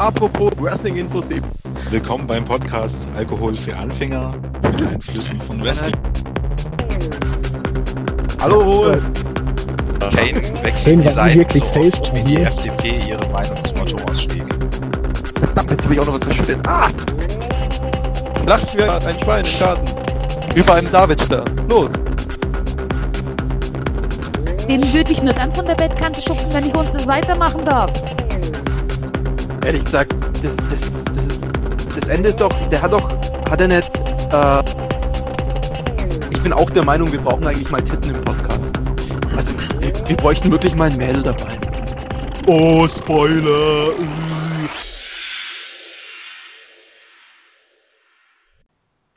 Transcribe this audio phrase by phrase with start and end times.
[0.00, 1.24] apropos Wrestling-Infos.
[1.90, 4.32] Willkommen beim Podcast Alkohol für Anfänger
[4.62, 5.94] und Einflüssen von Wrestling.
[8.40, 9.02] Hallo, Hohe.
[10.00, 12.46] Kane wechselt Kane die Seiten wirklich so oft, wie die hier.
[12.46, 14.46] FDP ihre Meinungsmotto-Ausschläge.
[15.38, 16.66] Verdammt, jetzt habe ich auch noch was verschüttet.
[16.66, 16.88] Ah!
[18.46, 20.58] Lacht wie ein Schwein im Garten.
[20.58, 21.44] Über einen Davidstern.
[21.68, 21.90] Los.
[24.66, 27.92] Den würde ich nur dann von der Bettkante schubsen, wenn ich unten weitermachen darf.
[29.62, 31.40] Ehrlich gesagt, das, das, das,
[31.94, 33.10] das Ende ist doch, der hat doch,
[33.50, 33.94] hat er nicht,
[34.32, 34.64] äh,
[36.30, 38.72] ich bin auch der Meinung, wir brauchen eigentlich mal Titten im Podcast.
[39.36, 41.60] Also, wir, wir bräuchten wirklich mal ein Mädel dabei.
[42.46, 43.92] Oh, Spoiler.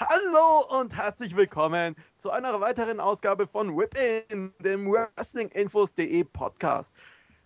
[0.01, 3.95] Hallo und herzlich willkommen zu einer weiteren Ausgabe von Whip
[4.29, 6.93] In, dem Wrestlinginfos.de Podcast.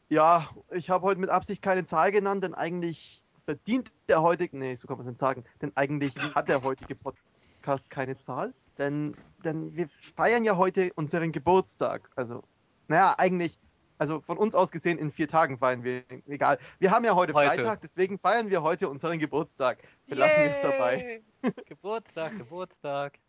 [0.09, 4.75] Ja, ich habe heute mit Absicht keine Zahl genannt, denn eigentlich verdient der heutige, nee,
[4.75, 9.15] so kann man es nicht sagen, denn eigentlich hat der heutige Podcast keine Zahl, denn,
[9.43, 12.09] denn wir feiern ja heute unseren Geburtstag.
[12.15, 12.43] Also,
[12.87, 13.59] naja, eigentlich,
[13.97, 16.57] also von uns aus gesehen in vier Tagen feiern wir, egal.
[16.79, 17.49] Wir haben ja heute, Heute.
[17.49, 19.83] Freitag, deswegen feiern wir heute unseren Geburtstag.
[20.05, 21.21] Wir lassen es dabei.
[21.65, 23.19] Geburtstag, Geburtstag.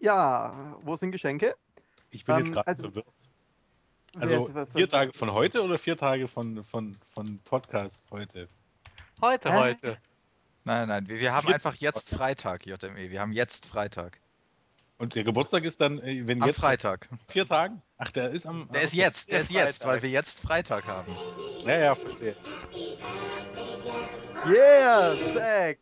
[0.00, 1.54] Ja, wo sind Geschenke?
[2.10, 3.06] Ich bin Ähm, jetzt gerade also- verwirrt.
[4.18, 8.48] Also ver- vier Tage von heute oder vier Tage von, von, von Podcast heute?
[9.20, 9.56] Heute, Hä?
[9.58, 9.98] heute.
[10.64, 13.10] Nein, nein, wir, wir haben Vier- einfach jetzt Freitag, JME.
[13.10, 14.20] Wir haben jetzt Freitag.
[14.98, 17.08] Und der Geburtstag ist dann, äh, wenn Am jetzt Freitag.
[17.28, 17.80] vier Tagen?
[17.98, 18.68] Ach, der ist am.
[18.72, 21.14] Der ist ah, jetzt, der ist jetzt, weil wir jetzt Freitag haben.
[21.64, 22.34] Ja, ja, verstehe.
[24.46, 25.78] Yeah, Zack!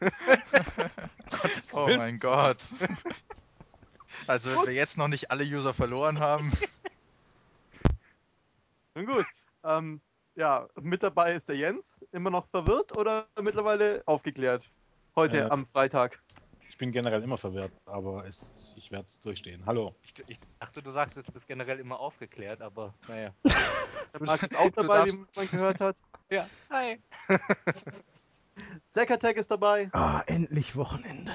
[1.74, 2.56] Oh mein Gott.
[4.26, 6.52] Also wenn wir jetzt noch nicht alle User verloren haben.
[8.96, 9.26] Nun gut.
[9.62, 10.00] Ähm,
[10.36, 12.02] ja, mit dabei ist der Jens.
[12.12, 14.70] Immer noch verwirrt oder mittlerweile aufgeklärt?
[15.14, 15.50] Heute Äh.
[15.50, 16.22] am Freitag.
[16.70, 19.62] Ich bin generell immer verwirrt, aber es, ich werde es durchstehen.
[19.66, 19.94] Hallo.
[20.02, 23.34] Ich, ich dachte, du sagst, du bist generell immer aufgeklärt, aber naja.
[24.14, 25.96] Der Marc ist auch dabei, wie man gehört hat.
[26.30, 26.98] Ja, hi.
[28.84, 29.90] Zack ist dabei.
[29.92, 31.34] Ah, endlich Wochenende.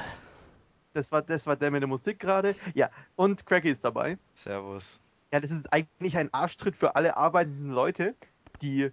[0.94, 2.56] Das war, das war der mit der Musik gerade.
[2.74, 4.18] Ja, und Cracky ist dabei.
[4.34, 5.00] Servus.
[5.32, 8.16] Ja, das ist eigentlich ein Arschtritt für alle arbeitenden Leute,
[8.62, 8.92] die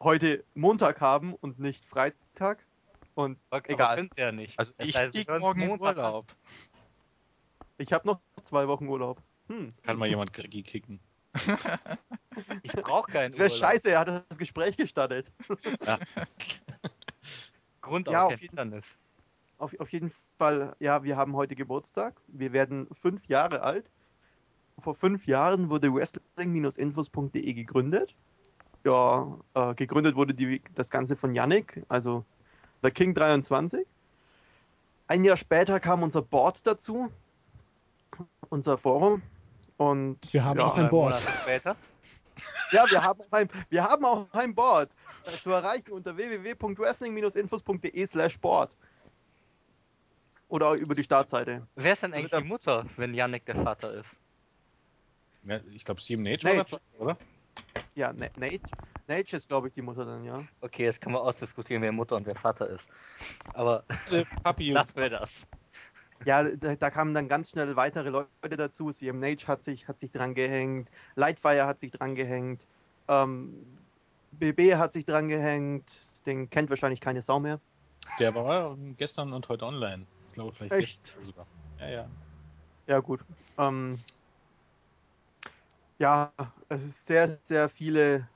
[0.00, 2.64] heute Montag haben und nicht Freitag.
[3.14, 3.86] Und Okay, Egal.
[3.86, 4.58] Aber könnt ihr ja nicht.
[4.58, 5.80] Also Das ich heißt, wir flieg hören morgen in.
[5.80, 6.26] Urlaub.
[7.78, 9.20] ich habe noch zwei Wochen Urlaub.
[9.48, 9.72] Hm.
[9.82, 11.00] Kann mal jemand Gregi kicken?
[12.62, 13.58] Ich brauche keinen Das wäre Urlaub.
[13.58, 15.32] scheiße, er hat das Gespräch gestartet.
[15.84, 15.98] Ja.
[17.80, 18.84] Grund Ja, auf Hindernis.
[19.58, 22.14] Auf, auf jeden Fall, ja, wir haben heute Geburtstag.
[22.26, 23.90] Wir werden fünf Jahre alt.
[24.78, 28.14] Vor fünf Jahren wurde Wrestling-Infos.de gegründet.
[28.84, 32.24] Ja, äh, gegründet wurde die, das Ganze von Yannick, also
[32.82, 33.86] der King 23.
[35.08, 37.10] Ein Jahr später kam unser Board dazu,
[38.48, 39.22] unser Forum.
[39.76, 41.18] Und Wir haben ja, auch ein Board.
[41.18, 41.76] Später.
[42.72, 44.94] ja, wir haben auch ein, wir haben auch ein Board
[45.24, 48.76] äh, zu erreichen unter www.wrestling-infos.de slash board.
[50.48, 51.66] Oder über die Startseite.
[51.74, 54.08] Wer ist denn eigentlich die Mutter, wenn Yannick der Vater ist?
[55.46, 56.56] Ja, ich glaube, Steven Nage Nate.
[56.56, 57.18] war das, oder?
[57.96, 58.60] Ja, Na- Nate,
[59.06, 60.44] Nate ist, glaube ich, die Mutter dann, ja.
[60.60, 62.88] Okay, jetzt kann man ausdiskutieren, wer Mutter und wer Vater ist.
[63.52, 63.84] Aber
[64.58, 65.30] lassen wir das.
[66.26, 68.90] Ja, da, da kamen dann ganz schnell weitere Leute dazu.
[68.90, 72.66] CM Nage hat sich, hat sich dran gehängt, Lightfire hat sich dran gehängt,
[73.08, 73.78] ähm,
[74.32, 77.60] BB hat sich dran gehängt, den kennt wahrscheinlich keine Sau mehr.
[78.18, 80.06] der war gestern und heute online.
[80.26, 81.16] Ich glaube, vielleicht Echt?
[81.22, 81.46] sogar.
[81.78, 82.10] Ja, ja.
[82.88, 83.20] Ja, gut.
[83.58, 83.98] Ähm,
[85.98, 86.32] ja,
[86.70, 88.28] sehr, sehr viele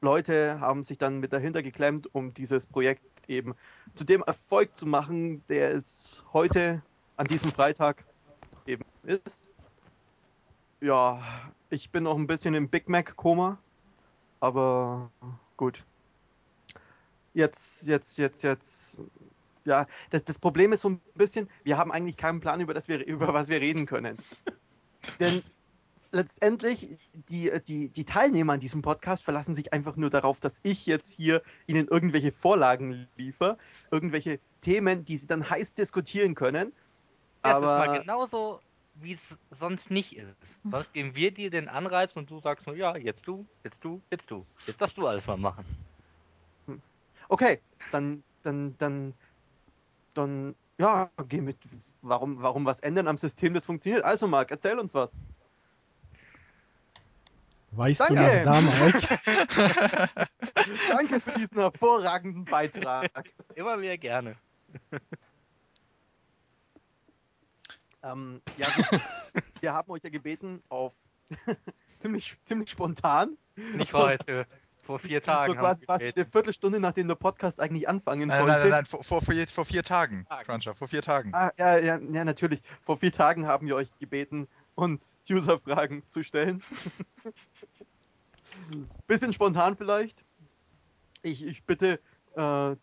[0.00, 3.54] Leute haben sich dann mit dahinter geklemmt, um dieses Projekt eben
[3.94, 6.82] zu dem Erfolg zu machen, der es heute
[7.16, 8.04] an diesem Freitag
[8.66, 9.48] eben ist.
[10.80, 11.22] Ja,
[11.70, 13.58] ich bin noch ein bisschen im Big Mac-Koma,
[14.40, 15.10] aber
[15.56, 15.84] gut.
[17.32, 18.98] Jetzt, jetzt, jetzt, jetzt.
[19.64, 22.86] Ja, das, das Problem ist so ein bisschen, wir haben eigentlich keinen Plan, über, das
[22.88, 24.18] wir, über was wir reden können.
[25.20, 25.42] Denn
[26.14, 30.86] letztendlich, die, die, die Teilnehmer an diesem Podcast verlassen sich einfach nur darauf, dass ich
[30.86, 33.58] jetzt hier ihnen irgendwelche Vorlagen liefere,
[33.90, 36.72] irgendwelche Themen, die sie dann heiß diskutieren können.
[37.42, 38.60] Das ist mal Aber genauso,
[38.94, 40.26] wie es sonst nicht ist.
[40.70, 44.00] Sonst geben wir dir den Anreiz und du sagst nur, ja, jetzt du, jetzt du,
[44.10, 44.46] jetzt du.
[44.66, 45.64] Jetzt darfst du alles mal machen.
[47.28, 47.60] okay,
[47.92, 49.14] dann, dann, dann,
[50.14, 51.58] dann, ja, geh mit.
[52.02, 54.04] Warum, warum was ändern am System, das funktioniert?
[54.04, 55.16] Also, Marc, erzähl uns was.
[57.76, 58.14] Weißt Danke.
[58.14, 59.08] du noch damals?
[60.88, 63.10] Danke für diesen hervorragenden Beitrag.
[63.54, 64.36] Immer wieder gerne.
[68.02, 68.66] Ähm, ja,
[69.60, 70.92] wir haben euch ja gebeten auf
[71.98, 73.36] ziemlich, ziemlich spontan.
[73.56, 74.46] Nicht So- heute.
[74.82, 75.54] Vor vier Tagen.
[75.54, 78.52] so quasi, quasi eine Viertelstunde, nachdem der Podcast eigentlich anfangen Nein, sollte.
[78.52, 80.44] nein, nein, nein, vor, vor, je- vor vier Tagen, Tagen.
[80.44, 81.30] Cruncher, vor vier Tagen.
[81.32, 82.60] Ah, ja, ja, ja, natürlich.
[82.82, 86.62] Vor vier Tagen haben wir euch gebeten, uns User-Fragen zu stellen.
[89.06, 90.24] Bisschen spontan vielleicht.
[91.22, 92.00] Ich, ich bitte,
[92.36, 92.76] äh,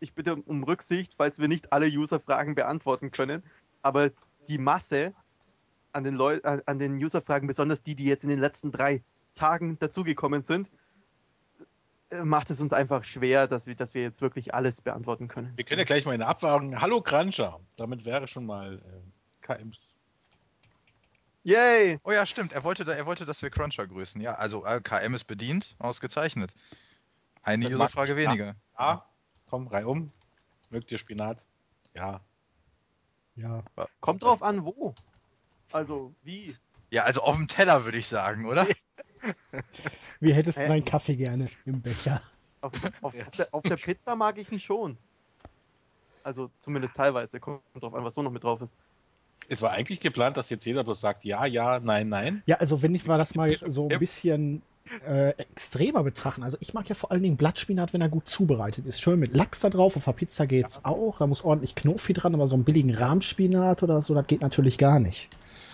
[0.00, 3.42] ich bitte um Rücksicht, falls wir nicht alle User-Fragen beantworten können.
[3.82, 4.10] Aber
[4.48, 5.14] die Masse
[5.92, 9.02] an den, Leu an, den User-Fragen, besonders die, die jetzt in den letzten drei
[9.34, 10.70] Tagen dazugekommen sind,
[12.10, 15.52] äh, macht es uns einfach schwer, dass wir, dass wir jetzt wirklich alles beantworten können.
[15.56, 16.80] Wir können ja gleich mal in der Abwahrung.
[16.80, 17.60] Hallo Cruncher.
[17.76, 19.95] Damit wäre schon mal äh, KMs.
[21.46, 22.00] Yay!
[22.02, 24.20] Oh ja, stimmt, er wollte, da, er wollte, dass wir Cruncher grüßen.
[24.20, 26.52] Ja, also äh, KM ist bedient, ausgezeichnet.
[27.44, 28.56] Eine Userfrage weniger.
[28.74, 29.02] Ah,
[29.48, 30.10] komm, reihum.
[30.70, 31.46] Mögt ihr Spinat?
[31.94, 32.20] Ja.
[33.36, 33.62] Ja.
[34.00, 34.92] Kommt drauf an, wo.
[35.70, 36.56] Also, wie?
[36.90, 38.66] Ja, also auf dem Teller würde ich sagen, oder?
[40.20, 40.68] Wie hättest du Hä?
[40.68, 42.22] deinen Kaffee gerne im Becher?
[42.60, 42.72] Auf,
[43.02, 43.24] auf, Ja.
[43.24, 44.98] auf, der, auf der Pizza mag ich ihn schon.
[46.24, 47.38] Also, zumindest teilweise.
[47.38, 48.76] Kommt drauf an, was so noch mit drauf ist.
[49.48, 52.42] Es war eigentlich geplant, dass jetzt jeder bloß sagt, ja, ja, nein, nein.
[52.46, 53.96] Ja, also wenn ich mal das mal so Ja.
[53.96, 54.62] ein bisschen
[55.04, 56.42] äh, extremer betrachten.
[56.42, 59.00] Also ich mag ja vor allen Dingen Blattspinat, wenn er gut zubereitet ist.
[59.00, 59.96] Schön mit Lachs da drauf.
[59.96, 61.18] Auf der Pizza geht's auch.
[61.18, 64.78] Da muss ordentlich Knofi dran, aber so einen billigen Rahmspinat oder so, das geht natürlich
[64.78, 65.30] gar nicht.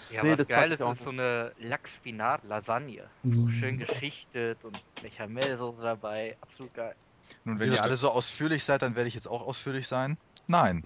[0.09, 3.11] Ja, Nee, was das geil ist, auch ist so eine Lachsspinat-Lasagne.
[3.23, 3.49] So Mm.
[3.49, 6.37] schön geschichtet und Bechamelsoße dabei.
[6.41, 6.95] Absolut geil.
[7.45, 10.19] Nun, wenn ihr alle so ausführlich seid, dann werde ich jetzt auch ausführlich sein.
[10.47, 10.83] Nein.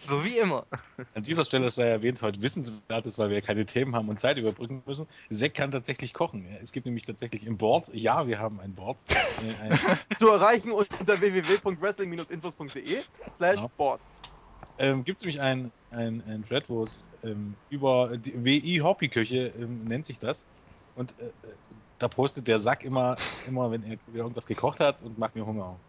[0.00, 0.66] So wie immer.
[1.14, 4.82] An dieser Stelle sei erwähnt, heute wissenswertes, weil wir keine Themen haben und Zeit überbrücken
[4.86, 5.06] müssen.
[5.30, 6.46] Zack kann tatsächlich kochen.
[6.46, 9.02] Es gibt nämlich tatsächlich im Board, ja, wir haben ein Board.
[9.38, 9.72] Äh, ein,
[10.18, 13.02] Zu erreichen unter www.wrestling-infos.de
[13.34, 13.72] slash Genau.
[13.76, 14.02] board.
[14.78, 19.48] ähm, gibt es nämlich ein, ein, ein Thread, wo es ähm, über die WI Hobbyküche
[19.48, 20.50] ähm, nennt sich das.
[20.94, 21.56] Und äh, äh,
[21.98, 23.16] da postet der Sack immer,
[23.46, 25.82] immer, wenn er wieder irgendwas gekocht hat und macht mir Hunger.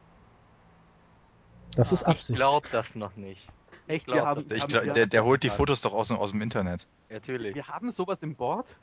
[1.76, 2.36] Das ist Ich Absicht.
[2.38, 3.48] glaub das noch nicht.
[3.88, 5.54] Echt, glaub, wir haben, das- Ich glaub, der, der holt die Ja.
[5.54, 6.86] Fotos doch aus, dem- aus dem Internet.
[7.10, 7.56] Natürlich.
[7.56, 8.76] wir haben sowas im Board?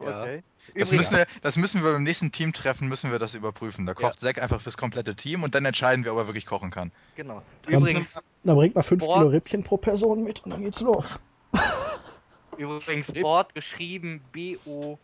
[0.00, 0.22] Ja.
[0.22, 0.42] Okay.
[0.76, 3.84] Das müssen, wir, das müssen wir beim nächsten Teamtreffen müssen wir das überprüfen.
[3.84, 6.70] Da kocht Zack einfach fürs komplette Team und dann entscheiden wir, ob er wirklich kochen
[6.70, 6.92] kann.
[7.16, 7.42] genau.
[7.62, 8.08] Dann- Übrigens,
[8.44, 9.18] Da bringt man 5 Boah.
[9.18, 11.20] Kilo Rippchen pro Person mit und dann geht's los.
[12.58, 14.98] übrigens Board geschrieben B-O-A-R-D.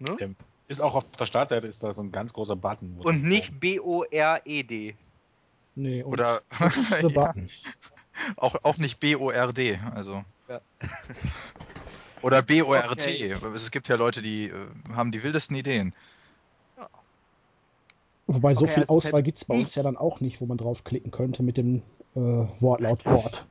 [0.00, 0.16] Ne?
[0.20, 0.36] Ähm,
[0.66, 2.98] Ist auch auf der Startseite ist da so ein ganz großer Button.
[3.02, 4.96] Und nicht B-O-R-E-D.
[5.76, 6.40] Nee, und Oder
[7.02, 7.48] button.
[8.36, 9.78] auch, auch nicht B-O-R-D.
[9.94, 10.24] Also.
[10.48, 10.60] Ja.
[12.22, 13.34] Oder B-O-R-T.
[13.34, 13.46] Okay.
[13.54, 14.52] Es gibt ja Leute, die äh,
[14.94, 15.92] haben die wildesten Ideen.
[18.26, 20.46] Wobei so Okay, viel also Auswahl gibt es bei uns ja dann auch nicht, wo
[20.46, 21.82] man draufklicken könnte mit dem
[22.14, 23.44] äh, Wortlaut.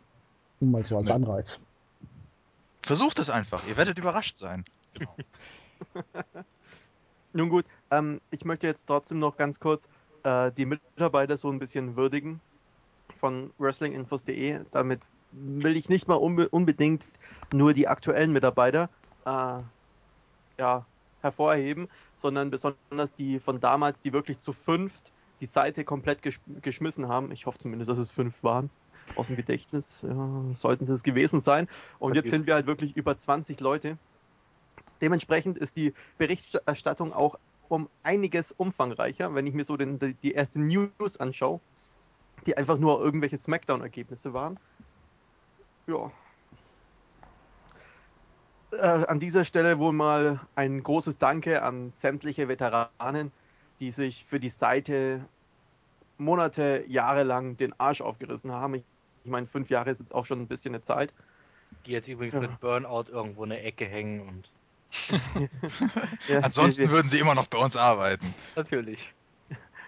[0.59, 1.13] Nur mal so als Nee.
[1.13, 1.61] Anreiz.
[2.81, 3.67] Versucht es einfach.
[3.67, 4.65] Ihr werdet überrascht sein.
[7.33, 9.89] Nun gut, ähm, ich möchte jetzt trotzdem noch ganz kurz
[10.23, 12.39] äh, die Mitarbeiter so ein bisschen würdigen
[13.15, 14.61] von wrestlinginfos.de.
[14.71, 15.01] Damit
[15.31, 17.05] will ich nicht mal unbe unbedingt
[17.51, 18.89] nur die aktuellen Mitarbeiter
[19.25, 19.59] äh,
[20.59, 20.85] ja,
[21.21, 27.07] hervorheben, sondern besonders die von damals, die wirklich zu fünft die Seite komplett gesch geschmissen
[27.07, 27.31] haben.
[27.31, 28.69] Ich hoffe zumindest, dass es fünf waren.
[29.15, 31.67] Aus dem Gedächtnis ja, sollten sie es gewesen sein.
[31.99, 32.39] Und jetzt Vergiss.
[32.39, 33.97] sind wir halt wirklich über 20 Leute.
[35.03, 40.31] Dementsprechend ist die Berichterstattung auch um einiges umfangreicher, wenn ich mir so den, die, die
[40.31, 41.59] erste News anschaue,
[42.45, 44.57] die einfach nur irgendwelche Smackdown-Ergebnisse waren.
[45.87, 46.09] Ja.
[48.71, 53.33] Äh, an dieser Stelle wohl mal ein großes Danke an sämtliche Veteranen,
[53.81, 55.25] die sich für die Seite
[56.17, 58.75] Monate, Jahre lang den Arsch aufgerissen haben.
[58.75, 58.83] Ich,
[59.25, 61.13] ich meine, fünf Jahre ist jetzt auch schon ein bisschen eine Zeit.
[61.85, 62.39] Die jetzt übrigens Ja.
[62.39, 64.52] mit Burnout irgendwo in der Ecke hängen und
[66.27, 68.33] Ja, Ansonsten wir, würden sie immer noch bei uns arbeiten.
[68.55, 68.99] natürlich.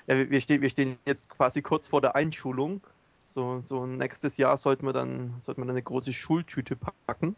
[0.07, 2.81] Ja, wir, stehen, wir stehen jetzt quasi kurz vor der Einschulung.
[3.25, 7.35] So, so nächstes Jahr sollten wir dann sollten wir dann eine große Schultüte packen.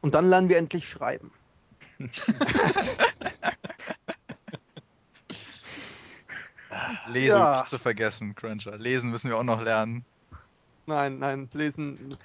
[0.00, 1.30] Und dann lernen wir endlich schreiben.
[7.06, 7.52] Lesen Ja.
[7.56, 8.78] nicht zu vergessen, Cruncher.
[8.78, 10.04] Lesen müssen wir auch noch lernen.
[10.86, 12.16] Nein, nein, lesen.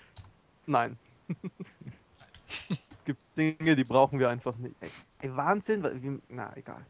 [0.66, 0.98] Nein.
[3.08, 4.76] es gibt Dinge, die brauchen wir einfach nicht.
[5.22, 5.82] Ey, Wahnsinn.
[5.82, 6.86] wa- Wie, na, egal.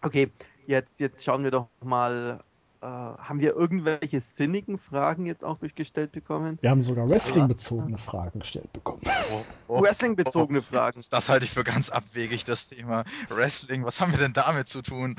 [0.00, 0.30] Okay,
[0.66, 2.42] jetzt, jetzt schauen wir doch mal
[2.80, 6.58] Äh, haben wir irgendwelche sinnigen Fragen jetzt auch durchgestellt bekommen?
[6.60, 9.00] Wir haben sogar Wrestling-bezogene Fragen gestellt bekommen.
[9.32, 10.94] Oh, oh, Wrestling-bezogene Fragen.
[10.94, 13.86] Das, das halte ich für ganz abwegig, das Thema Wrestling.
[13.86, 15.16] Was haben wir denn damit zu tun?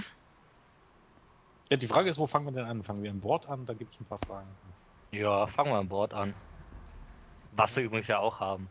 [1.72, 2.84] Ja, die Frage ist, wo fangen wir denn an?
[2.84, 3.66] Fangen wir an Bord an?
[3.66, 4.56] Da gibt es ein paar Fragen.
[5.12, 6.36] Ja, fangen wir an Bord an.
[7.56, 8.70] Was wir übrigens ja auch haben.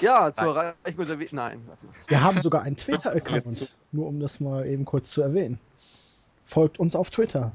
[0.00, 1.92] Ja, zur We Nein, lass mal.
[2.08, 2.76] Wir haben sogar einen.
[2.76, 5.58] Twitter-Account, nur um das mal eben kurz zu erwähnen.
[6.44, 7.52] Folgt uns auf Twitter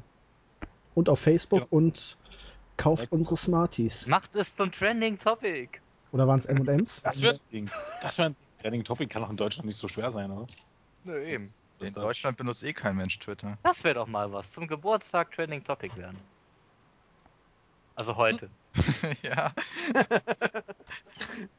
[0.96, 1.68] und auf Facebook Ja.
[1.70, 2.18] und
[2.78, 4.08] kauft unsere Smarties.
[4.08, 5.80] Macht es zum Trending Topic.
[6.12, 7.02] Oder waren es M&M's?
[7.04, 7.70] Das wäre ein.
[8.02, 10.48] Das wäre ein Training Topic, kann auch in Deutschland nicht so schwer sein, oder?
[11.04, 11.46] Nö, eben.
[11.46, 13.58] In das- Deutschland benutzt eh kein Mensch Twitter.
[13.64, 14.52] Das wäre doch mal was.
[14.52, 16.18] Zum Geburtstag Trending Topic werden.
[17.96, 18.50] Also heute.
[19.24, 19.54] ja.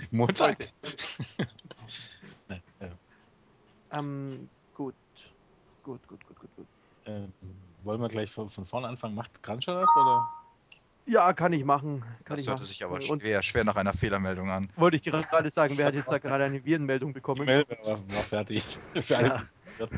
[0.10, 0.68] Montag.
[2.48, 2.88] Nein, äh,
[3.92, 4.94] Ähm, gut.
[5.82, 6.66] Gut, gut, gut, gut, gut.
[7.06, 7.26] äh,
[7.82, 9.14] wollen wir gleich von, von vorne anfangen?
[9.16, 10.28] Macht Granscher das oder?
[11.06, 12.00] Ja, kann ich machen.
[12.24, 12.66] Kann Das ich hörte machen.
[12.68, 14.70] sich aber Und schwer, schwer nach einer Fehlermeldung an.
[14.76, 17.44] wollte ich gerade sagen, wer hat jetzt da gerade eine Virenmeldung Die bekommen?
[17.46, 18.62] Mail war, war fertig.
[19.02, 19.88] Für alle, Ja.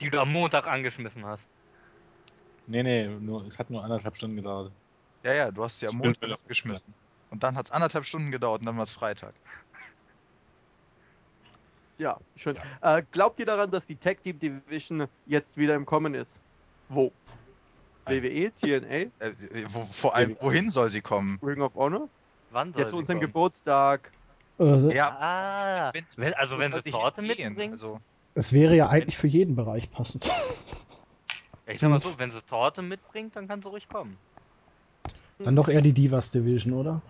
[0.00, 1.48] Die du am Montag angeschmissen hast.
[2.66, 4.72] Nee, nee, nur, es hat nur anderthalb Stunden gedauert.
[5.24, 6.36] Ja, ja, du hast sie am Montag ja.
[6.46, 6.92] geschmissen.
[7.32, 9.34] Und dann hat es anderthalb Stunden gedauert und dann war es Freitag.
[11.96, 12.58] Ja, schön.
[12.82, 16.40] Äh, glaubt ihr daran, dass die Tag Team Division jetzt wieder im Kommen ist?
[16.88, 17.10] Wo?
[18.04, 18.22] Nein.
[18.22, 19.10] WWE, TNA, Äh,
[19.68, 21.38] wo, vor allem, wohin soll sie kommen?
[21.42, 22.10] Ring of Honor?
[22.50, 23.28] Wann soll Ja, zu unserem kommen?
[23.28, 24.12] Geburtstag.
[24.58, 27.72] Äh, Ja, Ah, wenn's- wenn, also wenn sie Torte mitbringt.
[27.72, 27.98] Also,
[28.34, 30.24] es wäre ja eigentlich für jeden Bereich passend.
[31.66, 34.18] ich sag mal so, wenn sie Torte mitbringt, dann kann sie ruhig kommen.
[35.38, 37.00] Dann doch eher die Divas Division, oder?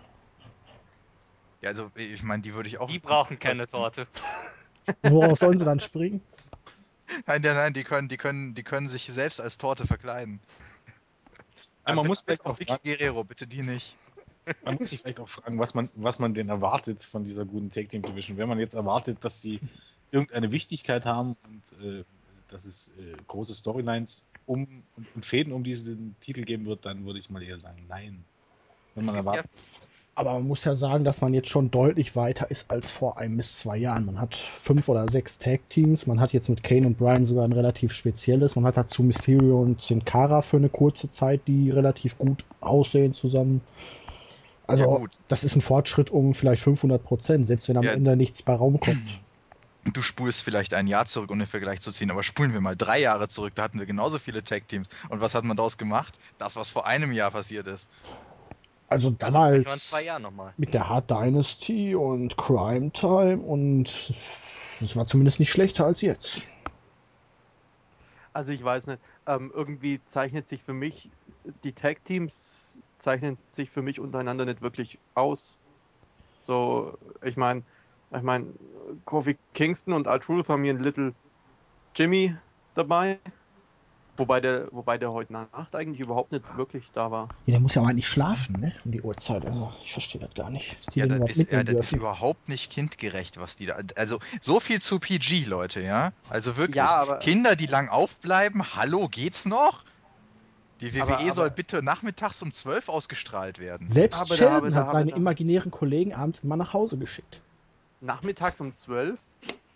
[1.63, 2.89] Ja, also ich meine, die würde ich auch.
[2.89, 4.05] Die brauchen keine Torte.
[5.03, 6.21] Worauf sollen sie dann springen?
[7.25, 10.41] Nein, nein, nein, die können, die können, die können sich selbst als Torte verkleiden.
[10.87, 13.95] Ja, man Aber muss vielleicht auch Vicky Guerrero, bitte die nicht.
[14.65, 17.69] Man muss sich vielleicht auch fragen, was man, was man denn erwartet von dieser guten
[17.69, 18.37] Tag Team Division.
[18.37, 19.61] Wenn man jetzt erwartet, dass sie
[20.11, 22.03] irgendeine Wichtigkeit haben und äh,
[22.49, 27.05] dass es äh, große Storylines um und, und Fäden um diesen Titel geben wird, dann
[27.05, 28.25] würde ich mal eher sagen, nein.
[28.95, 29.49] Wenn man erwartet,
[30.15, 33.37] Aber man muss ja sagen, dass man jetzt schon deutlich weiter ist als vor einem
[33.37, 34.05] bis zwei Jahren.
[34.05, 36.05] Man hat fünf oder sechs Tag-Teams.
[36.05, 38.55] Man hat jetzt mit Kane und Brian sogar ein relativ spezielles.
[38.55, 43.13] Man hat dazu Mysterio und Sin Cara für eine kurze Zeit, die relativ gut aussehen
[43.13, 43.61] zusammen.
[44.67, 47.93] Also, Ja, das ist ein Fortschritt um vielleicht 500 Prozent, selbst wenn am Ja.
[47.93, 49.23] Ende nichts bei Raum kommt.
[49.85, 52.75] Du spulst vielleicht ein Jahr zurück, um den Vergleich zu ziehen, aber spulen wir mal
[52.75, 54.87] drei Jahre zurück, da hatten wir genauso viele Tag-Teams.
[55.09, 56.19] Und was hat man daraus gemacht?
[56.37, 57.89] Das, was vor einem Jahr passiert ist.
[58.87, 59.93] Also damals
[60.57, 64.13] mit der Hard Dynasty und Crime Time und
[64.81, 66.41] es war zumindest nicht schlechter als jetzt.
[68.33, 71.09] Also ich weiß nicht, ähm, irgendwie zeichnet sich für mich,
[71.63, 75.55] die Tag Teams zeichnen sich für mich untereinander nicht wirklich aus.
[76.39, 77.63] So, ich meine,
[78.15, 78.47] ich meine,
[79.05, 81.13] Kofi Kingston und R-Truth haben hier einen Little
[81.95, 82.35] Jimmy
[82.75, 83.19] dabei.
[84.15, 87.29] Wobei der, wobei der heute Nacht eigentlich überhaupt nicht wirklich da war.
[87.47, 88.71] Ja, der muss ja auch eigentlich schlafen, ne?
[88.85, 89.43] Um die Uhrzeit.
[89.43, 90.77] Also, ich verstehe das gar nicht.
[90.93, 93.77] Die Ja, das ist, ja, das ist überhaupt nicht kindgerecht, was die da.
[93.95, 96.11] Also, so viel zu PG, Leute, ja?
[96.29, 96.75] Also wirklich.
[96.75, 99.83] Ja, aber- Kinder, die lang aufbleiben, hallo, geht's noch?
[100.79, 103.89] Die WWE Aber- aber- soll bitte nachmittags um 12 ausgestrahlt werden.
[103.89, 107.41] Selbst Aber Sheldon da hat seine imaginären Kollegen abends immer nach Hause geschickt.
[107.99, 109.19] Nachmittags um 12?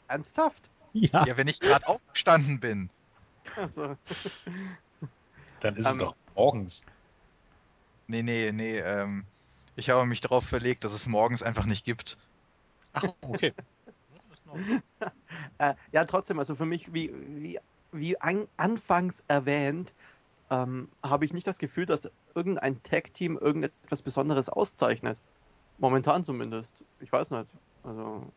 [0.08, 0.62] Ernsthaft?
[0.94, 1.25] Ja.
[1.25, 2.89] Ja, wenn ich gerade aufgestanden bin.
[3.56, 3.96] Also,
[5.60, 6.86] dann ist es Ähm, doch morgens.
[8.08, 9.25] Nee, nee, nee, ähm.
[9.75, 12.18] Ich habe mich darauf verlegt, dass es morgens einfach nicht gibt.
[12.94, 13.54] Ach, okay.
[15.60, 17.60] Äh, ja, trotzdem, also für mich, wie, wie,
[17.92, 19.94] wie an, anfangs erwähnt,
[20.50, 25.20] ähm, habe ich nicht das Gefühl, dass irgendein Tag-Team irgendetwas Besonderes auszeichnet.
[25.80, 26.84] Momentan zumindest.
[27.01, 27.48] Ich weiß nicht.
[27.84, 28.32] Also,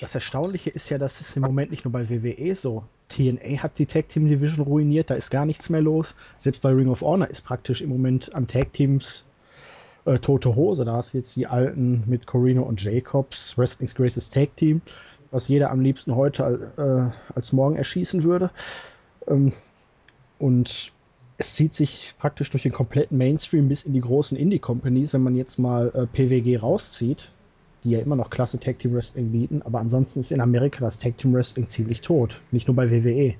[0.00, 2.84] Das Erstaunliche ist ja, dass es im Moment nicht nur bei WWE so.
[3.08, 6.14] TNA hat die Tag Team Division ruiniert, da ist gar nichts mehr los.
[6.38, 9.24] Selbst bei Ring of Honor ist praktisch im Moment an Tag Teams
[10.04, 10.84] äh, tote Hose.
[10.84, 14.80] Da hast du jetzt die alten mit Corino und Jacobs, Wrestling's Greatest Tag Team,
[15.30, 18.50] was jeder am liebsten heute äh, als morgen erschießen würde.
[19.28, 19.52] Ähm,
[20.38, 20.92] und
[21.36, 25.36] es zieht sich praktisch durch den kompletten Mainstream bis in die großen Indie-Companies, wenn man
[25.36, 27.30] jetzt mal äh, PWG rauszieht
[27.84, 30.98] die ja immer noch klasse Tag Team Wrestling bieten, aber ansonsten ist in Amerika das
[30.98, 32.40] Tag Team Wrestling ziemlich tot.
[32.50, 33.04] Nicht nur bei E.
[33.04, 33.34] WWE.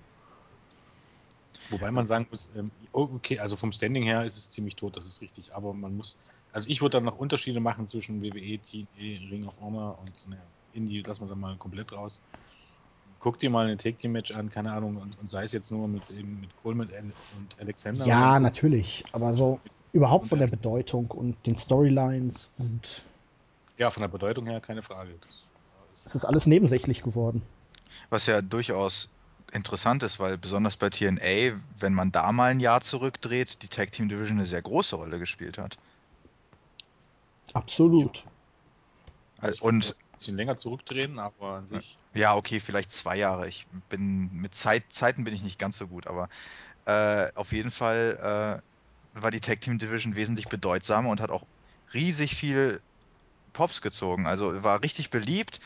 [1.71, 4.97] Wobei man sagen muss, ähm, oh, okay, also vom Standing her ist es ziemlich tot,
[4.97, 5.55] das ist richtig.
[5.55, 6.19] Aber man muss,
[6.53, 10.43] also ich würde dann noch Unterschiede machen zwischen WWE, TNA, Ring of Honor und naja,
[10.75, 12.21] Indie lassen wir dann mal komplett raus.
[13.21, 15.71] guck dir mal ein Take Team Match an, keine Ahnung, und, und sei es jetzt
[15.71, 16.89] nur mit, eben mit Coleman
[17.39, 18.05] und Alexander.
[18.05, 19.05] Ja, natürlich.
[19.13, 19.59] Aber so
[19.95, 23.03] überhaupt von der Bedeutung und den Storylines und
[23.79, 25.19] Ja, von der Bedeutung her keine Frage.
[26.05, 27.43] Es ist alles nebensächlich geworden.
[28.11, 29.09] Was ja durchaus
[29.53, 33.93] interessant ist, weil besonders bei TNA, wenn man da mal ein Jahr zurückdreht, die Tag
[33.93, 35.77] Team Division eine sehr große Rolle gespielt hat.
[37.53, 38.25] Absolut.
[39.49, 41.99] Ich Und ein bisschen länger zurückdrehen, aber an sich.
[42.15, 43.49] ja, okay, vielleicht zwei Jahre.
[43.49, 46.29] Ich bin mit Zeit, Zeiten bin ich nicht ganz so gut, aber
[46.87, 48.63] äh, auf jeden Fall
[49.15, 51.47] äh, war die Tag Team Division wesentlich bedeutsamer und hat auch
[51.93, 52.81] riesig viel
[53.55, 54.27] Pops gezogen.
[54.27, 55.61] Also war richtig beliebt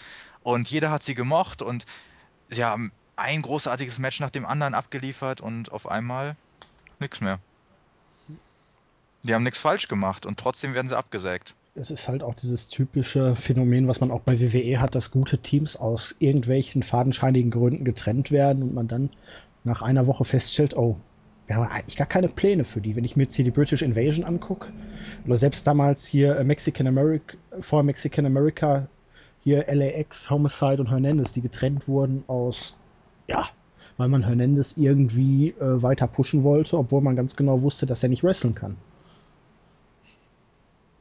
[0.44, 1.84] und jeder hat sie gemocht und
[2.48, 6.36] sie haben ein großartiges Match nach dem anderen abgeliefert und auf einmal
[7.00, 7.40] nichts mehr.
[9.24, 11.54] Die haben nichts falsch gemacht und trotzdem werden sie abgesägt.
[11.74, 15.38] Es ist halt auch dieses typische Phänomen, was man auch bei WWE hat, dass gute
[15.38, 19.10] Teams aus irgendwelchen fadenscheinigen Gründen getrennt werden und man dann
[19.64, 20.96] nach einer Woche feststellt, oh,
[21.48, 22.94] wir haben eigentlich gar keine Pläne für die.
[22.94, 24.68] Wenn ich mir jetzt hier die British Invasion angucke,
[25.24, 28.86] oder selbst damals hier äh, Mexican America, vor Mexican America,
[29.42, 32.76] hier LAX, Homicide und Hernandez, die getrennt wurden aus,
[33.28, 33.48] ja,
[33.96, 38.10] weil man Hernandez irgendwie äh, weiter pushen wollte, obwohl man ganz genau wusste, dass er
[38.10, 38.76] nicht wresteln kann.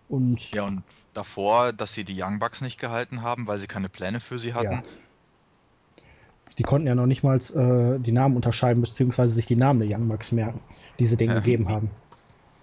[0.07, 3.89] Und Ja, und davor, dass sie die Young Bucks nicht gehalten haben, weil sie keine
[3.89, 4.71] Pläne für sie hatten.
[4.71, 4.83] Ja.
[6.57, 9.97] Die konnten ja noch nicht mal äh, die Namen unterscheiden, beziehungsweise sich die Namen der
[9.97, 10.61] Young Bucks merken,
[10.99, 11.39] die sie denen Ja.
[11.39, 11.89] gegeben haben.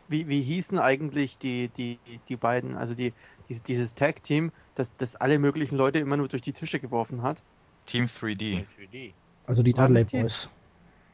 [0.09, 1.99] Wie, wie hießen eigentlich die, die,
[2.29, 3.13] die beiden, also die,
[3.49, 7.43] dieses, dieses Tag-Team, das, das alle möglichen Leute immer nur durch die Tische geworfen hat?
[7.87, 9.15] Team 3D.
[9.47, 10.21] Also die Waren Dudley die?
[10.21, 10.49] Boys.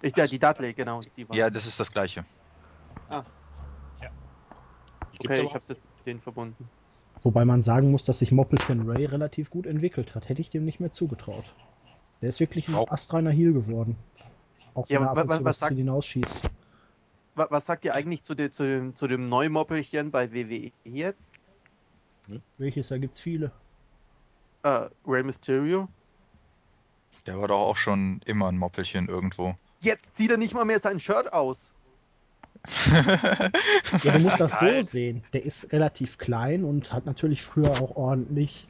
[0.02, 1.00] Ich, ja, die Dudley, genau.
[1.00, 1.26] Die.
[1.32, 2.24] Ja, das ist das gleiche.
[5.12, 6.70] Die gibt's okay, ich habe es jetzt mit denen verbunden.
[7.22, 10.28] Wobei man sagen muss, dass sich Moppelchen Ray relativ gut entwickelt hat.
[10.28, 11.44] Hätte ich dem nicht mehr zugetraut.
[12.22, 12.90] Der ist wirklich ein Auch.
[12.90, 13.96] astreiner Heel geworden.
[14.74, 16.50] Auch wenn Ja, er ab was das sagt- hinausschießt.
[17.34, 21.32] Wa- Was sagt ihr eigentlich zu, de, zu dem, zu dem Neumoppelchen bei WWE jetzt?
[22.58, 22.88] Welches?
[22.88, 23.50] Da gibt's viele.
[24.62, 25.88] Äh, Rey Mysterio?
[27.26, 29.54] Der war doch auch schon immer ein Moppelchen irgendwo.
[29.80, 31.74] Jetzt zieht er nicht mal mehr sein Shirt aus.
[34.04, 35.22] Ja, du musst das so sehen.
[35.32, 38.68] Der ist relativ klein und hat natürlich früher auch ordentlich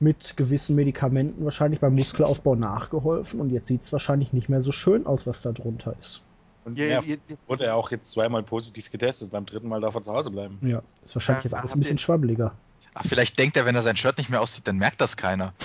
[0.00, 4.72] mit gewissen Medikamenten wahrscheinlich beim Muskelaufbau nachgeholfen und jetzt sieht es wahrscheinlich nicht mehr so
[4.72, 6.22] schön aus, was da drunter ist.
[6.64, 9.30] Und Ja, ja, wurde er auch jetzt zweimal positiv getestet.
[9.30, 10.58] Beim dritten Mal darf er zu Hause bleiben.
[10.62, 12.52] Ja, ist wahrscheinlich Ja, jetzt alles ein bisschen schwabbeliger.
[12.94, 15.54] Ach, vielleicht denkt er, wenn er sein Shirt nicht mehr auszieht, dann merkt das keiner.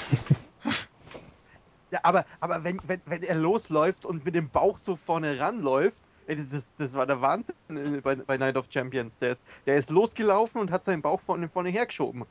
[1.91, 6.01] Ja, aber, aber wenn, wenn, wenn er losläuft und mit dem Bauch so vorne ranläuft,
[6.25, 9.17] ey, das, ist, das war der Wahnsinn äh, bei, bei Night of Champions.
[9.19, 12.25] Der ist, der ist losgelaufen und hat seinen Bauch vorne, vorne hergeschoben.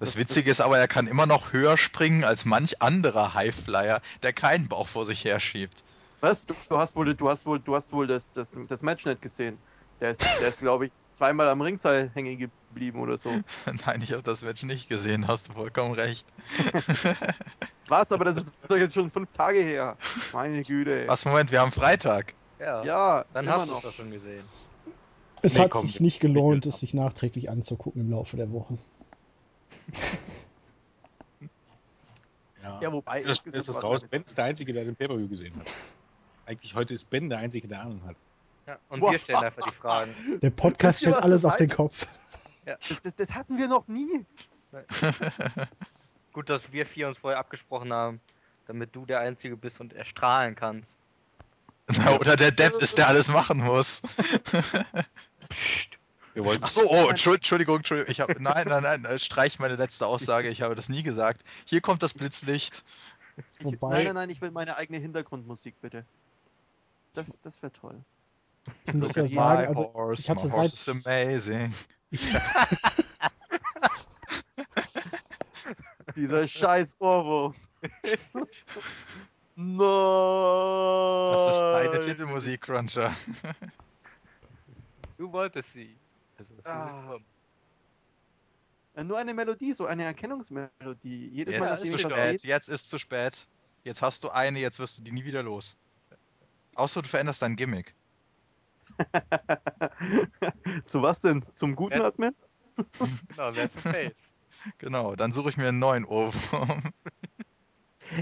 [0.00, 4.32] Das Witzige ist aber, er kann immer noch höher springen als manch anderer Highflyer, der
[4.32, 5.82] keinen Bauch vor sich herschiebt.
[6.20, 6.46] Was?
[6.46, 9.22] Du, du hast wohl, du hast wohl, du hast wohl das, das, das Match nicht
[9.22, 9.58] gesehen.
[10.00, 13.30] Der ist, der ist glaube ich, zweimal am Ringseil hängen geblieben oder so.
[13.86, 16.26] Nein, ich habe das Match nicht gesehen, hast du vollkommen recht.
[17.88, 18.10] Was?
[18.12, 19.96] Aber das ist doch jetzt schon fünf Tage her.
[20.32, 21.02] Meine Güte.
[21.02, 21.08] ey.
[21.08, 22.34] Was, Moment, wir haben Freitag.
[22.58, 23.78] Ja, Ja, dann hast du noch.
[23.78, 24.44] es doch schon gesehen.
[25.42, 28.78] Es Nee, hat komm, sich nicht gelohnt, es sich nachträglich anzugucken im Laufe der Woche.
[32.62, 34.04] Ja, Ja, wobei, Ist, das, insgesamt ist das raus?
[34.04, 35.66] Ben ist der Einzige, der den Pay-Per-View gesehen hat.
[36.46, 38.16] Eigentlich heute ist Ben der Einzige, der Ahnung hat.
[38.66, 39.12] Ja, und Boah.
[39.12, 40.14] wir stellen einfach die Fragen.
[40.40, 41.76] Der Podcast stellt alles auf den heißt?
[41.76, 42.06] Kopf.
[42.64, 44.24] Das, das, das hatten wir noch nie.
[46.32, 48.22] Gut, dass wir vier uns vorher abgesprochen haben,
[48.66, 50.88] damit du der Einzige bist und erstrahlen kannst.
[52.18, 54.00] Oder der Depp ist, der alles machen muss.
[56.34, 58.10] Wir wollten Ach so, oh, Entschuld- Entschuldigung, Entschuldigung.
[58.10, 60.48] Ich hab, nein, nein, nein, äh, streich meine letzte Aussage.
[60.48, 61.44] Ich habe das nie gesagt.
[61.64, 62.84] Hier kommt das Blitzlicht.
[63.60, 66.04] Ich, Wobei- nein, nein, nein, ich will meine eigene Hintergrundmusik, bitte.
[67.14, 68.00] Das, das wäre toll.
[68.86, 71.72] Ich muss ja sagen, my also horse, ich hatte my horse seit- is amazing.
[76.16, 77.54] Dieser scheiß Ohrwurm.
[79.56, 81.32] no.
[81.32, 83.12] Das ist deine Titelmusik, Cruncher.
[85.18, 85.96] Du wolltest sie.
[86.38, 87.18] Also, Ah.
[88.94, 91.28] Äh, Nur eine Melodie, so eine Erkennungsmelodie.
[91.28, 92.44] Jedes Mal, Jetzt dass ist zu spät.
[92.44, 93.46] Jetzt ist zu spät.
[93.82, 95.76] Jetzt hast du eine, jetzt wirst du die nie wieder los.
[96.74, 97.94] Außer du veränderst dein Gimmick.
[100.86, 101.44] Zu was denn?
[101.52, 102.00] Zum guten.
[102.00, 102.34] Admin?
[103.28, 104.30] Genau, zum Face.
[104.78, 106.82] Genau, dann suche ich mir einen neuen Ohrwurm.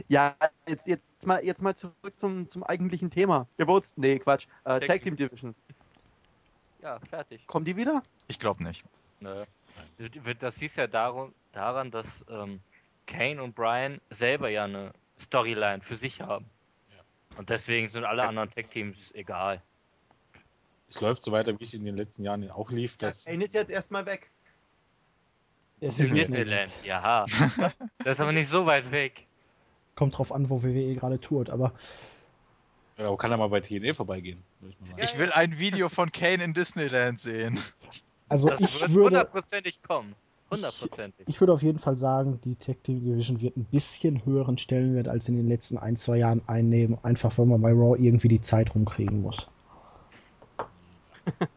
[0.09, 3.47] Ja, jetzt, jetzt, mal, jetzt mal zurück zum, zum eigentlichen Thema.
[3.59, 3.95] Geburts...
[3.97, 4.47] Nee, Quatsch.
[4.65, 5.03] Äh, Tag.
[5.03, 5.55] Team Division.
[6.83, 7.47] Ja, fertig.
[7.47, 8.03] Kommen die wieder?
[8.29, 8.85] Ich glaube nicht.
[9.21, 9.45] Nö.
[9.99, 12.61] Du- Das siehst ja darum, daran, dass ähm,
[13.07, 14.93] Kane und Brian selber ja eine
[15.23, 16.47] Storyline für sich haben.
[17.39, 19.63] Und deswegen sind alle anderen Tech-Teams egal.
[20.89, 22.99] Es läuft so weiter, wie es in den letzten Jahren auch lief.
[22.99, 24.31] Das Dass, Kane ist jetzt erstmal weg.
[25.81, 27.25] Es ist Disneyland, ja.
[27.99, 29.27] Das ist aber nicht so weit weg.
[29.95, 31.73] Kommt drauf an, wo WWE gerade tourt, aber
[32.99, 34.43] ja, kann er mal bei TNA vorbeigehen.
[34.97, 35.05] ich.
[35.05, 37.59] Ich will ein Video von Kane in Disneyland sehen.
[38.29, 40.15] also Das ich würde, hundertprozentig kommen.
[40.51, 41.27] Hundertprozentig.
[41.27, 45.09] ich würde auf jeden Fall sagen, die Tag Team Division wird ein bisschen höheren Stellenwert
[45.09, 48.43] als in den letzten ein, zwei Jahren einnehmen, einfach weil man bei Raw irgendwie die
[48.43, 49.49] Zeit rumkriegen muss.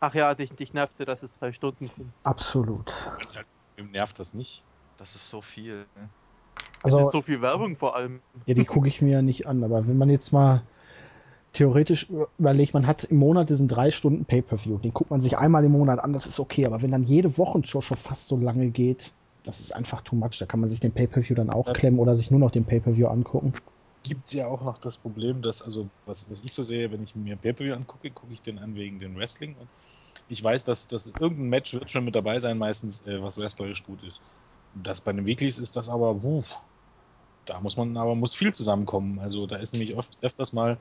[0.00, 2.10] Ach ja, dich, dich nervt dass es drei Stunden sind.
[2.24, 2.92] Absolut.
[3.20, 4.62] Also halt, Wem nervt das nicht?
[4.96, 5.86] Das ist so viel.
[5.96, 6.08] ne?
[6.84, 8.22] Es Also ist so viel Werbung vor allem.
[8.46, 10.66] Ja, die gucke ich mir ja nicht an, aber wenn man jetzt mal
[11.52, 15.64] theoretisch überlegt, man hat im Monat diesen drei Stunden Pay-Per-View, den guckt man sich einmal
[15.64, 18.70] im Monat an, das ist okay, aber wenn dann jede Wochenshow schon fast so lange
[18.70, 21.74] geht, das ist einfach too much, da kann man sich den Pay-Per-View dann auch Ja.
[21.74, 23.54] klemmen oder sich nur noch den Pay-Per-View angucken.
[24.02, 27.14] Gibt ja auch noch das Problem, dass, also, was, was ich so sehe, wenn ich
[27.14, 29.56] mir Pay-Per-View angucke, gucke ich den an wegen dem Wrestling.
[29.56, 29.70] Und
[30.28, 33.82] ich weiß, dass, dass irgendein Match wird schon mit dabei sein, meistens, äh, was wrestlerisch
[33.82, 34.22] gut ist.
[34.74, 36.44] Das bei den Weeklies ist das aber, puh,
[37.46, 39.18] da muss man aber muss viel zusammenkommen.
[39.18, 40.78] Also da ist nämlich oft öfters mal,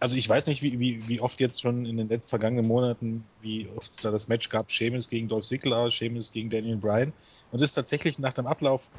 [0.00, 3.24] also ich weiß nicht, wie, wie, wie oft jetzt schon in den letzten vergangenen Monaten,
[3.40, 7.12] wie oft es da das Match gab, Sheamus gegen Dolph Ziggler, Sheamus gegen Daniel Bryan.
[7.50, 8.90] Und es ist tatsächlich nach dem Ablauf,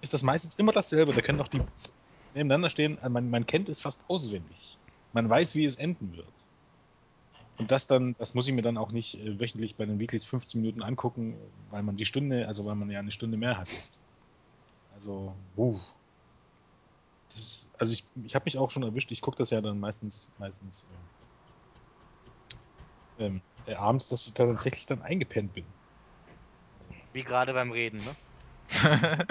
[0.00, 1.12] ist das meistens immer dasselbe.
[1.12, 1.62] Da können auch die
[2.34, 2.98] nebeneinander stehen.
[2.98, 4.78] Also Man, man kennt es fast auswendig.
[5.12, 6.32] Man weiß, wie es enden wird.
[7.58, 10.24] Und das dann, das muss ich mir dann auch nicht äh, wöchentlich bei den Weeklies
[10.24, 11.36] 15 Minuten angucken,
[11.68, 13.68] weil man die Stunde, also weil man ja eine Stunde mehr hat.
[15.00, 15.80] Also, uh.
[17.34, 20.34] Das, also ich, ich habe mich auch schon erwischt, ich gucke das ja dann meistens,
[20.36, 21.08] meistens ähm,
[23.16, 25.64] ähm, äh, abends, dass ich da tatsächlich dann eingepennt bin.
[27.14, 28.14] Wie gerade beim Reden, ne?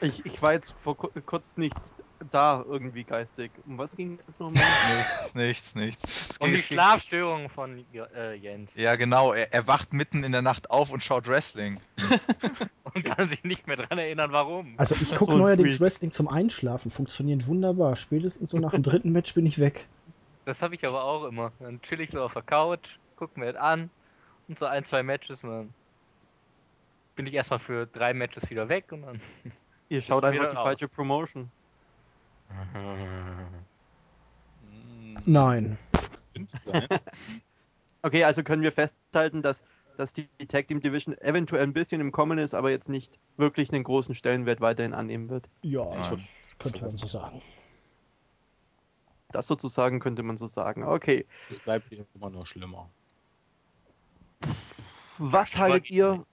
[0.00, 1.94] Ich, ich war jetzt vor ku- kurz nicht
[2.30, 3.50] da irgendwie geistig.
[3.66, 4.62] Um was ging es nochmal?
[4.96, 6.30] nichts, nichts, nichts.
[6.30, 8.70] Es Und geht, die Schlafstörungen von äh, Jens.
[8.74, 9.32] ja, genau.
[9.32, 11.80] Er, er wacht mitten in der Nacht auf und schaut Wrestling.
[12.94, 14.74] Und kann sich nicht mehr dran erinnern, warum.
[14.76, 15.80] Also ich gucke So neuerdings Freak.
[15.80, 17.96] Wrestling zum Einschlafen, funktioniert wunderbar.
[17.96, 19.86] Spätestens so nach dem dritten Match bin ich weg.
[20.44, 21.52] Das habe ich aber auch immer.
[21.60, 23.88] Dann chill ich so auf der Couch, guck mir das an
[24.48, 25.74] und so ein, zwei Matches und dann
[27.16, 29.20] bin ich erstmal für drei Matches wieder weg und dann.
[29.88, 30.64] Ihr schaut einfach wieder die raus.
[30.64, 31.50] falsche Promotion.
[35.24, 35.78] Nein.
[38.04, 39.64] Okay, also können wir festhalten, dass,
[39.96, 43.72] dass die Tag Team Division eventuell ein bisschen im Kommen ist, aber jetzt nicht wirklich
[43.72, 45.48] einen großen Stellenwert weiterhin annehmen wird.
[45.62, 46.00] Ja, Nein.
[46.00, 46.18] das
[46.58, 47.40] könnte man so sagen.
[49.30, 50.82] Das sozusagen könnte man so sagen.
[50.82, 51.26] Okay.
[51.48, 52.90] Es bleibt immer nur schlimmer.
[55.18, 56.26] Was haltet ihr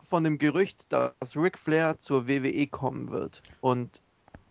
[0.00, 3.42] von dem Gerücht, dass Ric Flair zur WWE kommen wird?
[3.60, 4.00] Und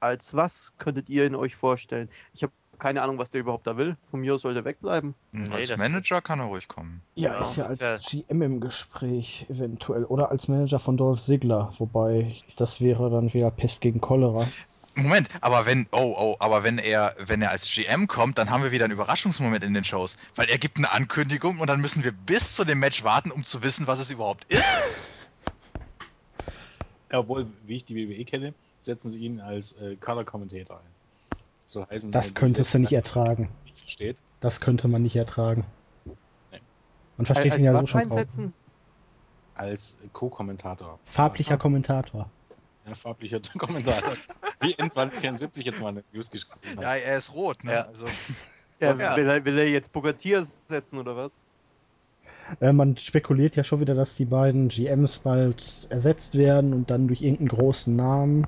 [0.03, 2.09] als was könntet ihr ihn euch vorstellen?
[2.33, 3.95] Ich habe keine Ahnung, was der überhaupt da will.
[4.11, 5.15] Von mir aus soll der wegbleiben.
[5.31, 7.01] Nee, Als Manager kann er ruhig kommen.
[7.15, 10.03] Ja, Ja, ist ja als ist GM im Gespräch eventuell.
[10.05, 11.71] Oder als Manager von Dolph Ziggler.
[11.77, 14.47] Wobei, das wäre dann wieder Pest gegen Cholera.
[14.95, 18.63] Moment, aber wenn, oh, oh, aber wenn er, wenn er als GM kommt, dann haben
[18.63, 20.17] wir wieder einen Überraschungsmoment in den Shows.
[20.35, 23.43] Weil er gibt eine Ankündigung und dann müssen wir bis zu dem Match warten, um
[23.43, 24.63] zu wissen, was es überhaupt ist.
[27.11, 28.53] Ja, Obwohl, wie ich die WWE kenne,
[28.85, 31.29] setzen sie ihn als äh, Color Commentator ein.
[31.65, 33.49] So heißen Das die könntest du nicht ertragen.
[33.65, 34.17] Nicht versteht.
[34.41, 35.65] Das könnte man nicht ertragen.
[36.51, 36.59] Nee.
[37.17, 38.53] Man versteht als ihn ja so schon einsetzen?
[39.55, 40.99] Als Co-Kommentator.
[41.05, 42.29] Farblicher Kommentator.
[42.85, 44.13] Ja, farblicher Kommentator.
[44.59, 46.83] Wie N274 jetzt mal eine News geschrieben hat.
[46.83, 47.73] Ja, er ist rot, ne?
[47.73, 47.81] Ja.
[47.83, 48.05] Also,
[48.79, 49.15] Ja, Ja.
[49.15, 51.31] Will, er, will er jetzt T setzen oder was?
[52.59, 57.07] Äh, man spekuliert ja schon wieder, dass die beiden GMs bald ersetzt werden und dann
[57.07, 58.47] durch irgendeinen großen Namen,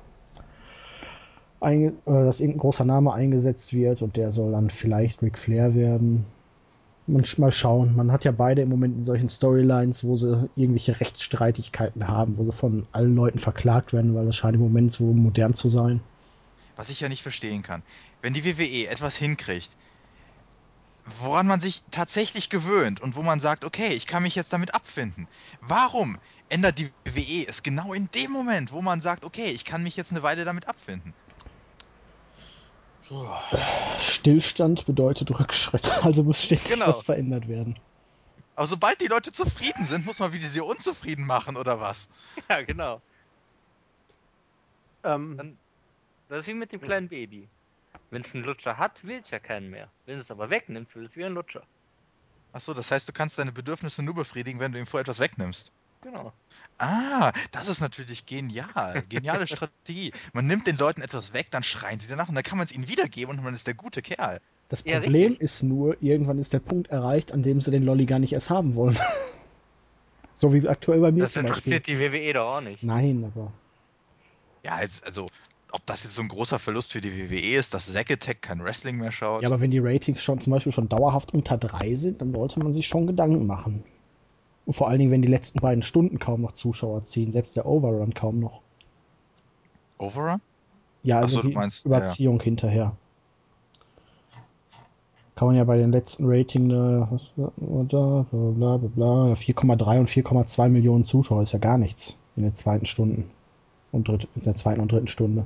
[1.65, 5.75] ein, äh, dass irgendein großer Name eingesetzt wird und der soll dann vielleicht Ric Flair
[5.75, 6.25] werden.
[7.07, 7.95] Mal schauen.
[7.95, 12.45] Man hat ja beide im Moment in solchen Storylines, wo sie irgendwelche Rechtsstreitigkeiten haben, wo
[12.45, 16.01] sie von allen Leuten verklagt werden, weil das scheint im Moment so modern zu sein.
[16.75, 17.83] was ich ja nicht verstehen kann.
[18.21, 19.69] Wenn die WWE etwas hinkriegt,
[21.21, 24.73] woran man sich tatsächlich gewöhnt und wo man sagt, okay, ich kann mich jetzt damit
[24.73, 25.27] abfinden.
[25.61, 26.17] Warum
[26.49, 29.95] ändert die WWE es genau in dem Moment, wo man sagt, okay, ich kann mich
[29.95, 31.13] jetzt eine Weile damit abfinden?
[33.99, 36.87] Stillstand bedeutet Rückschritt, also muss ständig Genau.
[36.87, 37.79] was verändert werden.
[38.55, 42.09] Aber sobald die Leute zufrieden sind, muss man wieder sie unzufrieden machen, oder was?
[42.49, 43.01] Ja, genau.
[45.03, 45.57] Ähm, Dann-
[46.29, 47.47] Das ist wie mit dem kleinen Baby.
[48.09, 49.89] Wenn es einen Lutscher hat, will es ja keinen mehr.
[50.05, 51.63] Wenn es aber wegnimmt, will es wie ein Lutscher.
[52.53, 55.71] Achso, das heißt, du kannst deine Bedürfnisse nur befriedigen, wenn du ihm vorher etwas wegnimmst.
[56.05, 56.31] Genau.
[56.77, 59.03] Ah, das ist natürlich genial.
[59.09, 60.11] Geniale Strategie.
[60.33, 62.71] Man nimmt den Leuten etwas weg, dann schreien sie danach und dann kann man es
[62.71, 64.39] ihnen wiedergeben und man ist der gute Kerl.
[64.69, 65.41] Das Ja, Problem richtig.
[65.41, 68.51] ist nur, irgendwann ist der Punkt erreicht, an dem sie den Lolli gar nicht erst
[68.51, 68.99] haben wollen.
[70.35, 71.73] so wie aktuell bei mir Das zum Beispiel.
[71.73, 72.83] interessiert die WWE doch auch nicht.
[72.83, 73.51] Nein, aber
[74.63, 75.27] Ja, jetzt, also,
[75.71, 78.63] ob das jetzt so ein großer Verlust für die WWE ist, dass Zack Attack kein
[78.63, 79.41] Wrestling mehr schaut.
[79.41, 82.59] Ja, aber wenn die Ratings schon zum Beispiel schon dauerhaft unter drei sind, dann sollte
[82.59, 83.83] man sich schon Gedanken machen.
[84.65, 87.65] Und vor allen Dingen, wenn die letzten beiden Stunden kaum noch Zuschauer ziehen, selbst der
[87.65, 88.61] Overrun kaum noch.
[89.97, 90.41] Overrun?
[91.03, 91.97] Ja, also so, die meinst, ja, ja.
[91.97, 92.95] Überziehung hinterher.
[95.35, 99.33] Kann man ja bei den letzten Rating, äh, was war da, bla bla bla, ja,
[99.33, 103.29] 4,3 und 4,2 Millionen Zuschauer ist ja gar nichts in den zweiten Stunden.
[103.91, 105.45] Und dritt, in der zweiten und dritten Stunde.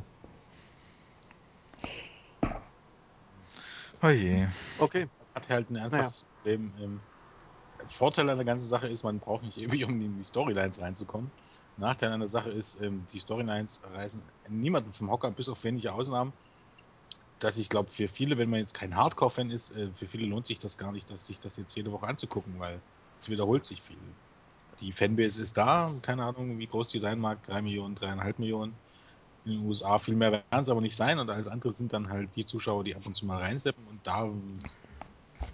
[4.02, 4.46] Oh je.
[4.80, 5.08] Okay.
[5.36, 6.72] Hat halt ein ernsthaftes Problem.
[6.82, 7.00] Ähm,
[7.90, 11.32] Vorteil an der ganzen Sache ist, man braucht nicht ewig, um in die Storylines reinzukommen.
[11.78, 15.94] Nachteil an der Sache ist, ähm, die Storylines reißen niemanden vom Hocker, bis auf wenige
[15.94, 16.34] Ausnahmen.
[17.40, 20.46] Dass ich glaube, für viele, wenn man jetzt kein Hardcore-Fan ist, äh, für viele lohnt
[20.46, 22.80] sich das gar nicht, dass sich das jetzt jede Woche anzugucken, weil
[23.20, 23.98] es wiederholt sich viel.
[24.82, 28.74] Die Fanbase ist da, keine Ahnung, wie groß die sein mag, 3 Millionen, 3,5 Millionen.
[29.46, 32.10] In den USA viel mehr werden es aber nicht sein und alles andere sind dann
[32.10, 34.30] halt die Zuschauer, die ab und zu mal reinseppen und da,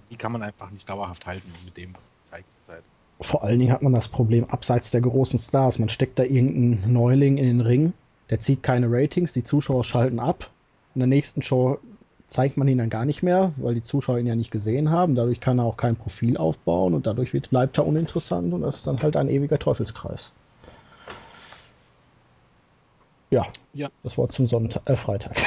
[0.10, 2.84] die kann man einfach nicht dauerhaft halten mit dem, was man zeigt Zeit.
[3.21, 5.80] Vor allen Dingen hat man das Problem abseits der großen Stars.
[5.80, 7.93] Man steckt da irgendeinen Neuling in den Ring,
[8.30, 10.50] der zieht keine Ratings, die Zuschauer schalten ab.
[10.95, 11.80] In der nächsten Show
[12.28, 15.15] zeigt man ihn dann gar nicht mehr, weil die Zuschauer ihn ja nicht gesehen haben.
[15.15, 18.78] Dadurch kann er auch kein Profil aufbauen und dadurch wird, bleibt er uninteressant und das
[18.78, 20.32] ist dann halt ein ewiger Teufelskreis.
[23.30, 23.89] Ja, Ja.
[24.04, 25.38] das Wort zum Sonntag, äh, Freitag.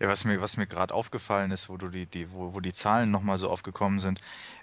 [0.00, 2.72] Ja, was mir, was mir gerade aufgefallen ist, wo du die, die, wo, wo die
[2.72, 4.20] Zahlen nochmal so aufgekommen sind,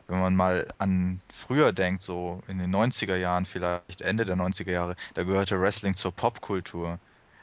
[0.10, 4.72] wenn man mal an früher denkt, so in den 90er Jahren, vielleicht Ende der 90er
[4.72, 7.00] Jahre, da gehörte Wrestling zur Popkultur.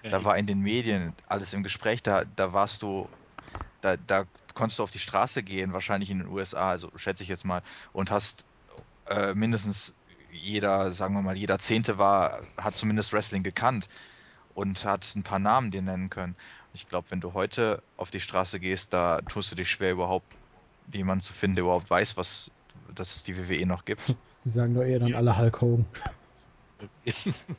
[0.08, 3.10] Da war in den Medien alles im Gespräch, da, da warst du,
[3.80, 7.28] da, da konntest du auf die Straße gehen, wahrscheinlich in den USA, also schätze ich
[7.28, 8.46] jetzt mal, und hast
[9.06, 9.96] äh, mindestens
[10.30, 13.88] jeder, sagen wir mal, jeder Zehnte war, hat zumindest Wrestling gekannt
[14.48, 16.36] und hat ein paar Namen dir nennen können.
[16.72, 20.36] Ich glaube, wenn du heute auf die Straße gehst, da tust du dich schwer, überhaupt
[20.92, 22.52] jemanden zu finden, der überhaupt weiß, was,
[22.94, 24.14] dass es die WWE noch gibt.
[24.44, 25.16] Die sagen doch eher dann Ja.
[25.18, 25.86] alle Hulk Hogan.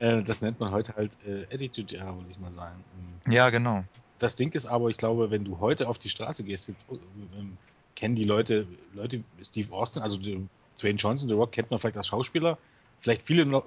[0.00, 2.82] Äh, das nennt man heute halt äh, Attitude Era, würde ich mal sagen.
[3.26, 3.84] Ähm, Ja, genau.
[4.18, 7.56] Das Ding ist aber, ich glaube, wenn du heute auf die Straße gehst, jetzt ähm,
[7.94, 10.46] kennen die Leute, Leute, Steve Austin, also die,
[10.80, 12.58] Dwayne Johnson, The Rock kennt man vielleicht als Schauspieler,
[12.98, 13.64] vielleicht viele noch,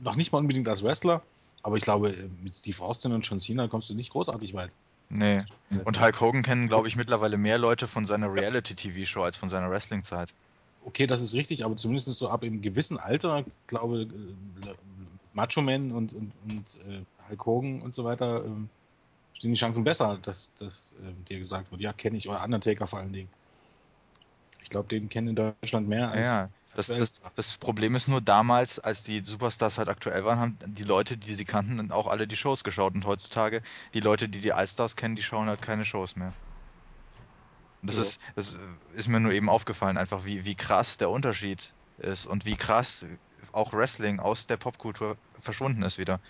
[0.00, 1.22] noch nicht mal unbedingt als Wrestler,
[1.62, 4.70] aber ich glaube, äh, mit Steve Austin und John Cena kommst du nicht großartig weit.
[5.10, 5.42] Nee.
[5.84, 9.70] Und Hulk Hogan kennen, glaube ich, mittlerweile mehr Leute von seiner Reality-TV-Show als von seiner
[9.70, 10.32] Wrestling-Zeit.
[10.84, 14.06] Okay, das ist richtig, aber zumindest so ab einem gewissen Alter, glaube äh,
[15.34, 18.70] Macho Man und, und, und äh, Hulk Hogan und so weiter, ähm,
[19.34, 22.86] stehen die Chancen besser, dass, dass ähm, dir gesagt wird, ja, kenne ich, oder Undertaker
[22.86, 23.28] vor allen Dingen.
[24.70, 26.46] Ich glaube, den kennen in Deutschland mehr als.
[26.46, 30.58] Ja, das, das, das Problem ist nur damals, als die Superstars halt aktuell waren, haben
[30.74, 32.94] die Leute, die sie kannten, dann auch alle die Shows geschaut.
[32.94, 33.62] Und heutzutage,
[33.94, 36.34] die Leute, die die Allstars kennen, die schauen halt keine Shows mehr.
[37.82, 38.02] Das, Ja.
[38.02, 38.56] ist, das
[38.94, 43.04] ist mir nur eben aufgefallen, einfach wie, wie krass der Unterschied ist und wie krass
[43.52, 46.20] auch Wrestling aus der Popkultur verschwunden ist wieder.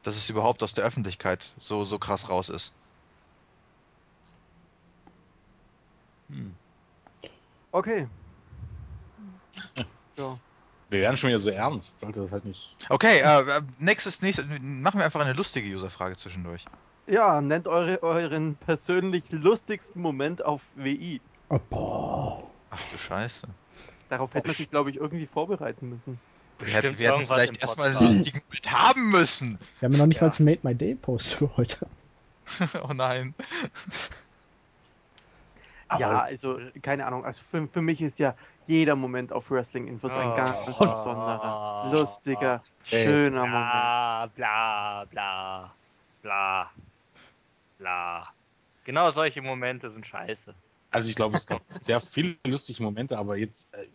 [0.00, 2.74] Dass es überhaupt aus der Öffentlichkeit so, so krass raus ist.
[6.30, 6.50] Hm.
[7.76, 8.08] Okay.
[10.16, 10.38] Ja.
[10.88, 12.74] Wir werden schon wieder so ernst, sollte das halt nicht.
[12.88, 16.64] Okay, äh, äh, nächstes, nächstes, machen wir einfach eine lustige Userfrage zwischendurch.
[17.06, 21.20] ja, nennt eure, euren persönlich lustigsten Moment auf WI.
[21.50, 22.42] Oh, boah.
[22.70, 23.46] Ach du Scheiße.
[24.08, 26.18] Darauf hätte man sich, glaube ich, irgendwie vorbereiten müssen.
[26.58, 29.58] Wir hätten, wir hätten vielleicht erstmal einen lustigen Bild haben müssen.
[29.80, 30.28] Wir haben ja noch nicht Ja.
[30.28, 31.86] mal einen Made My Day Post für heute.
[32.88, 33.34] oh nein.
[35.98, 37.24] Ja, also, keine Ahnung.
[37.24, 38.34] Also, für, für mich ist ja
[38.66, 40.34] jeder Moment auf Wrestling Infos ein Oh.
[40.36, 43.04] ganz besonderer, lustiger, Ey.
[43.04, 43.70] schöner Moment.
[43.70, 45.74] Bla, bla, bla,
[46.22, 46.70] bla,
[47.78, 48.22] bla.
[48.84, 50.54] Genau solche Momente sind scheiße.
[50.90, 53.86] Also ich glaube, es gab sehr viele lustige Momente, aber jetzt, äh,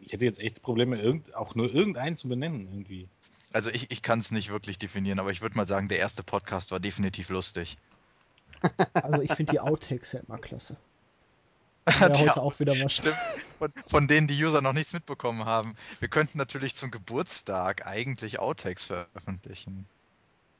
[0.00, 3.08] ich hätte jetzt echt Probleme, irgend, auch nur irgendeinen zu benennen irgendwie.
[3.52, 6.22] Also ich, ich kann es nicht wirklich definieren, aber ich würde mal sagen, der erste
[6.22, 7.76] Podcast war definitiv lustig.
[8.94, 10.76] Also ich finde die Outtakes ja immer klasse.
[11.98, 12.92] Ja, Die heute auch wieder was.
[12.94, 13.16] Stimmt,
[13.58, 15.74] von, von denen die User noch nichts mitbekommen haben.
[15.98, 19.86] Wir könnten natürlich zum Geburtstag eigentlich Outtakes veröffentlichen.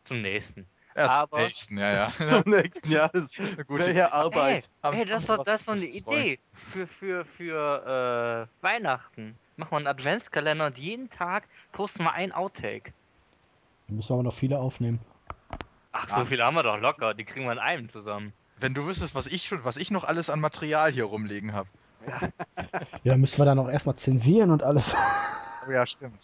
[0.05, 0.67] Zum nächsten.
[0.97, 2.11] Ja, zum Aber- nächsten, ja, ja.
[2.43, 3.09] Zum nächsten Jahr.
[3.13, 4.69] Das ist eine gute wäre ja Arbeit.
[4.83, 5.81] Hey, hey, das ist doch das eine?
[5.81, 9.37] Idee für, für, für äh, Weihnachten.
[9.57, 12.93] machen wir einen Adventskalender und jeden Tag posten wir ein Outtake.
[13.87, 14.99] Da müssen wir aber noch viele aufnehmen.
[15.93, 16.19] Ach, Ah.
[16.21, 17.15] so viele haben wir doch locker.
[17.15, 18.33] Die kriegen wir in einem zusammen.
[18.61, 21.69] Wenn du wüsstest, was ich schon, was ich noch alles an Material hier rumliegen habe.
[23.03, 24.97] Ja, dann müssen wir dann auch erstmal zensieren und alles.
[25.69, 26.19] Oh ja, stimmt.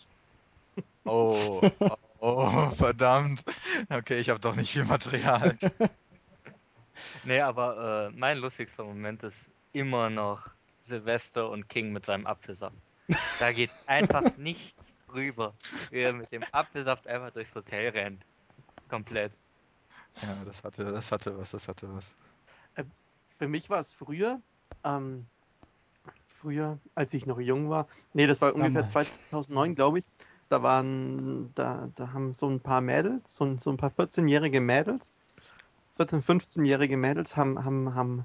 [1.04, 3.44] Oh, oh, oh, verdammt.
[3.90, 5.58] Okay, ich habe doch nicht viel Material.
[7.24, 9.36] Nee, aber äh, mein lustigster Moment ist
[9.72, 10.48] immer noch
[10.86, 12.76] Silvester und King mit seinem Apfelsaft.
[13.38, 14.72] Da geht einfach nichts
[15.08, 15.52] drüber.
[15.90, 18.22] Wie er mit dem Apfelsaft einfach durchs Hotel rennt.
[18.88, 19.32] Komplett.
[20.22, 22.16] Ja, das hatte, das hatte was, das hatte was.
[23.38, 24.40] Für mich war es früher,
[24.84, 25.26] ähm,
[26.26, 28.92] früher, als ich noch jung war, nee, das war ungefähr Damals.
[28.92, 30.04] 2009, glaube ich,
[30.48, 34.60] da waren, da, da haben so ein paar Mädels, so, ein- so ein paar 14-jährige
[34.60, 35.18] Mädels,
[35.96, 38.24] 14-, 15-jährige Mädels haben, haben, haben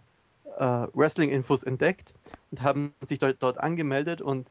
[0.58, 2.14] äh, Wrestling-Infos entdeckt
[2.52, 4.50] und haben sich dort, dort angemeldet und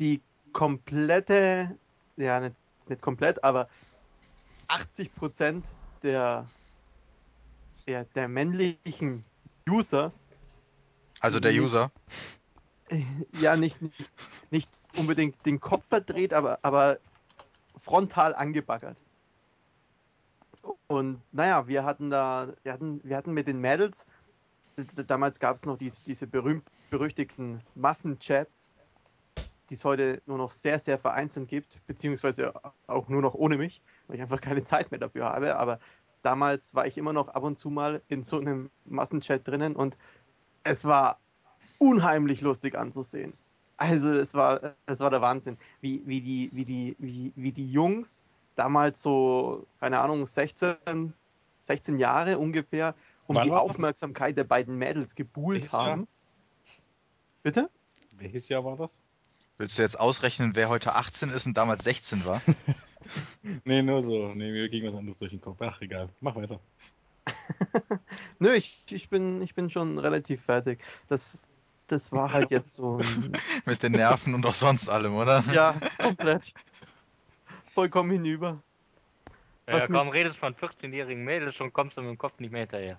[0.00, 1.78] die komplette,
[2.16, 2.56] ja, nicht,
[2.88, 3.68] nicht komplett, aber
[4.68, 6.46] 80 Prozent der,
[7.86, 9.22] der, der männlichen
[9.68, 10.12] User,
[11.20, 11.90] Also der User.
[12.88, 13.02] äh,
[13.32, 14.12] ja, nicht, nicht,
[14.50, 16.98] nicht unbedingt den Kopf verdreht, aber, aber
[17.76, 19.00] frontal angebaggert.
[20.88, 24.06] Und naja, wir hatten da, wir hatten, wir hatten mit den Mädels,
[25.06, 28.70] damals gab es noch dies, diese berühmt-berüchtigten Massenchats,
[29.70, 32.52] die es heute nur noch sehr, sehr vereinzelt gibt, beziehungsweise
[32.86, 35.56] auch nur noch ohne mich, weil ich einfach keine Zeit mehr dafür habe.
[35.56, 35.78] Aber
[36.22, 39.96] damals war ich immer noch ab und zu mal in so einem Massenchat drinnen und
[40.64, 41.18] es war
[41.78, 43.32] unheimlich lustig anzusehen.
[43.76, 47.70] Also es war, es war der Wahnsinn, wie, wie, die, wie, die, wie, wie die
[47.70, 51.12] Jungs damals so, keine Ahnung, 16,
[51.60, 52.94] 16 Jahre ungefähr,
[53.26, 53.70] um Wann die war das?
[53.70, 55.86] Aufmerksamkeit der beiden Mädels gebuhlt Welches Jahr?
[55.86, 56.08] haben.
[57.42, 57.70] Bitte?
[58.16, 59.02] Welches Jahr war das?
[59.58, 62.40] Willst du jetzt ausrechnen, wer heute 18 ist und damals 16 war?
[63.64, 64.34] Nee, nur so.
[64.34, 65.58] Nee, mir ging was anderes durch den Kopf.
[65.62, 66.08] Ach, egal.
[66.20, 66.58] Mach weiter.
[68.40, 70.82] Nö, ich, ich, bin, ich bin schon relativ fertig.
[71.08, 71.38] Das,
[71.86, 72.98] das war halt jetzt so
[73.64, 75.44] Mit den Nerven und auch sonst allem, oder?
[75.52, 76.52] ja, komplett.
[77.72, 78.60] Vollkommen hinüber.
[79.68, 82.50] Ja, Was kaum mich- redest von 14-jährigen Mädels, schon kommst du mit dem Kopf nicht
[82.50, 82.98] mehr hinterher.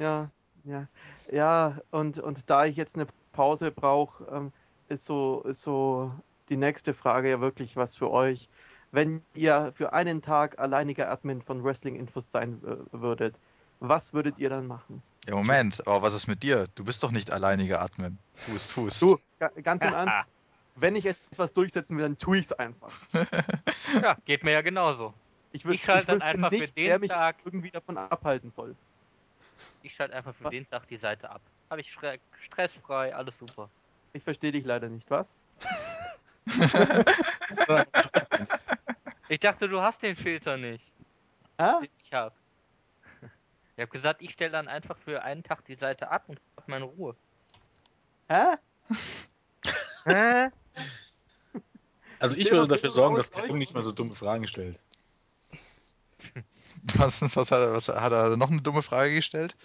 [0.00, 0.30] Ja,
[0.64, 0.88] ja.
[1.30, 4.52] Ja, und, und da ich jetzt eine Pause brauche, ähm,
[4.88, 6.12] ist so, ist so
[6.48, 8.48] die nächste Frage ja wirklich was für euch.
[8.92, 13.40] Wenn ihr für einen Tag alleiniger Admin von Wrestling Infos sein äh, würdet,
[13.80, 15.02] was würdet ihr dann machen?
[15.26, 16.66] Ja, Moment, aber was ist mit dir?
[16.74, 18.18] Du bist doch nicht alleiniger Admin.
[18.34, 19.00] Fuß, Fuß.
[19.00, 20.18] Du, ga- ganz im Ernst,
[20.76, 22.92] wenn ich etwas durchsetzen will, dann tue ich es einfach.
[24.02, 25.14] Ja, geht mir ja genauso.
[25.52, 28.50] Ich, würd, Ich schalte dann einfach für nicht, den wer mich Tag- irgendwie davon abhalten
[28.50, 28.74] soll.
[29.82, 30.50] Ich schalte einfach für Was?
[30.50, 31.40] den Tag die Seite ab.
[31.70, 33.68] Habe ich stre- stressfrei, alles super.
[34.14, 35.34] Ich verstehe dich leider nicht, was?
[39.28, 40.84] Ich dachte, du hast den Filter nicht,
[41.56, 41.80] Ah?
[41.80, 42.34] den ich habe.
[43.76, 46.68] Ich habe gesagt, ich stelle dann einfach für einen Tag die Seite ab und hab
[46.68, 47.16] meine Ruhe.
[48.28, 48.56] Hä?
[50.04, 50.48] Hä?
[52.20, 54.80] Also ich Erzähl würde dafür sorgen, dass Kevin nicht mehr so dumme Fragen stellt.
[56.96, 59.56] Was, was, hat er, was hat er noch eine dumme Frage gestellt?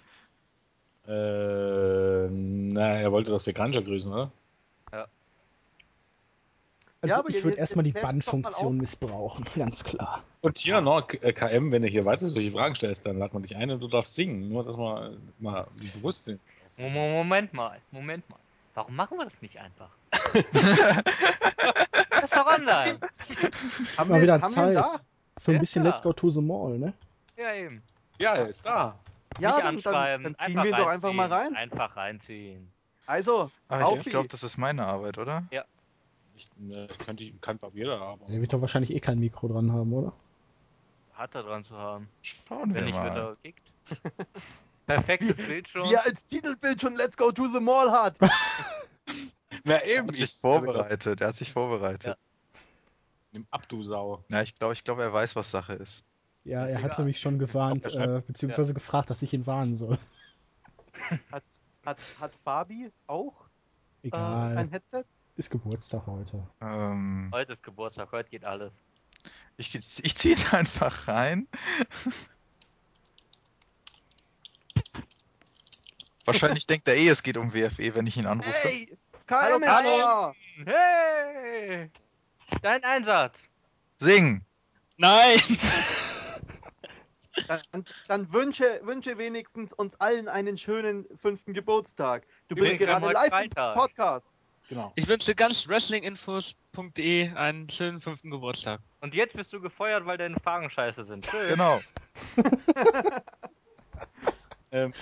[1.10, 4.32] Äh, na, er wollte, dass wir Granja grüßen, oder?
[7.02, 10.22] Also Ja, aber ich würde erstmal die Bannfunktion missbrauchen, ganz klar.
[10.42, 13.42] Und hier noch, äh, KM, wenn du hier weiter solche Fragen stellst, dann lad man
[13.44, 14.50] dich ein und du darfst singen.
[14.50, 16.42] Nur, dass wir mal bewusst sind.
[16.78, 18.40] Mo- Mo- Moment mal, Moment mal.
[18.74, 19.90] Warum machen wir das nicht einfach?
[20.12, 20.36] das
[22.24, 23.00] ist doch online.
[23.98, 24.76] Haben wir, wieder haben wir Zeit.
[24.76, 25.00] da?
[25.38, 25.90] Für ein Ja, bisschen ja.
[25.92, 26.94] Let's Go to the Mall, ne?
[27.38, 27.82] Ja, eben.
[28.18, 29.00] Ja, er ist da.
[29.40, 31.56] Ja, nicht dann, dann, ziehen einfach wir ihn doch einfach mal rein.
[31.56, 32.72] Einfach reinziehen.
[33.06, 35.44] Also, Ah, ich ich glaube, das ist meine Arbeit, oder?
[36.36, 38.22] Ich, ne, ich könnte, kann doch jeder haben.
[38.28, 40.14] Der wird doch wahrscheinlich eh kein Mikro dran haben, oder?
[41.14, 42.08] Hat er dran zu haben.
[42.22, 43.18] Schauen wir Wenn wird mal.
[43.18, 43.72] er gekickt.
[44.86, 45.84] Perfektes Bild schon.
[45.90, 48.18] wie er als Titelbild schon Let's Go to the Mall hat.
[49.64, 50.08] Na Er eben.
[50.08, 52.18] hat sich ich- vorbereitet, er hat sich vorbereitet.
[53.32, 54.24] Nimm ab, du Sau.
[54.30, 56.04] Ja, ich glaube, ich glaube, er weiß, was Sache ist.
[56.44, 59.98] Ja, er hatte mich schon gewarnt, äh, beziehungsweise gefragt, dass ich ihn warnen soll.
[61.86, 63.46] Hat, hat Fabi auch
[64.04, 65.06] äh, Egal, ein Headset?
[65.38, 66.46] ist Geburtstag heute.
[66.62, 68.72] Ähm, Heute ist Geburtstag, heute geht alles.
[69.58, 71.48] ich ich ziehe ihn einfach rein.
[76.26, 78.52] Wahrscheinlich denkt er eh, es geht um WFE, wenn ich ihn anrufe.
[78.68, 78.96] Hey,
[79.32, 80.34] Hallo, Hallo.
[80.66, 81.90] Hey!
[82.62, 83.40] Dein Einsatz!
[83.98, 84.44] Sing!
[84.98, 85.40] Nein!
[87.50, 92.26] Dann, dann wünsche, wünsche wenigstens uns allen einen schönen fünften Geburtstag.
[92.48, 93.76] Du bist wir haben gerade live im Freitag.
[93.76, 94.34] Podcast.
[94.70, 94.92] Genau.
[94.96, 98.82] Ich wünsche ganz wrestlinginfos.de einen schönen fünften Geburtstag.
[99.02, 101.26] Und jetzt bist du gefeuert, weil deine Fragen scheiße sind.
[101.26, 101.50] Tschüss.
[101.50, 101.80] Genau.
[104.72, 104.94] Ähm,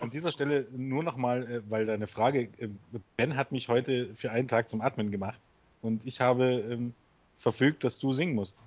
[0.00, 2.68] an dieser Stelle nur nochmal, äh, weil deine Frage, äh,
[3.16, 5.40] Ben hat mich heute für einen Tag zum Admin gemacht
[5.80, 6.92] und ich habe ähm,
[7.38, 8.64] verfügt, dass du singen musst.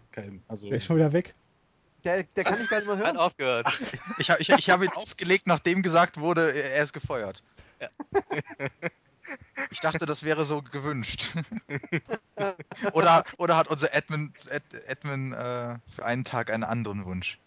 [0.47, 1.35] Also, Der ist schon wieder weg.
[2.05, 3.17] Der, der kann ich gar nicht mehr Hat hören.
[3.17, 3.67] aufgehört.
[4.19, 7.43] Ich, ha- ich, ich habe ihn aufgelegt, nachdem gesagt wurde, er ist gefeuert.
[9.71, 11.27] Ich dachte, das wäre so gewünscht.
[12.93, 17.39] oder, oder hat unser Admin, Ad, Admin äh, für einen Tag einen anderen Wunsch?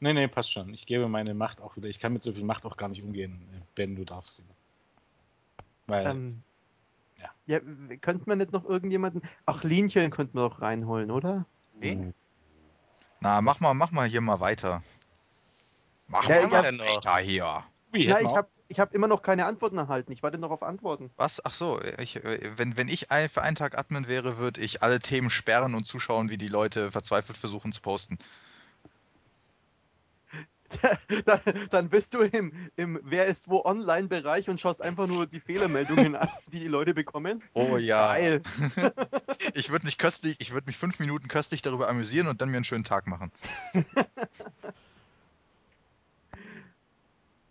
[0.00, 0.72] nee, nee, passt schon.
[0.72, 1.88] Ich gebe meine Macht auch wieder.
[1.88, 3.42] Ich kann mit so viel Macht auch gar nicht umgehen.
[3.74, 4.40] Ben, du darfst.
[5.86, 6.42] Weil, Ähm,
[7.20, 7.30] Ja.
[7.46, 7.60] ja,
[8.00, 9.22] könnte man nicht noch irgendjemanden.
[9.44, 11.44] Ach, Linchen könnten wir doch reinholen, oder?
[11.80, 12.14] Wen?
[13.24, 14.82] Na, mach mal, mach mal hier mal weiter.
[16.08, 17.64] Mach Ja, mal ich hab- mal weiter hier.
[17.90, 20.12] wie, wir ich habe ich hab immer noch keine Antworten erhalten.
[20.12, 21.10] Ich warte noch auf Antworten.
[21.16, 21.42] Was?
[21.44, 24.82] Ach so, ich, äh, wenn, wenn ich ein, für einen Tag Admin wäre, würde ich
[24.82, 28.18] alle Themen sperren und zuschauen, wie die Leute verzweifelt versuchen zu posten.
[31.24, 35.40] dann, dann bist du im, im Wer ist wo Online-Bereich und schaust einfach nur die
[35.40, 37.42] Fehlermeldungen an, die die Leute bekommen.
[37.54, 38.14] Oh ja.
[38.14, 38.42] Geil.
[39.54, 42.56] Ich würde mich köstlich, ich würde mich fünf Minuten köstlich darüber amüsieren und dann mir
[42.56, 43.30] einen schönen Tag machen.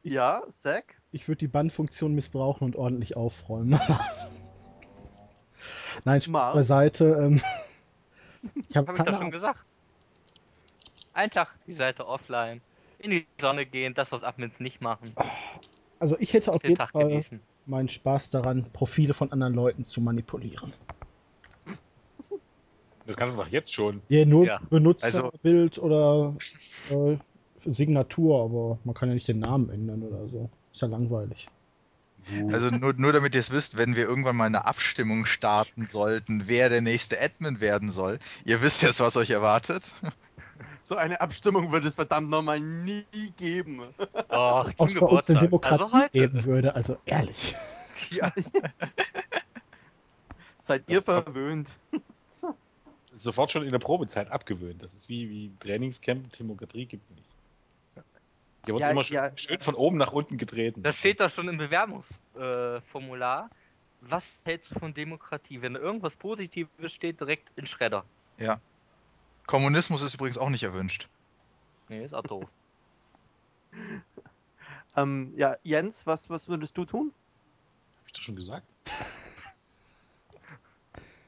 [0.04, 0.96] Ja, Zack?
[1.14, 3.80] Ich würde die Bannfunktion missbrauchen und ordentlich aufräumen.
[6.04, 6.54] Nein, Spaß Mal.
[6.54, 7.06] beiseite.
[7.06, 7.42] Ähm,
[8.70, 9.60] ich habe Hab ich keine doch schon gesagt.
[11.14, 12.60] Ein Tag die Seite offline.
[13.04, 15.14] In die Sonne gehen, das, was Admins nicht machen.
[16.00, 17.42] Also ich hätte auf Den jeden Tag Fall genießen.
[17.66, 20.74] meinen Spaß daran, Profile von anderen Leuten zu manipulieren.
[23.06, 24.02] das kannst du doch jetzt schon.
[24.08, 24.60] Ja, nur Ja.
[24.70, 26.34] Benutzerbild oder
[26.92, 27.18] äh,
[27.58, 30.50] Signatur, aber man kann ja nicht den Namen ändern oder so.
[30.72, 31.50] Ist ja langweilig.
[32.54, 36.44] Also nur, nur damit ihr es wisst, wenn wir irgendwann mal eine Abstimmung starten sollten,
[36.48, 39.94] wer der nächste Admin werden soll, ihr wisst jetzt, was euch erwartet.
[40.84, 43.06] So eine Abstimmung wird es verdammt nochmal nie
[43.38, 43.82] geben.
[44.28, 45.40] Ob es bei uns eine.
[45.40, 47.56] Demokratie Also geben würde, also ehrlich.
[50.60, 51.70] Seid ihr verwöhnt?
[53.16, 54.84] Sofort schon in der Probezeit abgewöhnt.
[54.84, 57.30] Das ist wie, wie Trainingscamp, Demokratie gibt es nicht.
[58.66, 59.32] Hier wird Ja, immer schön, ja.
[59.36, 60.84] schön von oben nach unten getreten.
[60.84, 63.50] Das steht doch schon im Bewerbungsformular.
[63.50, 63.56] Äh.
[64.10, 65.62] Was hältst du von Demokratie?
[65.62, 68.04] Wenn da irgendwas Positives steht, direkt in Schredder.
[68.38, 68.60] Ja.
[69.46, 71.08] Kommunismus ist übrigens auch nicht erwünscht.
[71.90, 72.46] Nee, ist auch doof.
[74.96, 77.12] Ähm, ja, Jens, was, was würdest du tun?
[77.98, 78.68] Hab ich doch schon gesagt.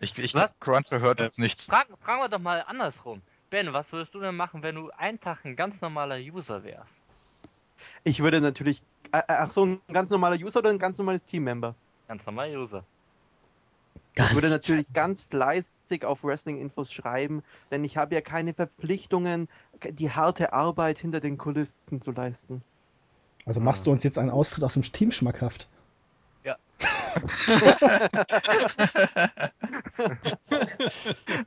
[0.02, 0.52] Ich, ich Was?
[0.60, 1.68] Cruncher hört uns nichts.
[1.68, 3.22] Fragen, fragen wir doch mal andersrum.
[3.50, 6.92] Ben, was würdest du denn machen, wenn du einen Tag ein ganz normaler User wärst?
[8.04, 8.84] Ich würde natürlich.
[9.12, 11.74] Äh, ach so, ein ganz normaler User oder ein ganz normales Teammember?
[12.08, 12.84] Ganz normaler User.
[14.18, 19.50] Ich würde natürlich ganz fleißig auf Wrestling-Infos schreiben, denn ich habe ja keine Verpflichtungen,
[19.84, 22.62] die harte Arbeit hinter den Kulissen zu leisten.
[23.46, 25.68] Also machst du uns jetzt einen Austritt aus dem Team schmackhaft.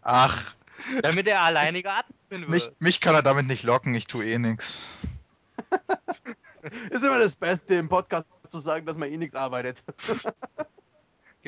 [0.03, 0.55] Ach,
[1.03, 2.51] Damit er alleiniger Admin wird.
[2.51, 4.87] mich, mich kann er damit nicht locken, ich tue eh nix.
[6.91, 9.83] Ist immer das Beste im Podcast zu sagen, dass man eh nichts arbeitet.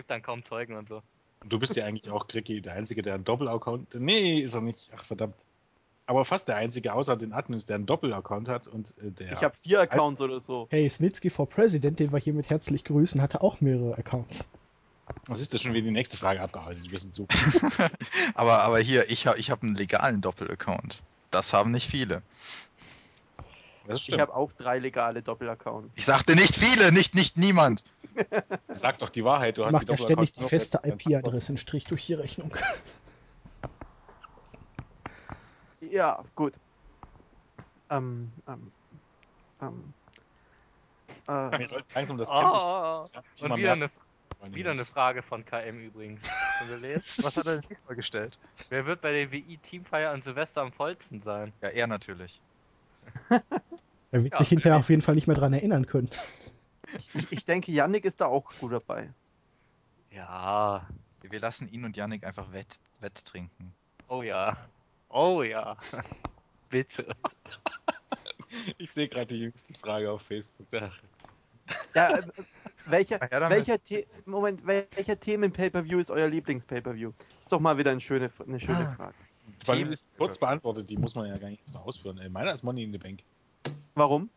[0.00, 1.02] Gibt dann kaum Zeugen und so.
[1.42, 3.96] Und du bist ja eigentlich auch, Cricky, der Einzige, der einen Doppelaccount.
[3.96, 4.90] Nee, ist er nicht.
[4.96, 5.34] Ach, verdammt.
[6.06, 9.32] Aber fast der Einzige, außer den Admins, der einen Doppelaccount hat und äh, der.
[9.34, 10.68] Ich habe vier Accounts oder so.
[10.70, 14.48] Hey, Snitsky for President, den wir hiermit herzlich grüßen, hatte auch mehrere Accounts.
[15.26, 16.90] Was ist das schon wieder die nächste Frage abgearbeitet?
[16.90, 17.26] Wir sind so.
[18.34, 21.02] Aber, aber hier, ich habe ich hab einen legalen Doppelaccount.
[21.30, 22.22] Das haben nicht viele.
[23.90, 25.98] Das Ich habe auch drei legale Doppelaccounts.
[25.98, 27.82] Ich sagte nicht viele, nicht, nicht niemand.
[28.68, 29.58] Sag doch die Wahrheit.
[29.58, 32.54] Du hast Macht die ja ständig Doppelaccounts die feste IP-Adresse einen Strich durch die Rechnung.
[35.82, 36.54] Ja, gut.
[37.88, 38.70] Ähm, ähm,
[39.60, 39.94] ähm,
[41.26, 42.58] äh, Wir sollten langsam das Tempo.
[42.58, 43.90] Oh, Das wird und wieder eine,
[44.50, 46.28] wieder eine Frage von KM übrigens.
[47.22, 48.38] Was hat er denn diesmal gestellt?
[48.68, 51.52] Wer wird bei der WI-Teamfeier an Silvester am vollsten sein?
[51.60, 52.40] Ja, er natürlich.
[54.12, 56.10] Er wird Ja, sich hinterher auf jeden Fall nicht mehr dran erinnern können.
[57.14, 59.12] ich, ich denke, Yannick ist da auch gut dabei.
[60.10, 60.86] Ja.
[61.22, 63.72] Wir lassen ihn und Yannick einfach wett, wett trinken.
[64.08, 64.56] Oh ja.
[65.10, 65.76] Oh ja.
[66.70, 67.06] Bitte.
[68.78, 70.66] Ich sehe gerade die jüngste Frage auf Facebook.
[70.72, 72.22] Ja, äh,
[72.86, 77.12] welcher, ja, welcher, The Moment, welcher Themen-Pay-Per-View ist euer Lieblings-Pay-Per-View?
[77.40, 78.94] Ist doch mal wieder eine schöne, eine schöne Ah.
[78.96, 79.14] Frage.
[79.64, 82.18] Vor allem Team- ist kurz beantwortet, die muss man ja gar nicht so ausführen.
[82.18, 83.20] Äh, Meiner ist Money in the Bank.
[84.00, 84.30] Warum?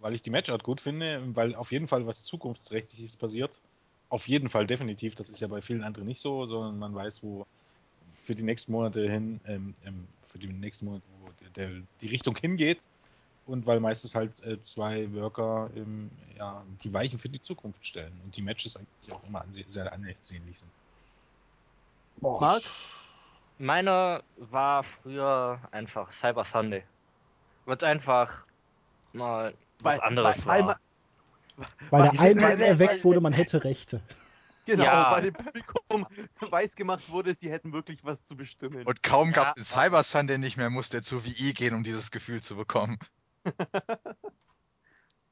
[0.00, 3.50] Weil ich die Matchart gut finde, weil auf jeden Fall was Zukunftsträchtiges passiert
[4.08, 5.14] auf jeden Fall definitiv.
[5.14, 7.46] Das ist ja bei vielen anderen nicht so, sondern man weiß, wo
[8.16, 12.08] für die nächsten Monate hin, ähm, ähm, für die nächsten Monate, wo der, der, die
[12.08, 12.80] Richtung hingeht.
[13.46, 18.12] Und weil meistens halt äh, zwei Worker ähm, ja, die Weichen für die Zukunft stellen
[18.24, 20.70] und die Matches eigentlich auch immer anse sehr ansehnlich sind.
[22.16, 22.62] Boah, Marc?
[23.58, 26.82] Meiner war früher einfach Cyber Sunday.
[27.66, 28.44] Weil es einfach
[29.12, 29.52] mal
[29.82, 30.80] was Weil- anderes weil- weil war.
[31.56, 34.00] Weil weil- der Einwand weil- erweckt wurde, man hätte Rechte.
[34.66, 35.12] Genau, Ja.
[35.12, 36.06] weil dem Publikum
[36.52, 38.84] weiß gemacht wurde, sie hätten wirklich was zu bestimmen.
[38.84, 41.74] Und kaum Ja, gab es den Cyber Sunday nicht mehr, musste er zu WI gehen,
[41.74, 42.98] um dieses Gefühl zu bekommen.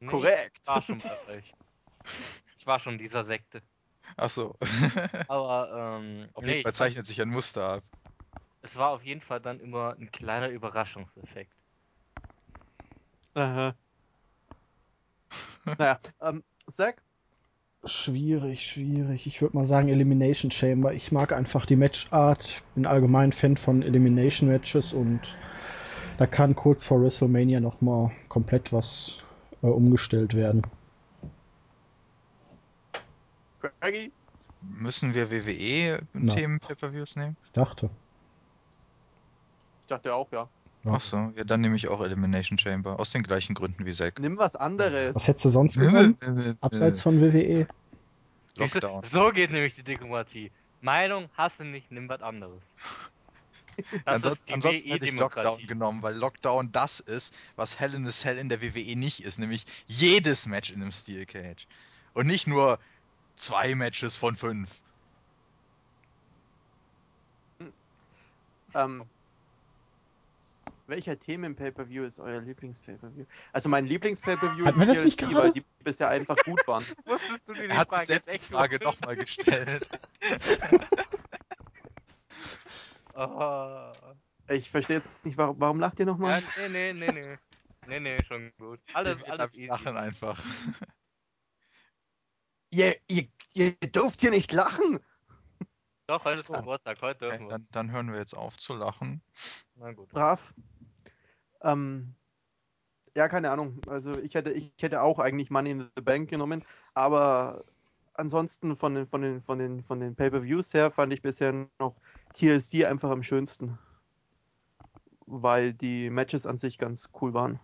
[0.00, 0.58] Nee, Korrekt.
[0.62, 1.54] Ich war schon bei euch.
[2.58, 3.62] Ich war schon in dieser Sekte.
[4.16, 4.54] Achso.
[5.28, 7.84] Aber ähm, Auf nee, jeden Fall ich zeichnet sich ein Muster ab.
[8.62, 11.53] es war auf jeden Fall dann immer ein kleiner Überraschungseffekt.
[13.34, 13.74] Aha.
[15.78, 17.02] naja, ähm, Zack?
[17.84, 19.26] Schwierig, schwierig.
[19.26, 20.94] Ich würde mal sagen Elimination Chamber.
[20.94, 22.44] Ich mag einfach die Matchart.
[22.44, 25.36] Ich bin allgemein Fan von Elimination Matches und
[26.16, 29.18] da kann kurz vor WrestleMania noch mal komplett was
[29.62, 30.62] äh, umgestellt werden.
[33.60, 34.12] Craigie?
[34.62, 36.34] Müssen wir WWE in Na.
[36.34, 37.36] Themen Pay-Per-Views nehmen?
[37.44, 37.90] Ich dachte.
[39.82, 40.48] Ich dachte auch, ja.
[40.84, 43.00] Achso, ja, dann nehme ich auch Elimination Chamber.
[43.00, 44.18] Aus den gleichen Gründen wie Zack.
[44.18, 45.14] Nimm was anderes.
[45.14, 46.16] Was hättest du sonst genommen?
[46.60, 47.32] Abseits von E?
[47.32, 47.66] WWE?
[48.56, 49.02] Lockdown.
[49.10, 50.50] So geht nämlich die Diplomatie.
[50.80, 52.60] Meinung hast du nicht, nimm was anderes.
[53.76, 55.66] Das Ansonsten, ansonsten hätte ich Lockdown WE-Demokratie.
[55.66, 59.40] genommen, weil Lockdown das ist, was Hell in a Cell in der WWE nicht ist,
[59.40, 61.66] nämlich jedes Match in einem Steel Cage.
[62.12, 62.78] Und nicht nur
[63.34, 64.80] zwei Matches von fünf.
[68.74, 69.04] Ähm,
[70.86, 73.24] welcher Themen-Pay-Per-View ist euer Lieblings-Pay-Per-View?
[73.52, 75.34] Also mein Lieblings-Pay-Per-View ist das nicht gerade?
[75.34, 76.84] weil die bisher einfach gut waren.
[77.56, 79.88] Die Er hat sich selbst die Frage nochmal gestellt.
[83.16, 83.92] Oh.
[84.48, 86.42] Ich verstehe jetzt nicht, warum, warum lacht ihr Ja, nochmal?
[86.68, 87.38] nee, nee, nee, nee.
[87.86, 88.80] Nee, nee, schon gut.
[88.92, 89.66] Alles, Wir alles easy.
[89.66, 90.42] lachen einfach.
[92.70, 94.98] Ihr, ihr, ihr dürft hier nicht lachen!
[96.06, 96.48] Doch, heute ist.
[96.48, 97.50] Geburtstag, heute dürfen wir.
[97.50, 99.22] dann, dann hören wir jetzt auf zu lachen.
[99.76, 100.08] Na gut.
[100.10, 100.52] Brav.
[101.64, 102.14] Ähm,
[103.16, 103.80] ja, keine Ahnung.
[103.88, 106.62] Also ich hätte, ich hätte auch eigentlich Money in the Bank genommen,
[106.94, 107.64] aber
[108.14, 111.96] ansonsten von den, von den, von den, von den Pay-Per-Views her fand ich bisher noch
[112.34, 113.78] TLC einfach am schönsten.
[115.26, 117.58] Weil die Matches an sich ganz cool waren.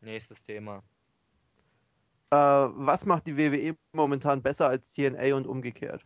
[0.00, 0.82] Nächstes Thema.
[2.30, 6.04] Äh, was macht die WWE momentan besser als TNA und umgekehrt?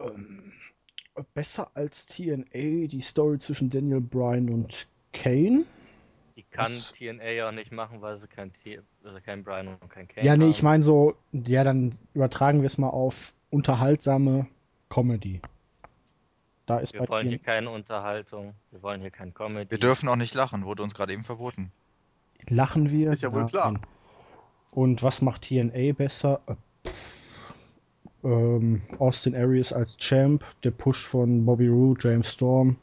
[0.00, 0.52] Ähm,
[1.34, 5.64] besser als TNA die Story zwischen Daniel Bryan und Kane?
[6.36, 6.92] Die kann Was?
[6.92, 10.36] TNA ja nicht machen, weil sie kein, T also kein Brian und kein Kane Ja,
[10.36, 10.50] nee, haben.
[10.50, 14.46] ich meine so, ja, dann übertragen wir es mal auf unterhaltsame
[14.88, 15.40] Comedy.
[16.66, 19.70] Da ist Wir bei wollen hier keine Unterhaltung, wir wollen hier kein Comedy.
[19.70, 21.72] Wir dürfen auch nicht lachen, wurde uns gerade eben verboten.
[22.48, 23.10] lachen wir.
[23.10, 23.80] Ist ja wohl klar.
[24.72, 26.40] Und was macht TNA besser?
[26.46, 26.54] Äh,
[26.86, 26.92] pff,
[28.22, 32.76] Ähm, Austin Aries als Champ, der Push von Bobby Roode, James Storm.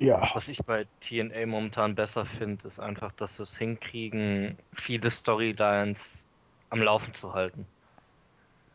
[0.00, 5.10] Ja, Was ich bei TNA momentan besser finde, ist einfach, dass sie es hinkriegen, viele
[5.10, 6.26] Storylines
[6.70, 7.68] am Laufen zu halten.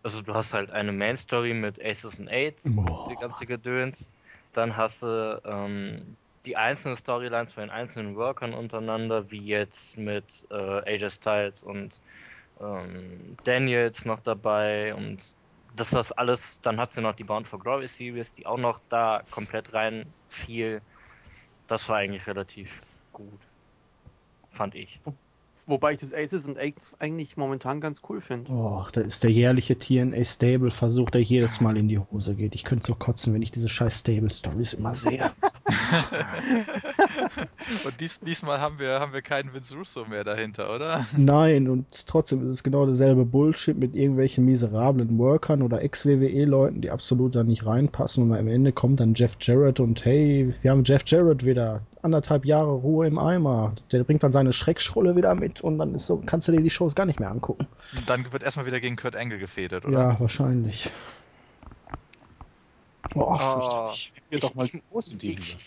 [0.03, 3.09] Also du hast halt eine Main Story mit Aces and Aids, Boah.
[3.09, 4.09] die ganze Gedöns.
[4.53, 10.45] Dann hast du ähm, die einzelnen Storylines von den einzelnen Workern untereinander, wie jetzt mit
[10.51, 12.01] äh, AJ Styles und
[12.61, 15.19] ähm, Daniels noch dabei und
[15.75, 18.79] das das alles, dann hat sie noch die Bound for Glory Series, die auch noch
[18.89, 20.81] da komplett rein fiel.
[21.67, 22.69] Das war eigentlich relativ
[23.11, 23.39] gut.
[24.51, 24.99] Fand ich.
[25.65, 28.51] Wobei ich das Aces und Eights eigentlich momentan ganz cool finde.
[28.51, 32.53] Och, da ist der jährliche TNA Stable Versuch, der jedes Mal in die Hose geht.
[32.53, 35.31] Ich könnte so kotzen, wenn ich diese scheiß Stable Stories immer sehe.
[37.85, 41.05] Und dies, diesmal haben wir, haben wir keinen Vince Russo mehr dahinter, oder?
[41.15, 46.91] Nein, und trotzdem ist es genau derselbe Bullshit mit irgendwelchen miserablen Workern oder Ex-WWE-Leuten, die
[46.91, 48.23] absolut da nicht reinpassen.
[48.23, 51.81] Und am Ende kommt dann Jeff Jarrett und hey, wir haben Jeff Jarrett wieder.
[52.01, 53.75] Anderthalb Jahre Ruhe im Eimer.
[53.93, 56.95] Der bringt dann seine Schreckschrulle wieder mit und dann so, kannst du dir die Shows
[56.95, 57.65] gar nicht mehr angucken.
[58.07, 59.97] Dann wird erstmal wieder gegen Kurt Angle gefädelt, oder?
[59.97, 60.91] Ja, wahrscheinlich.
[63.15, 63.37] Oh, Oh.
[63.37, 64.13] fürchterlich.
[64.29, 65.39] Wir Ich- doch mal ich- positiv.
[65.39, 65.57] ich-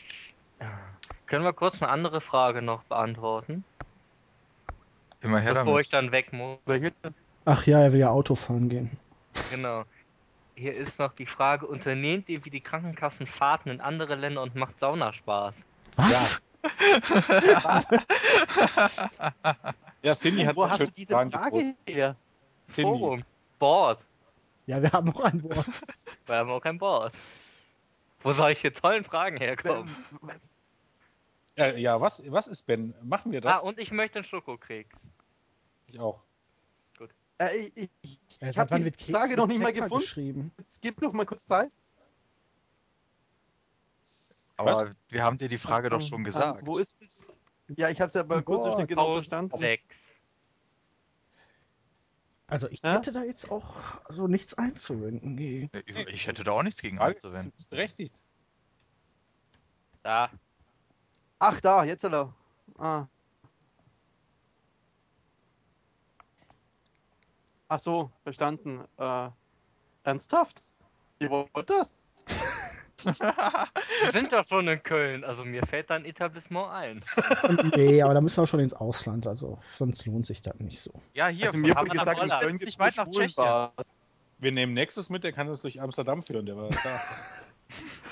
[1.26, 3.64] Können wir kurz eine andere Frage noch beantworten,
[5.20, 6.12] Immer her bevor ich damit.
[6.12, 6.58] dann weg muss?
[7.44, 8.90] Ach ja, er will ja Autofahren gehen.
[9.50, 9.84] Genau.
[10.54, 14.54] Hier ist noch die Frage, unternehmt ihr wie die Krankenkassen Fahrten in andere Länder und
[14.54, 15.54] macht Saunaspaß?
[15.96, 16.40] Was?
[20.02, 22.16] Ja, Cindy hat Wo hast du diese Fragen Frage her?
[22.68, 22.82] Cindy.
[22.98, 23.22] Forum.
[23.58, 23.98] Board.
[24.66, 25.66] Ja, wir haben noch ein Wort.
[26.26, 27.14] Wir haben auch kein Board.
[28.22, 29.94] Wo soll ich hier tollen Fragen herkommen?
[31.56, 32.94] Ja, ja was, was ist Ben?
[33.02, 33.62] Machen wir Ah, das?
[33.62, 34.94] und ich möchte einen Schokokeks.
[35.88, 36.20] ich auch.
[37.38, 39.98] Äh, ich ich, Ja, ich seit habe die Keks Frage noch nicht mal gefunden.
[39.98, 40.52] geschrieben?
[40.68, 41.70] Es gibt noch mal kurz Zeit.
[44.56, 44.94] Aber Was?
[45.10, 46.66] wir haben dir die Frage doch Ähm, schon ähm, gesagt.
[46.66, 47.26] Wo ist es?
[47.76, 49.56] Ja, ich habe es ja bei Boah, nicht genau verstanden.
[49.56, 49.82] 6.
[52.48, 52.94] Also ich Ja?
[52.94, 55.70] hätte da jetzt auch so nichts einzuwenden gegen.
[55.86, 57.52] Ich, ich hätte da auch nichts gegen einzuwenden.
[57.56, 58.22] ist berechtigt.
[60.02, 60.30] Da.
[61.40, 62.32] Ach, da, jetzt er.
[62.78, 63.06] Ah.
[67.68, 68.84] Ach so, verstanden.
[68.96, 69.28] Äh,
[70.04, 70.62] ernsthaft?
[71.18, 71.92] Ihr wollt das?
[73.04, 77.02] Wir sind doch schon in Köln, also mir fällt da ein Etablissement ein.
[77.76, 80.92] nee, aber da müssen wir schon ins Ausland, also sonst lohnt sich das nicht so.
[81.14, 82.40] Ja, hier, also mir haben wurde gesagt, in.
[82.40, 83.68] Köln nicht weit nach Tschechien.
[84.38, 87.00] Wir nehmen Nexus mit, der kann uns durch Amsterdam führen, der war da.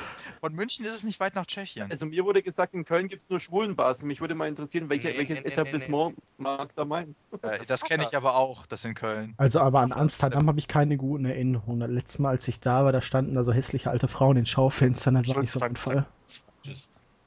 [0.45, 1.91] von München ist es nicht weit nach Tschechien.
[1.91, 4.03] Also mir wurde gesagt, in Köln gibt es nur Schwulenbars.
[4.03, 7.17] Mich würde mal interessieren, welche, Nee, welches nee, nee, Etablissement Marc da meint.
[7.41, 9.33] Äh, das kenne ich aber auch, das in Köln.
[9.39, 11.81] Also aber an Amsterdam habe ich keine guten Erinnerungen.
[11.81, 14.45] Das letzte Mal, als ich da war, da standen da so hässliche alte Frauen in
[14.45, 16.07] Schaufenstern, das war nicht so mein Fall.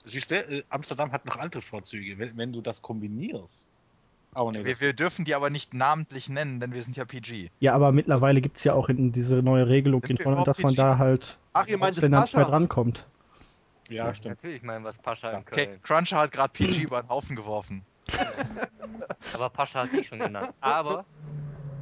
[0.06, 3.77] Siehst du, äh, Amsterdam hat noch andere Vorzüge, wenn, wenn du das kombinierst.
[4.40, 7.50] Oh nee, Wir, wir dürfen die aber nicht namentlich nennen, denn wir sind ja PG.
[7.60, 10.60] Ja, aber mittlerweile gibt es ja auch in diese neue Regelung Sind in Holland, dass
[10.62, 10.78] man PG?
[10.78, 12.44] da halt Ach, ihr meint nicht mehr Pascha?
[12.44, 13.08] drankommt.
[13.90, 14.36] ja, stimmt.
[14.36, 15.82] Natürlich meinen wir es Pascha in Okay, Köln.
[15.82, 17.84] Cruncher hat gerade PG über den Haufen geworfen.
[19.34, 20.54] Aber Pascha hat dich schon genannt.
[20.62, 21.06] Aber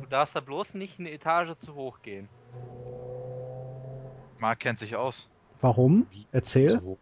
[0.01, 2.29] du darfst da bloß nicht eine Etage zu hoch gehen.
[4.39, 5.29] Marc kennt sich aus.
[5.59, 6.07] Warum?
[6.31, 6.77] Erzähl.
[6.79, 6.97] Du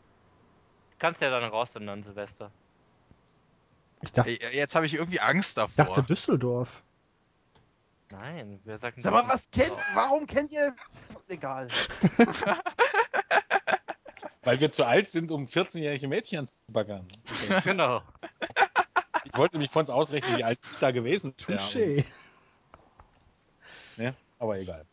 [0.97, 2.49] kannst ja dann raus dann an Silvester.
[4.03, 6.03] Ich dachte, Ey, jetzt habe ich irgendwie Angst ich dachte davor.
[6.03, 6.83] Düsseldorf.
[8.11, 10.75] Nein, wer sagt Sag mal, was kennt, warum kennt ihr?
[11.29, 11.67] Egal.
[14.43, 17.07] Weil wir zu alt sind, um 14-jährige Mädchen anzubaggern.
[17.49, 17.61] Okay.
[17.63, 18.01] Genau.
[19.25, 21.59] Ich wollte mich von uns ausrechnen, wie alt ich da gewesen wäre.
[21.59, 22.05] Touché.
[23.97, 24.13] Ne?
[24.37, 24.85] Aber egal.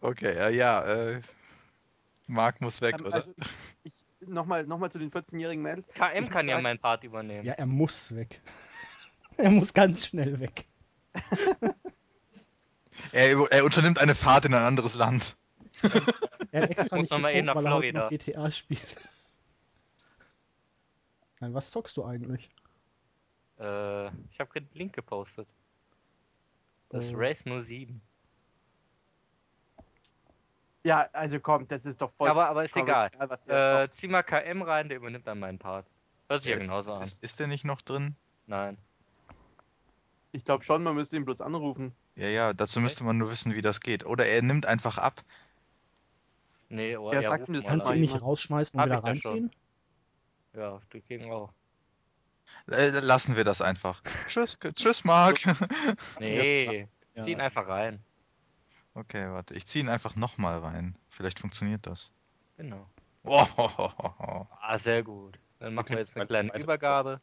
[0.00, 0.84] Okay, ja, ja.
[0.84, 1.22] Äh,
[2.26, 3.14] Marc muss weg, Ähm, oder?
[3.14, 3.46] also ich,
[3.84, 3.92] ich,
[4.26, 5.86] Nochmal noch mal zu den 14-jährigen Mädels.
[5.94, 7.44] KM kann ja meinen Part übernehmen.
[7.44, 8.40] Ja, er muss weg.
[9.36, 10.66] er muss ganz schnell weg.
[13.12, 15.36] Er, er unternimmt eine Fahrt in ein anderes Land.
[16.52, 18.08] Er hat extra Muss nicht noch mal eben getrunken, weil er nach heute noch Florida.
[18.08, 18.96] GTA spielt.
[21.40, 22.50] Nein, was zockst du eigentlich?
[23.58, 25.48] Äh, ich habe den Link gepostet.
[26.90, 27.16] Das ist Oh.
[27.18, 28.00] Race 07.
[30.84, 32.28] Ja, also komm, das ist doch voll.
[32.28, 33.10] aber, aber ist egal.
[33.18, 35.86] was der Äh, zieh mal KM rein, der übernimmt dann meinen Part.
[36.28, 37.02] Hört sich ja ist, genauso an.
[37.02, 38.16] ist, ist der nicht noch drin?
[38.46, 38.76] Nein.
[40.32, 41.94] ich glaube schon, man müsste ihn bloß anrufen.
[42.16, 44.06] Ja, ja, dazu müsste man nur wissen, wie das geht.
[44.06, 45.22] Oder er nimmt einfach ab.
[46.68, 48.98] Nee, oder Wer er sagt mir das Kannst du ihn nicht rausschmeißen und Hab wieder
[48.98, 49.50] ja reinziehen?
[50.54, 51.52] Ja, die ging auch.
[52.70, 54.02] Äh, lassen wir das einfach.
[54.28, 55.38] Tschüss, tschüss, Marc.
[56.18, 57.24] Nee, Ja.
[57.24, 58.02] zieh ihn einfach rein.
[58.94, 59.54] Okay, warte.
[59.54, 60.96] Ich ziehe ihn einfach nochmal rein.
[61.08, 62.12] Vielleicht funktioniert das.
[62.56, 62.86] Genau.
[63.24, 63.46] Oh,
[64.60, 65.38] Ah, sehr gut.
[65.60, 67.20] Dann machen wir jetzt eine kleine weiter- Übergabe.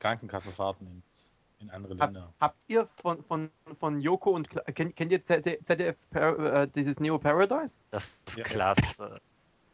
[0.00, 2.32] Krankenkassenfahrten ins, in andere Hab, Länder.
[2.40, 7.78] habt ihr von, von, von Joko und kennt, kennt ihr ZDF, äh, dieses Neo Paradise?
[7.92, 8.44] Das ist Ja.
[8.44, 9.20] klasse.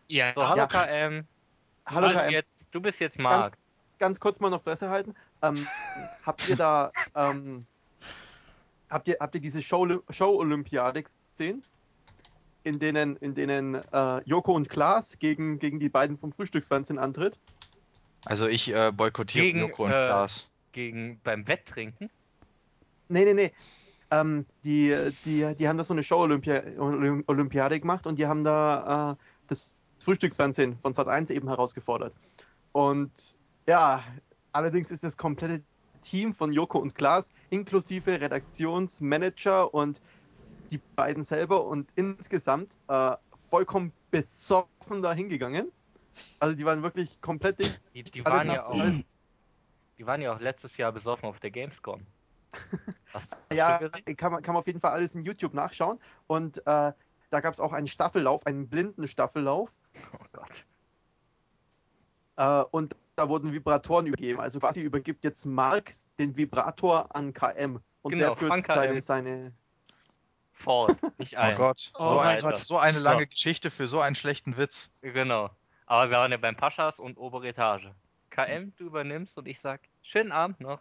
[0.09, 0.67] Ja, So, hallo Ja.
[0.67, 1.27] KM.
[1.87, 2.31] Hallo du, bist KM.
[2.33, 3.57] Jetzt, du bist jetzt Marc.
[3.99, 5.15] Ganz kurz mal noch Fresse halten.
[5.43, 5.67] Ähm,
[6.27, 7.67] habt ihr da ähm,
[8.91, 11.63] habt ihr habt ihr diese Show Show gesehen?
[12.65, 17.39] In denen in denen äh, Joko und Klaas gegen gegen die beiden vom Frühstücksfernsehen antritt?
[18.25, 20.51] Also ich äh, boykottiere Gegen, Joko und äh, Klaas.
[20.73, 22.11] Gegen beim Wetttrinken.
[23.09, 23.53] Nee, nee, nee.
[24.11, 29.17] Ähm, die, die, die haben da so eine Show-Olympiade gemacht und die haben da äh,
[29.49, 32.15] das Frühstücksfernsehen von Sat1 eben herausgefordert.
[32.73, 33.35] Und
[33.67, 34.03] ja,
[34.53, 35.63] allerdings ist das komplette
[36.01, 40.01] Team von Joko und Klaas, inklusive Redaktionsmanager und
[40.71, 43.17] die beiden selber und insgesamt äh,
[43.49, 45.73] vollkommen besoffen da hingegangen.
[46.41, 47.81] Also die waren wirklich komplett dick.
[47.95, 49.03] Die, die, waren ja auch, alles-
[49.99, 52.07] die waren ja auch letztes Jahr besoffen auf der Gamescom.
[53.13, 53.79] Hast du Ja,
[54.17, 55.99] kann man, kann man auf jeden Fall alles in YouTube nachschauen.
[56.27, 56.93] Und äh,
[57.31, 59.73] da gab es auch einen Staffellauf, einen blinden Staffellauf.
[60.13, 60.65] Oh Gott.
[62.37, 64.41] Äh, und da wurden Vibratoren übergeben.
[64.41, 67.81] Also quasi übergibt jetzt Mark den Vibrator an KM.
[68.03, 69.53] Und Genau, der führt seine, seine.
[70.53, 71.57] Fort, nicht Oh ein.
[71.57, 73.27] Gott, Oh, so, ein, so eine lange So.
[73.29, 74.91] Geschichte für so einen schlechten Witz.
[75.03, 75.51] Genau.
[75.87, 77.87] Aber wir waren ja beim Paschas und obere Etage.
[78.31, 80.81] KM, du übernimmst und ich sag, schönen Abend noch.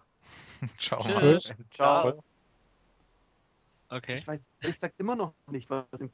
[0.80, 1.04] Ciao.
[1.04, 1.54] Tschüss.
[1.74, 2.24] Ciao.
[3.90, 4.16] Okay.
[4.16, 6.12] Ich weiß, ich sag immer noch nicht, was im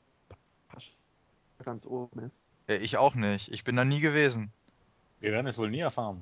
[0.70, 0.94] Pasch
[1.64, 2.44] ganz oben ist.
[2.68, 3.50] Ich auch nicht.
[3.52, 4.52] Ich bin da nie gewesen.
[5.24, 6.22] Wir werden es wohl nie erfahren.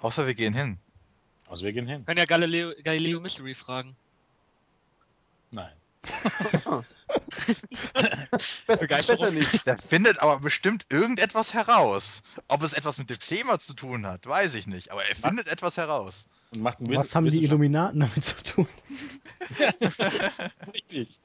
[0.00, 0.76] Außer wir gehen hin.
[1.48, 2.04] Also wir gehen hin.
[2.04, 3.94] Können ja Galileo, Galileo Mystery fragen.
[5.52, 5.72] Nein.
[8.66, 9.34] Besser, Begeisterung.
[9.34, 9.66] besser nicht.
[9.66, 12.24] Der findet aber bestimmt irgendetwas heraus.
[12.48, 14.90] Ob es etwas mit dem Thema zu tun hat, weiß ich nicht.
[14.90, 16.26] Aber er findet etwas heraus.
[16.52, 18.66] Und macht einen Was haben die Illuminaten damit zu tun?
[20.74, 21.20] Richtig.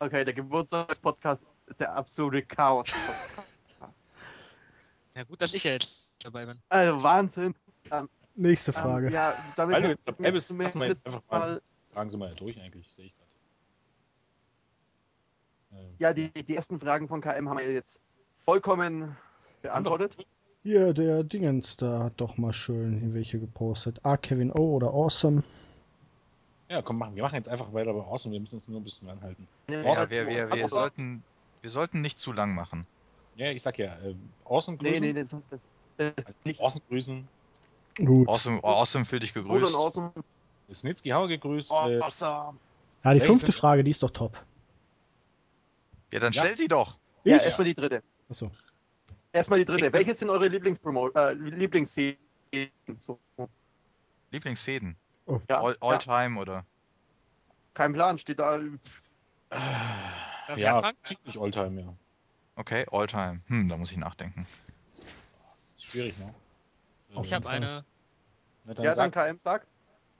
[0.00, 2.88] Okay, der Geburtstagspodcast ist der absolute Chaos.
[5.16, 6.54] Ja, gut, dass ich ja jetzt dabei bin.
[6.68, 7.54] Also Wahnsinn.
[8.34, 9.10] Nächste Ähm, Frage.
[9.10, 11.62] ja, damit Weil du jetzt dabei wir bist, wir zumindest jetzt einfach mal- mal,
[11.94, 13.30] Fragen Sie mal durch eigentlich, sehe ich gerade.
[15.84, 17.98] Ähm, ja, die, die ersten Fragen von KM haben wir jetzt
[18.40, 19.16] vollkommen
[19.62, 20.14] beantwortet.
[20.62, 23.98] Hier, der Dingens da hat doch mal schön hier welche gepostet.
[24.02, 25.42] Ah, Kevin O oder Awesome.
[26.68, 27.14] Ja, komm, machen.
[27.14, 28.32] wir machen jetzt einfach weiter bei Awesome.
[28.34, 29.48] Wir müssen uns nur ein bisschen anhalten.
[29.70, 31.22] Ja, Ja, wir, wir, wir, sollten,
[31.62, 32.86] wir sollten nicht zu lang machen.
[33.36, 34.14] Ja, ich sag ja, äh,
[34.44, 35.06] Awesome Nee, grüßen.
[35.06, 35.60] nee, das, das,
[36.16, 36.60] das nicht.
[36.60, 37.28] Awesome grüßen.
[37.98, 38.28] Gut.
[38.28, 39.74] Awesome, awesome für dich Gut und gegrüßt.
[39.76, 40.12] awesome.
[40.74, 41.70] Snitsky Hauer gegrüßt.
[41.70, 42.58] Oh, Äh, Awesome.
[43.04, 44.42] Ja, die Welche fünfte sind- Frage, die ist doch top.
[46.12, 46.42] Ja, dann Ja.
[46.42, 46.98] stell sie doch.
[47.24, 47.42] Ja, Ich?
[47.44, 48.02] erstmal die dritte.
[48.28, 48.50] Achso.
[49.32, 49.84] Erstmal die dritte.
[49.84, 52.18] Jetzt- Welche sind eure Lieblingspromo äh, Lieblingsfäden?
[52.98, 53.18] So,
[54.30, 54.96] Lieblingsfäden.
[55.48, 56.64] ja, All, all ja, time oder?
[57.74, 58.58] kein Plan, steht da.
[58.58, 61.94] Ich ja, ziemlich Alltime, ja.
[62.56, 63.42] Okay, all time.
[63.48, 64.46] Hm, da muss ich nachdenken.
[65.78, 66.34] Schwierig, ne?
[67.22, 67.84] Ich habe eine
[68.64, 69.66] Na, dann Ja, sag, dann KM sagt.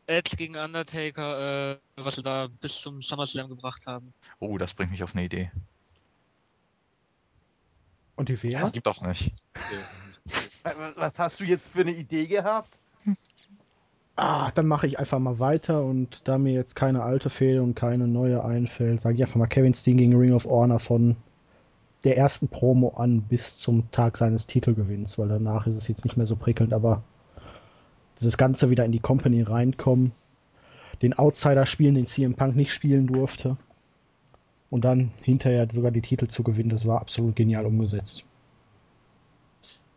[0.07, 4.12] Edge gegen Undertaker, äh, was sie da bis zum SummerSlam gebracht haben.
[4.39, 5.51] Oh, das bringt mich auf eine Idee.
[8.14, 8.61] Und die wäre?
[8.61, 9.32] Das gibt doch nicht.
[10.97, 12.78] Was hast du jetzt für eine Idee gehabt?
[14.16, 17.74] Ah, dann mache ich einfach mal weiter und da mir jetzt keine alte Fehde und
[17.74, 21.16] keine neue einfällt, sage ich einfach mal Kevin Steen gegen Ring of Honor von
[22.07, 26.16] der ersten Promo an bis zum Tag seines Titelgewinns, weil danach ist es jetzt nicht
[26.16, 27.02] mehr so prickelnd, aber
[28.16, 30.12] dieses Ganze wieder in die Company reinkommen,
[31.02, 33.59] den Outsider spielen, den CM Punk nicht spielen durfte
[34.70, 38.24] und dann hinterher sogar die Titel zu gewinnen, das war absolut genial umgesetzt.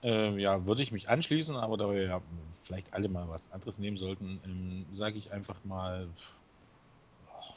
[0.02, 2.22] Ähm, ja, würde ich mich anschließen, aber da wir ja
[2.64, 6.08] vielleicht alle mal was anderes nehmen sollten, ähm, sage ich einfach mal,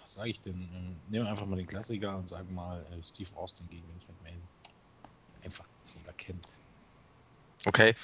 [0.03, 0.55] was sage ich denn?
[0.55, 4.13] Ähm, nehmen wir einfach mal den Klassiker und sagen mal äh, Steve Austin gegen Vince
[4.13, 4.43] McMahon.
[5.45, 6.47] Einfach, dass jeder kennt.
[7.65, 7.95] Okay.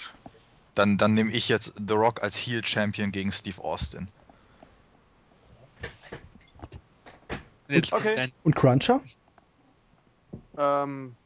[0.75, 4.09] Dann, dann nehme ich jetzt The Rock als Heel Champion gegen Steve Austin.
[7.69, 8.33] Und Okay.
[8.45, 9.03] Und Cruncher?
[10.57, 11.17] Ähm,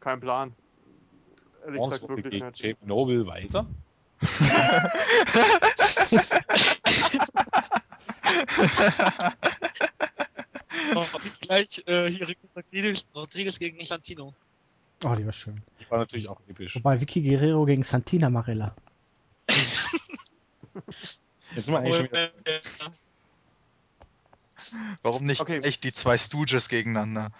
[0.00, 0.54] kein Plan.
[1.64, 2.82] Ehrlich gesagt wirklich gegen nicht.
[2.82, 3.66] Noble weiter.
[10.94, 11.04] oh,
[11.40, 14.34] gleich äh, hier Rodriguez, Rodriguez gegen Santino.
[15.04, 15.60] Oh, die war schön.
[15.80, 16.74] Die war natürlich auch episch.
[16.76, 18.74] Wobei Vicky Guerrero gegen Santina Marella.
[21.54, 22.30] Jetzt sind wir eigentlich schon wieder.
[22.44, 22.60] Äh,
[25.02, 25.58] Warum nicht Okay.
[25.60, 27.30] echt die zwei Stooges gegeneinander?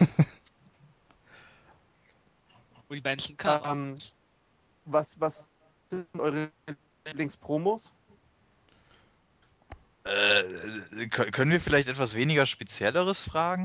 [2.88, 3.92] wo die beiden schon kamen.
[3.92, 3.98] Ähm,
[4.84, 5.48] was, was
[5.90, 6.50] sind eure
[7.06, 7.92] Lieblingspromos?
[10.04, 10.42] Äh,
[11.06, 13.64] kö- können wir vielleicht etwas weniger Spezielleres fragen?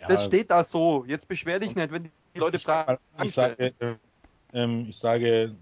[0.00, 1.04] Ja, Das steht da so.
[1.04, 2.98] Jetzt beschwer dich nicht, wenn die Leute ich, fragen.
[3.22, 3.96] ich sage, äh,
[4.52, 5.54] ähm, ich sage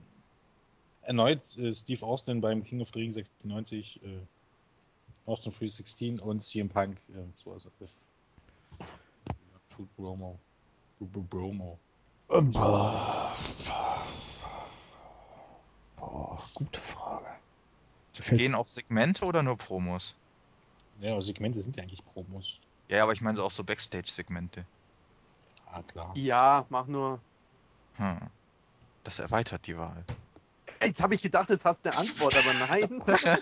[1.03, 4.21] erneut äh, Steve Austin beim King of the Ring 96, äh,
[5.27, 7.97] Austin 316 und CM Punk äh, 2011.
[9.71, 10.39] True Bromo.
[10.99, 11.79] True Bromo.
[12.29, 13.35] Boah.
[15.97, 17.27] Boah, gute Frage.
[18.15, 20.15] Wir gehen auf Segmente oder nur Promos?
[21.01, 22.61] Ja, aber Segmente sind ja eigentlich Promos.
[22.89, 24.65] Ja, aber ich meine so auch so Backstage-Segmente.
[25.67, 26.13] Ah, klar.
[26.17, 27.21] Ja, mach nur.
[27.97, 28.19] Hm.
[29.05, 30.05] Das erweitert die Wahl.
[30.83, 33.03] Jetzt habe ich gedacht, jetzt hast du eine Antwort, aber nein.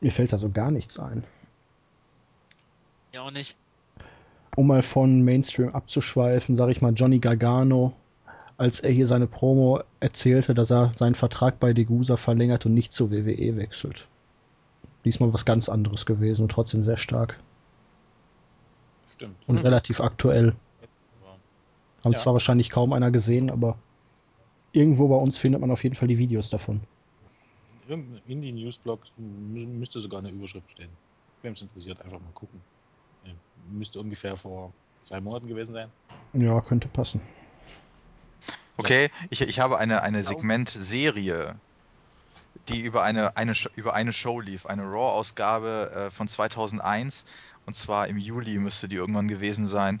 [0.00, 1.24] Mir fällt da so gar nichts ein.
[3.12, 3.56] Ja, auch nicht.
[4.56, 7.94] Um mal von Mainstream abzuschweifen, sage ich mal Johnny Gargano,
[8.58, 12.92] als er hier seine Promo erzählte, dass er seinen Vertrag bei Degusa verlängert und nicht
[12.92, 14.06] zur WWE wechselt.
[15.04, 17.38] Diesmal was ganz anderes gewesen und trotzdem sehr stark
[19.14, 19.36] Stimmt.
[19.46, 19.62] und Mhm.
[19.62, 20.54] relativ aktuell.
[22.04, 22.18] Haben Ja.
[22.18, 23.76] zwar wahrscheinlich kaum einer gesehen, aber
[24.72, 26.80] irgendwo bei uns findet man auf jeden Fall die Videos davon.
[27.84, 30.90] In irgendeinem Indie-Newsblog mü- müsste sogar eine Überschrift stehen.
[31.42, 32.60] Wem es interessiert, einfach mal gucken.
[33.24, 33.32] Ja,
[33.70, 35.88] müsste ungefähr vor zwei Monaten gewesen sein.
[36.34, 37.20] Ja, könnte passen.
[38.78, 41.56] Okay, ich, ich habe eine, eine Segmentserie,
[42.68, 44.66] die über eine, eine, über eine Show lief.
[44.66, 47.24] Eine Raw-Ausgabe äh, von 2001.
[47.66, 50.00] Und zwar im Juli müsste die irgendwann gewesen sein.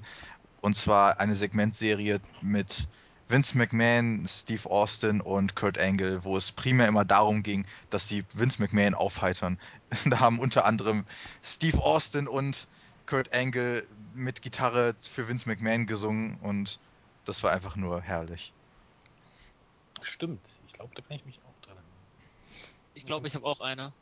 [0.60, 2.86] Und zwar eine Segmentserie mit
[3.28, 8.24] Vince McMahon, Steve Austin und Kurt Angle, wo es primär immer darum ging, dass sie
[8.34, 9.58] Vince McMahon aufheitern.
[10.06, 11.04] Da haben unter anderem
[11.42, 12.68] Steve Austin und
[13.06, 16.78] Kurt Angle mit Gitarre für Vince McMahon gesungen und
[17.24, 18.52] das war einfach nur herrlich.
[20.02, 20.40] Stimmt.
[20.66, 21.92] Ich glaube, da kann ich mich auch dran erinnern.
[22.94, 23.92] Ich glaube, ich habe auch eine.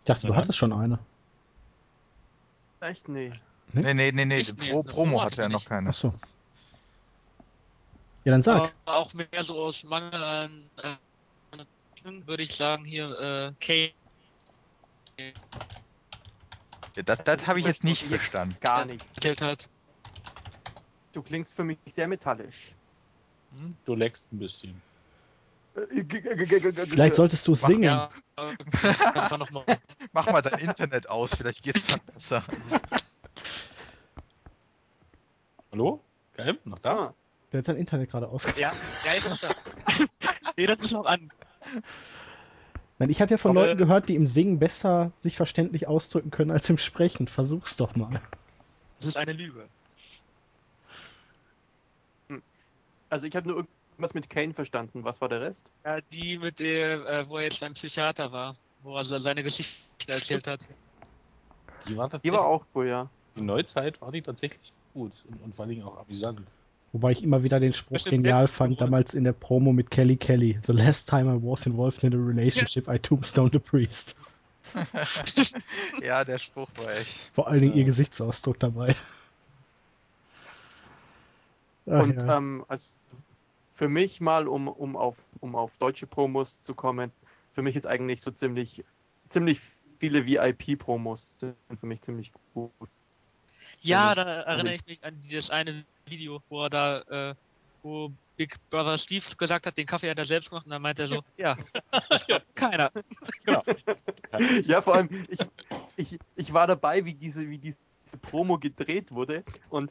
[0.00, 0.98] Ich dachte, du hattest schon eine.
[2.80, 3.08] Echt?
[3.08, 3.32] Nee.
[3.72, 5.66] Nee, nee, nee, nee, Nicht mehr, Pro, eine Promo Promo hatte er hatte noch ich.
[5.66, 5.90] keine.
[5.90, 6.14] Achso.
[8.24, 8.74] Ja, dann sag.
[8.84, 10.96] Aber auch mehr so aus Mangel an äh,
[12.26, 13.92] würde ich sagen hier äh, Kane.
[16.96, 18.56] Ja, das das habe ich jetzt nicht verstanden.
[18.60, 19.04] Gar nicht.
[19.16, 19.70] erzählt hat.
[21.12, 22.74] Du klingst für mich sehr metallisch.
[23.58, 23.76] Hm?
[23.84, 24.80] Du leckst ein bisschen.
[25.74, 27.84] Vielleicht solltest du singen.
[27.84, 29.64] Ja, äh, nochmal.
[30.12, 32.42] Mach mal dein Internet aus, vielleicht geht's dann besser.
[35.72, 36.02] Hallo?
[36.36, 37.14] Geil, noch da?
[37.52, 38.44] Der hat sein Internet gerade aus.
[38.56, 38.72] Ja,
[39.04, 39.48] ja, ist noch da.
[40.56, 41.30] nee, das ist noch an.
[42.98, 46.30] Nein, ich habe ja von Aber- Leuten gehört, die im Singen besser sich verständlich ausdrücken
[46.30, 47.28] können als im Sprechen.
[47.28, 48.10] Versuch's doch mal.
[49.00, 49.68] Das ist eine Lüge.
[53.10, 55.04] Also ich habe nur irgendwas mit Kane verstanden.
[55.04, 55.66] Was war der Rest?
[55.84, 59.74] Ja, die mit der, äh, wo er jetzt beim Psychiater war, wo er seine Geschichte
[60.06, 60.60] erzählt hat.
[61.88, 63.08] Die war Die tatsächlich, war auch cool, ja.
[63.36, 66.42] die Neuzeit war die tatsächlich gut und, und vor allen Dingen auch amüsant.
[66.92, 70.16] Wobei ich immer wieder den Spruch Bestimmt genial fand, damals in der Promo mit Kelly
[70.18, 70.58] Kelly.
[70.60, 74.14] The last time I was involved in a relationship, I tombstone the priest.
[76.02, 77.30] Ja, der Spruch war echt.
[77.32, 77.78] Vor allen Dingen Ja.
[77.78, 78.94] ihr Gesichtsausdruck dabei.
[81.88, 82.36] Ach, Und ja.
[82.36, 82.86] ähm, also
[83.80, 87.10] für mich mal, um, um, auf, um auf deutsche Promos zu kommen,
[87.54, 88.84] für mich ist eigentlich so ziemlich,
[89.30, 89.58] ziemlich
[89.98, 92.70] viele VIP-Promos sind für mich ziemlich gut.
[93.80, 97.34] Ja, da erinnere ich mich an dieses eine Video, wo er da, äh,
[97.82, 100.98] wo Big Brother Steve gesagt hat, den Kaffee hat er selbst gemacht und dann meint
[100.98, 101.56] er so, ja,
[102.10, 102.92] das glaubt keiner.
[103.46, 103.62] Genau.
[104.64, 105.40] Ja, vor allem, ich,
[105.96, 107.78] ich, ich war dabei, wie diese, wie diese
[108.20, 109.42] Promo gedreht wurde.
[109.70, 109.90] Und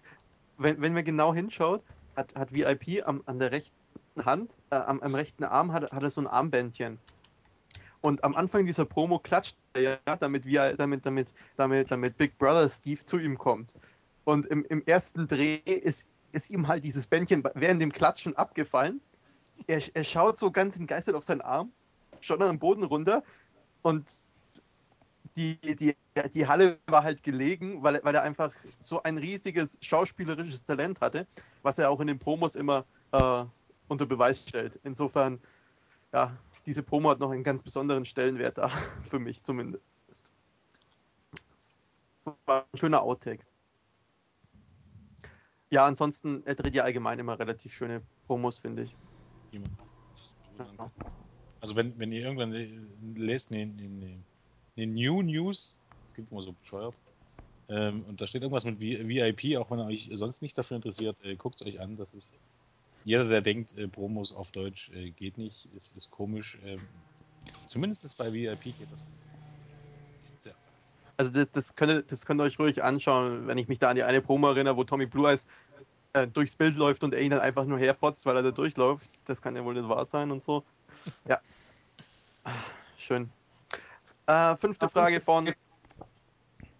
[0.59, 1.83] wenn, wenn man genau hinschaut,
[2.19, 3.75] hat, hat VIP am, an der rechten
[4.23, 6.99] Hand, äh, am, am rechten Arm, hat, hat er so ein Armbändchen.
[8.01, 10.45] Und am Anfang dieser Promo klatscht er ja, damit,
[10.77, 13.73] damit, damit, damit, damit Big Brother Steve zu ihm kommt.
[14.23, 19.01] Und im, im ersten Dreh ist, ist ihm halt dieses Bändchen während dem Klatschen abgefallen.
[19.67, 21.71] Er, er schaut so ganz entgeistert auf seinen Arm,
[22.21, 23.23] schaut dann am Boden runter
[23.81, 24.05] und
[25.39, 25.95] die, die,
[26.33, 31.27] die Halle war halt gelegen, weil, weil er einfach so ein riesiges schauspielerisches Talent hatte,
[31.61, 33.45] was er auch in den Promos immer äh,
[33.87, 34.79] unter Beweis stellt.
[34.83, 35.41] Insofern,
[36.13, 38.69] ja, diese Promo hat noch einen ganz besonderen Stellenwert da,
[39.09, 39.83] für mich zumindest.
[40.07, 41.73] Das
[42.45, 43.45] war ein schöner Outtake.
[45.71, 48.95] Ja, ansonsten, er dreht ja allgemein immer relativ schöne Promos, finde ich.
[51.61, 54.23] Also wenn, wenn ihr irgendwann le- lest eine, eine,
[54.81, 56.95] eine New News, das klingt immer so bescheuert,
[57.69, 61.17] ähm, und da steht irgendwas mit VIP, auch wenn ihr euch sonst nicht dafür interessiert,
[61.23, 61.97] äh, guckt es euch an.
[61.97, 62.41] Das ist
[63.05, 66.57] jeder, der denkt, äh, Promos auf Deutsch äh, geht nicht, ist, ist komisch.
[66.65, 66.81] Ähm,
[67.67, 69.05] zumindest ist bei VIP geht das.
[70.39, 70.55] Sehr-
[71.17, 73.89] Also das, das, könnt ihr, das könnt ihr euch ruhig anschauen, wenn ich mich da
[73.89, 75.45] an die eine Promo erinnere, wo Tommy Blue Eyes
[76.13, 79.09] äh, durchs Bild läuft und er ihn dann einfach nur herfotzt, weil er da durchläuft.
[79.25, 80.63] Das kann ja wohl nicht wahr sein und so.
[81.27, 81.39] Ja.
[82.43, 82.55] Ah,
[82.97, 83.29] Schön.
[84.29, 85.51] Äh, fünfte Frage von...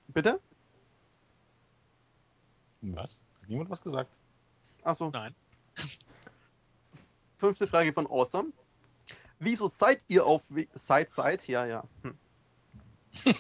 [0.09, 0.39] Bitte?
[2.81, 3.23] Was?
[3.41, 4.11] Hat niemand was gesagt?
[4.83, 5.09] Achso.
[5.09, 5.33] Nein.
[7.37, 8.51] Fünfte Frage von Awesome.
[9.39, 10.43] Wieso seid ihr auf...
[10.49, 11.47] We seid, seid?
[11.47, 11.83] Ja, ja.
[12.03, 12.15] Hm.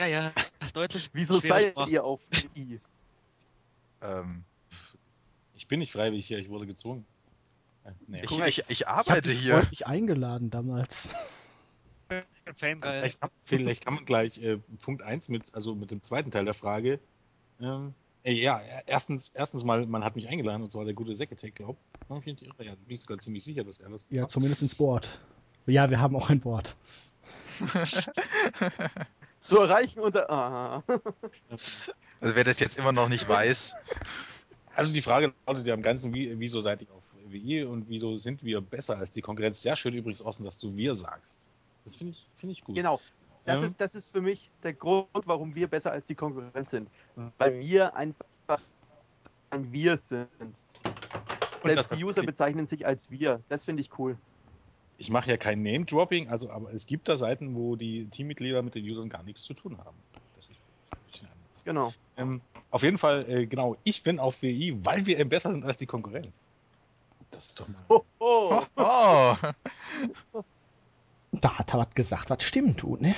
[0.00, 0.32] Ja, ja,
[0.74, 1.08] deutlich.
[1.12, 1.88] Wieso seid Sprache.
[1.88, 2.20] ihr auf
[2.56, 2.80] I?
[4.02, 4.42] ähm,
[5.54, 7.06] Ich bin nicht freiwillig hier, ich wurde gezwungen.
[7.88, 8.20] Äh, nee.
[8.24, 9.54] ich, ich, ich Ich habe arbeite dich hier.
[9.54, 11.08] freundlich eingeladen damals.
[12.56, 13.00] Fame geil.
[13.00, 16.44] Vielleicht kann, vielleicht kann man gleich äh, Punkt 1 mit, also mit dem zweiten Teil
[16.46, 16.98] der Frage.
[17.60, 17.92] Ähm,
[18.24, 21.80] äh, ja, erstens, erstens mal, man hat mich eingeladen, und zwar der gute Sekretär, glaubt.
[22.08, 22.36] Ja, bin
[22.88, 24.30] ich sogar ziemlich sicher, dass er das Ja, macht.
[24.30, 25.06] zumindest ins Board.
[25.66, 26.74] Ja, wir haben auch ein Board.
[29.42, 30.30] Zu erreichen unter...
[30.30, 30.82] Ah.
[32.20, 33.76] Also wer das jetzt immer noch nicht weiß,
[34.74, 38.16] Also die Frage lautet ja im Ganzen, wie, wieso seid ihr auf WI und wieso
[38.16, 39.62] sind wir besser als die Konkurrenz?
[39.62, 41.48] Sehr schön übrigens, Osten, dass du wir sagst.
[41.84, 42.74] Das finde ich, finde ich gut.
[42.74, 43.00] Genau.
[43.44, 43.64] Das, Ähm.
[43.64, 46.88] ist, das ist für mich der Grund, warum wir besser als die Konkurrenz sind.
[47.38, 48.26] Weil wir einfach
[49.50, 50.28] ein Wir sind.
[51.62, 53.42] Selbst die User bezeichnen sich als wir.
[53.48, 54.16] Das finde ich cool.
[54.98, 58.74] Ich mache ja kein Name-Dropping, also, aber es gibt da Seiten, wo die Teammitglieder mit
[58.74, 59.96] den Usern gar nichts zu tun haben.
[60.34, 61.64] Das ist ein bisschen anders.
[61.64, 61.92] Genau.
[62.16, 65.64] Ähm, auf jeden Fall, äh, genau, ich bin auf WI, weil wir eben besser sind
[65.64, 66.40] als die Konkurrenz.
[67.30, 67.84] Das ist doch mal.
[67.88, 68.62] Oh, oh.
[70.32, 70.42] Oh,
[71.32, 73.14] Da hat er was gesagt, was stimmt tut, ne?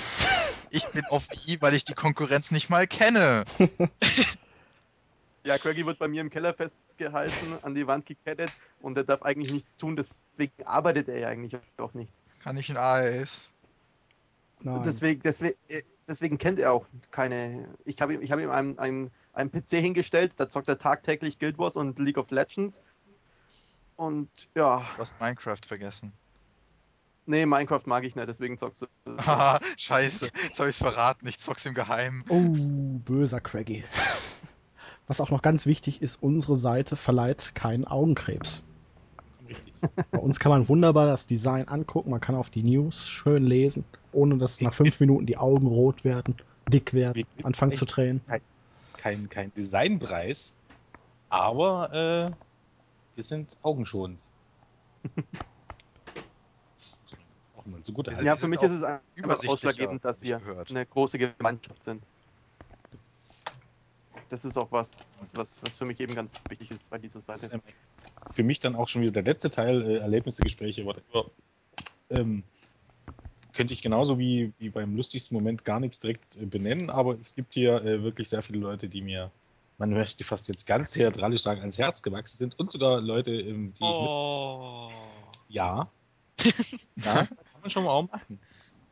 [0.71, 3.45] ich bin auf I, weil ich die Konkurrenz nicht mal kenne.
[5.43, 9.23] Ja, Craigie wird bei mir im Keller festgehalten, an die Wand gekettet und er darf
[9.23, 12.23] eigentlich nichts tun, deswegen arbeitet er ja eigentlich auch nichts.
[12.43, 13.51] Kann ich ein Eis?
[14.59, 14.83] Nein.
[14.85, 17.69] Deswegen, deswegen, äh, deswegen kennt er auch keine.
[17.85, 21.39] Ich habe ihm, ich habe ihm einen, einen, einen PC hingestellt, da zockt er tagtäglich
[21.39, 22.79] Guild Wars und League of Legends.
[24.01, 26.11] Und ja, Du hast Minecraft vergessen.
[27.27, 28.87] nee, Minecraft mag ich nicht, deswegen zockst du.
[29.19, 30.31] Haha, scheiße.
[30.43, 31.27] Jetzt habe ich es verraten.
[31.27, 32.23] Ich zock's im Geheimen.
[32.27, 32.39] Oh,
[33.05, 33.83] böser Craggy.
[35.05, 38.63] Was auch noch ganz wichtig ist, unsere Seite verleiht keinen Augenkrebs.
[39.47, 39.73] Richtig.
[40.09, 43.83] Bei uns kann man wunderbar das Design angucken, man kann auf die News schön lesen,
[44.13, 46.35] ohne dass nach fünf Minuten die Augen rot werden,
[46.69, 48.21] dick werden, anfangen zu tränen.
[48.97, 50.59] Kein, kein Designpreis,
[51.29, 52.50] aber äh,
[53.21, 54.19] wir sind augenschonend.
[56.73, 56.99] Das
[57.55, 58.27] auch mal zugute Wir halten.
[58.27, 60.71] Ja, für mich ist es einfach ausschlaggebend, dass wir gehört.
[60.71, 62.03] eine große Gemeinschaft sind.
[64.29, 64.91] Das ist auch was,
[65.35, 67.61] was, was für mich eben ganz wichtig ist bei dieser Das ist Seite.
[67.67, 67.73] ähm,
[68.33, 71.29] für mich dann auch schon wieder der letzte Teil, äh, Erlebnisse, Gespräche, whatever.
[72.09, 72.43] Ähm,
[73.53, 77.35] könnte ich genauso wie, wie beim lustigsten Moment gar nichts direkt äh, benennen, aber es
[77.35, 79.29] gibt hier äh, wirklich sehr viele Leute, die mir,
[79.81, 83.73] man möchte fast jetzt ganz theatralisch sagen, ans Herz gewachsen sind und sogar Leute, ähm,
[83.73, 84.91] die ich mit Oh.
[85.49, 85.89] Ja.
[86.97, 87.27] ja, kann
[87.61, 88.39] man schon mal auch machen.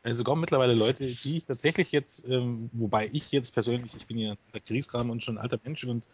[0.02, 4.16] Äh, sogar mittlerweile Leute, die ich tatsächlich jetzt, ähm, wobei ich jetzt persönlich, ich bin
[4.16, 6.08] ja der Kriegskram und schon ein alter Mensch und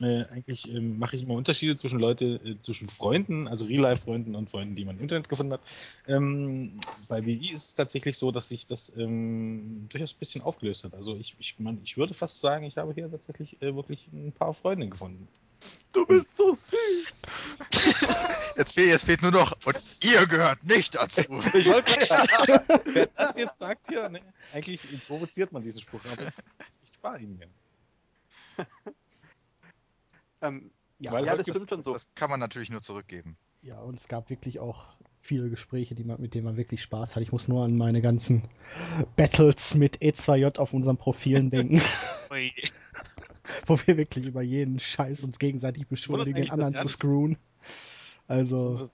[0.00, 4.50] äh, eigentlich ähm, mache ich immer Unterschiede zwischen Leute, äh, zwischen Freunden, also Real-Life-Freunden und
[4.50, 5.62] Freunden, die man im Internet gefunden hat.
[6.06, 10.84] Ähm, bei WI ist es tatsächlich so, dass sich das ähm, durchaus ein bisschen aufgelöst
[10.84, 10.94] hat.
[10.94, 14.32] Also ich, ich, man, ich würde fast sagen, ich habe hier tatsächlich äh, wirklich ein
[14.32, 15.26] paar Freunde gefunden.
[15.92, 16.76] Du bist so süß!
[18.56, 21.22] Jetzt fehlt, jetzt fehlt nur noch, und ihr gehört nicht dazu.
[21.54, 22.28] Ich wollte sagen,
[22.84, 24.20] wer das jetzt sagt hier, ne,
[24.52, 26.34] eigentlich provoziert man diesen Spruch, aber ich,
[26.84, 27.48] ich spare ihn mir.
[30.42, 31.92] Ähm, Ja, Weil ja, das gibt's- stimmt schon so.
[31.92, 33.36] Das kann man natürlich nur zurückgeben.
[33.62, 34.86] Ja, und es gab wirklich auch
[35.20, 37.22] viele Gespräche, die man, mit denen man wirklich Spaß hat.
[37.22, 38.48] Ich muss nur an meine ganzen
[39.16, 41.80] Battles mit E2J auf unseren Profilen denken,
[42.30, 42.52] Ui.
[43.66, 47.36] wo wir wirklich über jeden Scheiß uns gegenseitig beschuldigen, den anderen zu screwen.
[48.28, 48.88] Also,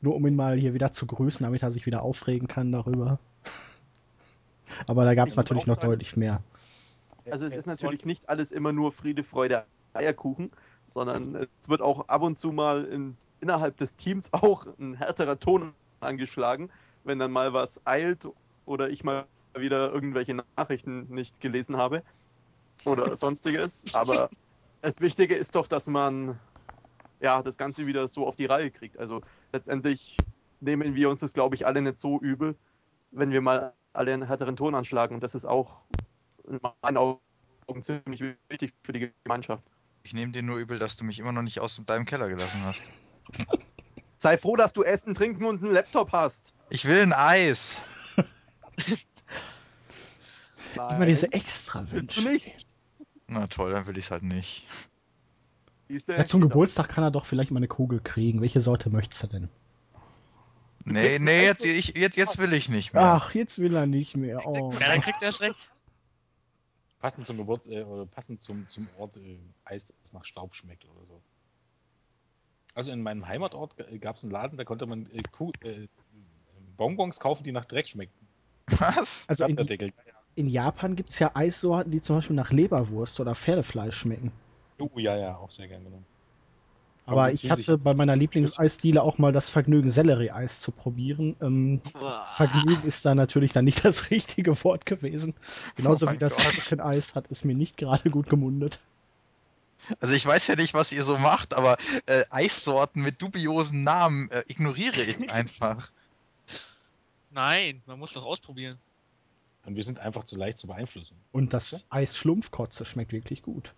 [0.00, 3.18] nur um ihn mal hier wieder zu grüßen, damit er sich wieder aufregen kann darüber.
[4.86, 6.42] Aber da gab es natürlich noch sagen- deutlich mehr.
[7.30, 10.50] Also es ist natürlich nicht alles immer nur Friede, Freude, Eierkuchen,
[10.86, 15.38] sondern es wird auch ab und zu mal in, innerhalb des Teams auch ein härterer
[15.38, 16.70] Ton angeschlagen,
[17.04, 18.26] wenn dann mal was eilt
[18.66, 22.02] oder ich mal wieder irgendwelche Nachrichten nicht gelesen habe
[22.84, 23.84] oder sonstiges.
[23.94, 24.30] Aber
[24.82, 26.38] das Wichtige ist doch, dass man
[27.20, 28.98] ja das Ganze wieder so auf die Reihe kriegt.
[28.98, 29.20] Also
[29.52, 30.16] letztendlich
[30.60, 32.56] nehmen wir uns das, glaube ich, alle nicht so übel,
[33.10, 35.14] wenn wir mal alle einen härteren Ton anschlagen.
[35.14, 35.80] Und das ist auch
[36.48, 37.20] in meinen Augen
[37.82, 39.62] ziemlich wichtig für die Gemeinschaft.
[40.02, 42.62] Ich nehme dir nur übel, dass du mich immer noch nicht aus deinem Keller gelassen
[42.64, 42.82] hast.
[44.18, 46.52] Sei froh, dass du Essen, Trinken und einen Laptop hast.
[46.68, 47.82] Ich will ein Eis.
[50.74, 52.46] Immer diese extra Willst du Wünsche.
[52.46, 52.66] nicht?
[53.30, 54.64] Na toll, dann will ich es halt nicht.
[55.88, 58.40] Ja, zum Geburtstag kann er doch vielleicht mal eine Kugel kriegen.
[58.40, 59.48] Welche Sorte möchtest du denn?
[60.84, 63.02] Nee, nee, jetzt, ich, jetzt, jetzt will ich nicht mehr.
[63.02, 64.44] Ach, jetzt will er nicht mehr.
[64.46, 64.72] Oh.
[64.80, 65.58] Ja, dann kriegt er erst recht.
[66.98, 70.84] Passend zum Geburt, äh, oder passend zum, zum Ort äh, Eis, das nach Staub schmeckt
[70.84, 71.20] oder so.
[72.74, 75.86] Also in meinem Heimatort gab es einen Laden, da konnte man äh, Kuh, äh,
[76.76, 78.26] Bonbons kaufen, die nach Dreck schmeckten.
[78.66, 79.28] Was?
[79.28, 79.92] Also in, Klapperdeckel.
[80.40, 84.32] In Japan gibt es ja Eissorten, die zum Beispiel nach Leberwurst oder Pferdefleisch schmecken.
[84.78, 86.06] Oh ja, ja, auch sehr gern genommen.
[87.04, 91.36] Aber die ich hatte bei meiner Lieblingseisdiele auch mal das Vergnügen, Sellerie-Eis zu probieren.
[91.40, 91.82] Ähm,
[92.34, 95.34] Vergnügen ist da natürlich dann nicht das richtige Wort gewesen.
[95.76, 96.38] Genauso Oh wie das.
[96.38, 98.78] Hurricane-Eis hat es mir nicht gerade gut gemundet.
[99.98, 101.76] Also ich weiß ja nicht, was ihr so macht, aber
[102.06, 105.90] äh, Eissorten mit dubiosen Namen äh, ignoriere ich einfach.
[107.30, 108.78] Nein, man muss doch ausprobieren.
[109.66, 111.16] Und wir sind einfach zu leicht zu beeinflussen.
[111.32, 113.74] Und das Eis Schlumpfkotze schmeckt wirklich gut.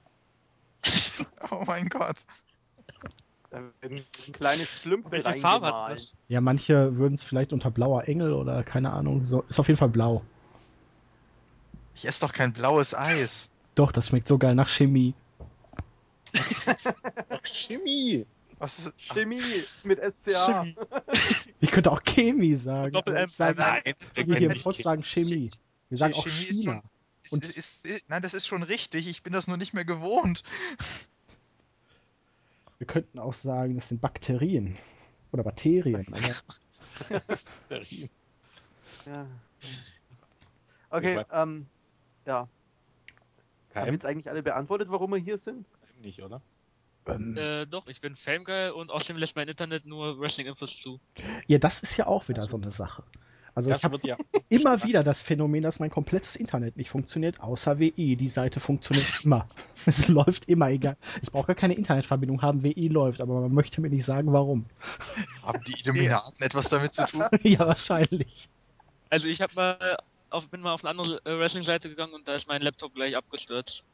[1.50, 2.24] Oh mein Gott.
[3.50, 4.02] Da werden
[4.32, 6.14] kleine Schlümpfe reingemalt.
[6.28, 9.76] Ja, manche würden es vielleicht unter blauer Engel oder keine Ahnung, so, ist auf jeden
[9.76, 10.22] Fall blau.
[11.94, 13.50] Ich esse doch kein blaues Eis.
[13.74, 15.14] Doch, das schmeckt so geil nach Chemie.
[17.42, 18.26] Chemie!
[18.58, 19.42] Was ist, Chemie
[19.82, 20.62] mit SCA.
[20.62, 20.76] Chemie.
[21.60, 22.92] Ich könnte auch Chemie sagen.
[22.92, 23.24] Doppel M.
[23.26, 24.62] ich sage, Nein, wir hier im.
[24.62, 25.50] Pod sagen Chemie.
[25.92, 26.72] Wir sagen auch Chemie ist China.
[26.72, 26.82] schon-
[27.24, 29.06] Ist, Und- ist, ist, nein, das ist schon richtig.
[29.06, 30.42] Ich bin das nur nicht mehr gewohnt.
[32.78, 34.76] Wir könnten auch sagen, das sind Bakterien.
[35.32, 36.06] Oder Bakterien.
[36.10, 36.18] Aber
[39.06, 39.26] Ja.
[40.90, 41.66] Okay, ähm,
[42.26, 42.48] ja.
[43.74, 45.66] Haben KM jetzt eigentlich alle beantwortet, warum wir hier sind?
[46.00, 46.40] nicht, oder?
[47.06, 51.00] ähm, Äh, doch, ich bin Fameguy und außerdem lässt mein Internet nur Wrestling-Infos zu.
[51.46, 53.04] ja, das ist ja auch wieder so eine Sache.
[53.54, 54.16] Also ich Das habe wird ja
[54.48, 58.16] immer wieder das Phänomen, dass mein komplettes Internet nicht funktioniert, außer WI.
[58.16, 59.48] Die Seite funktioniert immer.
[59.86, 60.96] Es läuft immer, egal.
[61.22, 64.66] Ich brauche gar keine Internetverbindung haben, WI läuft, aber man möchte mir nicht sagen, warum.
[65.42, 67.24] Haben die Illuminaten etwas damit zu tun?
[67.42, 68.48] ja, wahrscheinlich.
[69.10, 69.98] Also ich hab mal
[70.30, 73.16] auf, bin mal auf eine andere äh, Wrestling-Seite gegangen und da ist mein Laptop gleich
[73.16, 73.84] abgestürzt.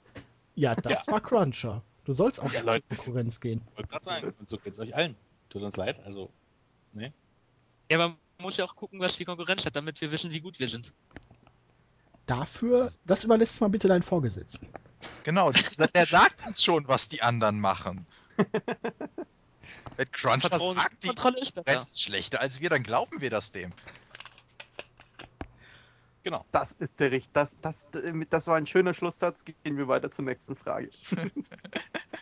[0.55, 1.83] Ja, das war Cruncher.
[2.05, 2.85] Du sollst auch Ja, Leute.
[2.89, 3.63] Konkurrenz gehen.
[3.71, 5.17] Ich wollte gerade sagen, und so geht's euch allen.
[5.51, 6.31] Tut uns leid, also.
[6.95, 7.09] Ja,
[7.93, 10.61] aber man muss ja auch gucken, was die Konkurrenz hat, damit wir wissen, wie gut
[10.61, 10.93] wir sind.
[12.27, 14.69] Dafür, das überlässt mal bitte deinen Vorgesetzten.
[15.25, 18.07] Genau, der sagt uns schon, was die anderen machen.
[19.97, 21.09] Wenn Cruncher Vertrauen, sagt, die.
[21.09, 23.73] Konkurrenz ist schlechter als wir, dann glauben wir das dem.
[26.23, 26.45] Genau.
[26.53, 27.31] Das ist der Richt.
[27.33, 27.89] Das, das,
[28.29, 29.45] das war ein schöner Schlusssatz.
[29.45, 30.91] Gehen wir weiter zur nächsten Frage.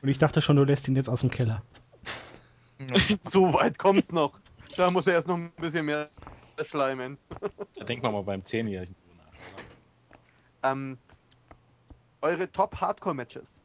[0.03, 1.63] Und ich dachte schon, du lässt ihn jetzt aus dem Keller.
[3.23, 4.39] so weit kommt's noch.
[4.75, 6.11] Da muss er erst noch ein bisschen mehr
[6.65, 7.19] schleimen.
[7.75, 10.71] Da denken wir mal beim Zehnjährigen drüber nach.
[10.71, 10.99] Ähm,
[12.23, 13.61] eure Top-Hardcore-Matches.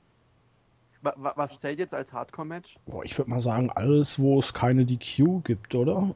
[1.02, 2.78] Wa wa was zählt jetzt als Hardcore-Match?
[2.86, 6.14] Boah, ich würde mal sagen, alles, wo es keine DQ gibt, oder?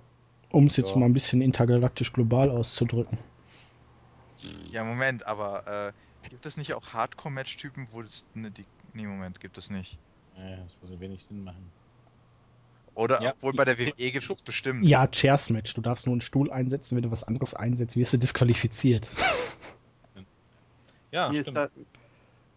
[0.52, 1.00] Um es jetzt Ja.
[1.00, 3.18] mal ein bisschen intergalaktisch global auszudrücken.
[4.70, 9.40] Ja, Moment, aber äh, gibt es nicht auch Hardcore-Match-Typen, wo es eine die Nee, Moment,
[9.40, 10.00] gibt es nicht.
[10.38, 11.72] Ja, das würde wenig Sinn machen.
[12.96, 14.88] Oder Ja, obwohl bei der WWE gibt es bestimmt.
[14.88, 15.74] Ja, Chairs Match.
[15.74, 16.96] Du darfst nur einen Stuhl einsetzen.
[16.96, 19.10] Wenn du was anderes einsetzt, wirst du disqualifiziert.
[21.12, 21.72] Ja, mir ist stimmt.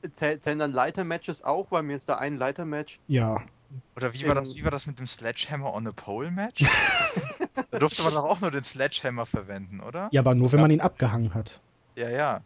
[0.03, 2.99] da, zähl, zählen dann Leiter-Matches auch, weil mir ist da ein Leiter-Match.
[3.07, 3.41] ja.
[3.97, 4.37] Oder wie war, Ähm.
[4.37, 6.65] das, wie war das mit dem Sledgehammer on a Pole Match?
[7.71, 10.09] da durfte man doch auch nur den Sledgehammer verwenden, oder?
[10.11, 11.61] Ja, aber nur, Das wenn man ihn abgehangen hat.
[11.95, 12.41] Ja, ja.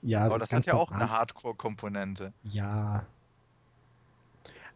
[0.00, 2.32] Ja, Aber ist das ganz hat ja auch eine Hardcore-Komponente.
[2.44, 3.04] Ja.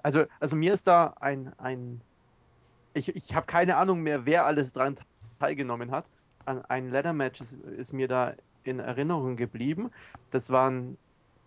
[0.03, 2.01] Also, also mir ist da ein, ein
[2.95, 4.97] ich, ich habe keine Ahnung mehr, wer alles dran
[5.39, 6.07] teilgenommen hat.
[6.45, 8.35] An ein Ladder-Match ist, ist mir da
[8.65, 9.91] in Erinnerung geblieben.
[10.31, 10.97] Das waren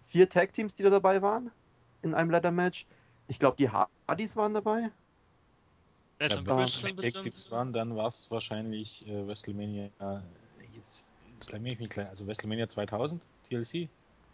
[0.07, 1.51] vier Tag-Teams, die da dabei waren
[2.01, 2.85] in einem Ladder-Match.
[3.27, 4.91] Ich glaube, die Hardys waren dabei.
[6.21, 6.55] Ja, wenn
[6.95, 7.51] bestimmt.
[7.51, 9.85] waren, dann war es wahrscheinlich äh, WrestleMania.
[9.99, 10.19] Äh,
[10.75, 12.07] jetzt blamier ich mich gleich.
[12.07, 13.89] Also WrestleMania 2000, TLC.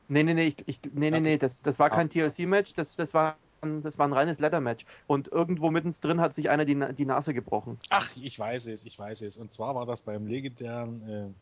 [0.08, 3.14] Nee, nee, nee, ich, ich, nee, nee, nee, das, das war kein TLC-Match, das, das,
[3.14, 4.86] war, das war ein reines Ladder-Match.
[5.08, 7.80] Und irgendwo mittendrin hat sich einer die, die Nase gebrochen.
[7.90, 9.38] Ach, ich weiß es, ich weiß es.
[9.38, 11.34] Und zwar war das beim legendären.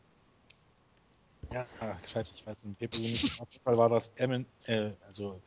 [1.50, 3.40] Äh, ja, ah, scheiße, ich weiß den Paper nicht.
[3.40, 5.40] Auf jeden Fall war das Emin, äh, also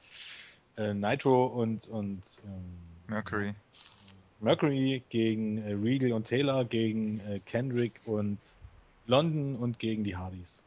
[0.77, 2.63] äh, Nitro und, und ähm,
[3.07, 3.53] Mercury.
[4.39, 8.39] Mercury gegen äh, Regal und Taylor, gegen äh, Kendrick und
[9.05, 10.63] London und gegen die Hardys.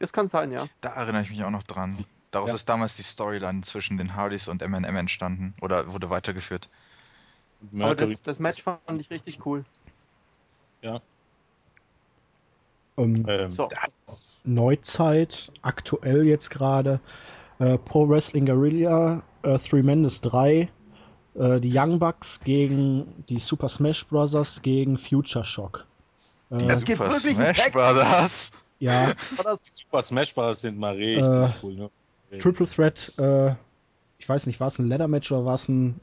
[0.00, 0.66] Das kann sein, ja.
[0.80, 1.94] Da erinnere ich mich auch noch dran.
[2.30, 2.54] Daraus Ja.
[2.56, 5.54] ist damals die Storyline zwischen den Hardys und MNM entstanden.
[5.60, 6.68] Oder wurde weitergeführt.
[7.78, 9.64] Aber das, das Match fand ich richtig cool.
[10.82, 11.00] Ja.
[12.96, 13.68] Ähm, Ähm, So.
[14.06, 17.00] das, Neuzeit, aktuell jetzt gerade.
[17.58, 20.68] Äh, Pro Wrestling Guerrilla, äh, Three Mendes 3.
[21.34, 25.86] Äh, die Young Bucks gegen die Super Smash Brothers gegen Future Shock.
[26.50, 28.50] Die Äh, Es gibt Super Smash Brothers.
[28.78, 29.12] ja,
[29.44, 30.60] das Super Smash Bros.
[30.62, 31.74] sind mal richtig Äh, cool.
[31.74, 31.90] Ne?
[32.38, 33.54] Triple Threat, äh,
[34.18, 36.00] ich weiß nicht, war es ein Ladder Match oder war es ein,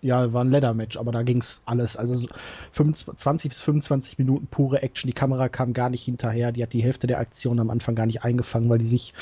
[0.00, 1.96] ja, war ein Ladder Match, aber da ging's alles.
[1.96, 2.28] Also so
[2.72, 5.08] 25, 20 bis 25 Minuten pure Action.
[5.08, 6.52] Die Kamera kam gar nicht hinterher.
[6.52, 9.14] Die hat die Hälfte der Aktion am Anfang gar nicht eingefangen, weil die sich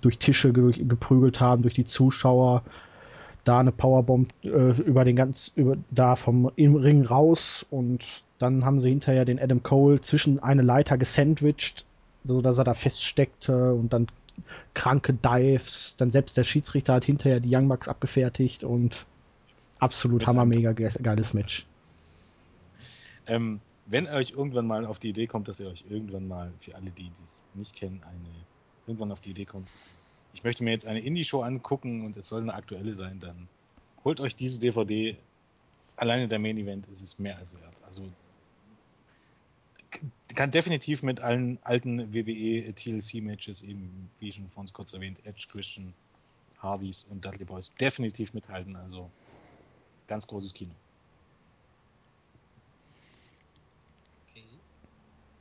[0.00, 2.62] durch Tische ge geprügelt haben, durch die Zuschauer.
[3.44, 8.64] Da eine Powerbomb äh, über den ganz, über, da vom im Ring raus und dann
[8.64, 11.84] haben sie hinterher den Adam Cole zwischen eine Leiter gesandwiched,
[12.24, 14.06] so dass er da feststeckte und dann
[14.74, 15.94] kranke Dives.
[15.98, 19.06] Dann selbst der Schiedsrichter hat hinterher die Young Bucks abgefertigt und
[19.78, 21.66] absolut hammer mega ge geiles Match.
[23.26, 26.74] Ähm, wenn euch irgendwann mal auf die Idee kommt, dass ihr euch irgendwann mal, für
[26.74, 28.28] alle, die es nicht kennen, eine,
[28.86, 29.68] irgendwann auf die Idee kommt,
[30.32, 33.48] ich möchte mir jetzt eine Indie-Show angucken und es soll eine aktuelle sein, dann
[34.04, 35.16] holt euch diese DVD.
[35.96, 37.82] Alleine der Main Event ist es mehr als wert.
[37.86, 38.08] Also
[40.34, 45.94] kann definitiv mit allen alten WWE TLC-Matches eben, wie schon vorhin kurz erwähnt, Edge, Christian,
[46.58, 48.76] Hardys und Dudley Boys definitiv mithalten.
[48.76, 49.10] Also
[50.08, 50.72] ganz großes Kino.
[54.30, 54.44] Okay.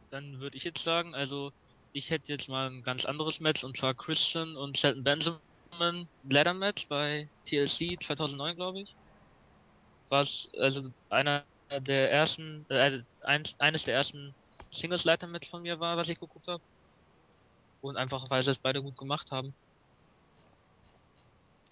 [0.10, 1.52] Dann würde ich jetzt sagen, also
[1.94, 6.54] ich hätte jetzt mal ein ganz anderes Match und zwar Christian und Shelton Benjamin Ladder
[6.54, 8.96] Match bei TLC 2009, glaube ich.
[10.10, 11.44] Was also einer
[11.80, 14.36] der ersten, äh, ein, eines der ersten
[14.74, 16.62] Singles Ladder Match von mir war, was ich geguckt habe.
[17.82, 19.54] Und einfach, weil sie es beide gut gemacht haben.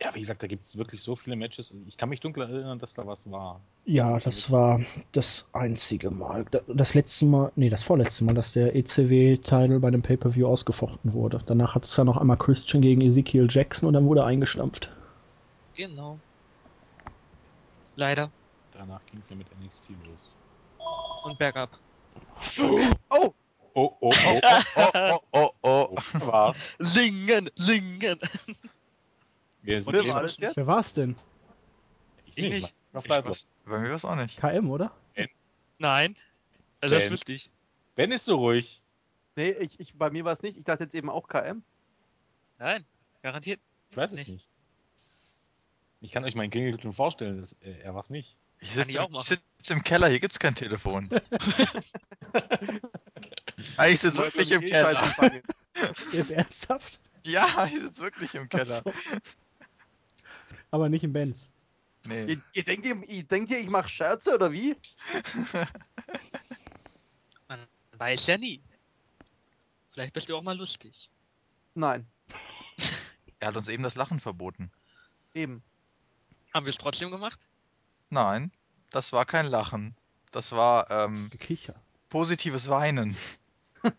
[0.01, 1.75] Ja, wie gesagt, da gibt es wirklich so viele Matches.
[1.87, 3.61] Ich kann mich dunkel erinnern, dass da was war.
[3.85, 6.45] Ja, das war das einzige Mal.
[6.49, 11.13] Da- Das letzte Mal, nee, das vorletzte Mal, dass der ECW-Title bei dem Pay-Per-View ausgefochten
[11.13, 11.39] wurde.
[11.45, 14.89] Danach hat es ja noch einmal Christian gegen Ezekiel Jackson und dann wurde er eingestampft.
[15.75, 16.19] Genau.
[17.95, 18.31] Leider.
[18.73, 20.35] Danach ging es ja mit NXT los.
[21.25, 21.69] Und bergab.
[23.09, 23.33] Oh,
[23.73, 24.39] Oh, oh, oh,
[24.75, 25.87] Oh, oh, oh, oh.
[25.91, 26.27] oh.
[26.27, 26.75] war's.
[26.79, 28.19] Singen, singen.
[29.61, 30.57] Wir oder eh- war das jetzt?
[30.57, 31.15] Wer war es denn?
[32.25, 32.73] Ich Ich nicht.
[32.87, 34.37] Ich weiß, bei mir war es auch nicht.
[34.39, 34.91] KM, oder?
[35.77, 36.15] Nein.
[36.81, 37.11] Also das Ben.
[37.13, 37.49] wüsste ich.
[37.95, 38.81] Ben ist so ruhig.
[39.35, 40.57] Nee, ich, ich, bei mir war es nicht.
[40.57, 41.63] Ich dachte jetzt eben auch KM.
[42.59, 42.85] Nein.
[43.21, 43.61] Garantiert.
[43.89, 44.29] Ich weiß es Nicht.
[44.29, 44.47] nicht.
[46.01, 48.35] Ich kann euch meinen Klingelton vorstellen, das, äh, er war's nicht.
[48.61, 49.21] Ich sitze machen.
[49.21, 51.09] sitz im Keller, hier gibt's kein Telefon.
[53.77, 54.93] ah, ich sitze wirklich im Keller.
[54.93, 55.41] Keller.
[56.13, 56.99] Jetzt ernsthaft?
[57.25, 58.83] Ja, ich sitze wirklich im Keller.
[60.69, 61.49] Aber nicht im Benz.
[62.05, 62.25] Nee.
[62.25, 64.75] Ihr, ihr, denkt, ihr, ihr denkt ihr, ich mache Scherze oder wie?
[67.47, 67.59] Man
[67.97, 68.61] weiß ja nie.
[69.89, 71.09] Vielleicht bist du auch mal lustig.
[71.73, 72.05] Nein,
[73.39, 74.71] Er hat uns eben das Lachen verboten.
[75.33, 75.63] eben.
[76.53, 77.39] Haben wir es trotzdem gemacht?
[78.11, 78.51] Nein,
[78.89, 79.95] das war kein Lachen.
[80.31, 81.75] Das war ähm, Gekicher.
[82.09, 83.15] positives Weinen.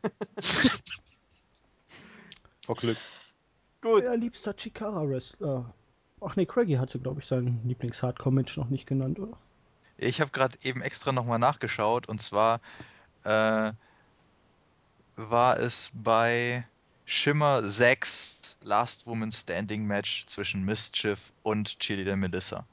[2.64, 2.98] Vor Glück.
[3.80, 4.04] Gut.
[4.04, 5.74] Euer liebster Chikara-Wrestler.
[6.20, 9.36] Ach nee, Craigie hatte, glaube ich, seinen Lieblings-Hardcore-Match noch nicht genannt, oder?
[9.96, 12.60] Ich habe gerade eben extra nochmal nachgeschaut und zwar
[13.24, 13.72] äh,
[15.16, 16.66] war es bei
[17.06, 22.66] Shimmer 6 Last Woman Standing Match zwischen Mischief und Chili der Melissa.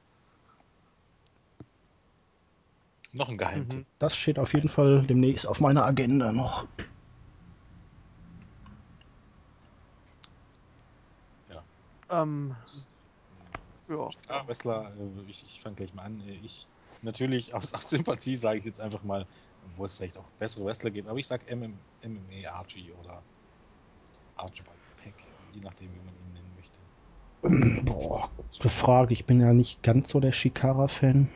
[3.14, 3.82] Noch ein Geheimtipp.
[3.82, 3.86] Mhm.
[4.00, 6.68] Das steht auf jeden Fall demnächst auf meiner Agenda noch.
[12.10, 12.56] Ähm,
[13.88, 14.10] ja.
[14.28, 16.20] Ja, Wrestler, äh, ich, ich fange gleich mal an.
[16.22, 16.68] Äh, Ich
[17.02, 19.26] natürlich aus, aus Sympathie sage ich jetzt einfach mal,
[19.76, 23.24] wo es vielleicht auch bessere Wrestler gibt, aber ich sag MM, MMA Archie oder
[24.36, 25.16] Archibald Peck,
[25.54, 26.80] je nachdem, wie man ihn nennen möchte.
[27.86, 29.14] Boah, gute Frage.
[29.14, 31.30] Ich bin ja nicht ganz so der Shikara-Fan.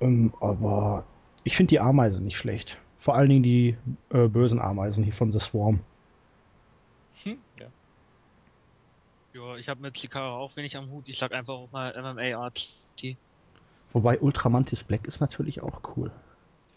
[0.00, 1.04] Ähm, aber
[1.44, 2.80] ich finde die Ameisen nicht schlecht.
[2.98, 3.76] Vor allen Dingen die
[4.10, 5.80] äh, bösen Ameisen hier von The Swarm.
[7.22, 7.66] Hm, ja.
[9.32, 11.08] Ja, ich habe mit Chikara auch wenig am Hut.
[11.08, 12.68] Ich sag einfach auch mal MMA Art.
[13.92, 16.10] Wobei Ultramantis Black ist natürlich auch cool.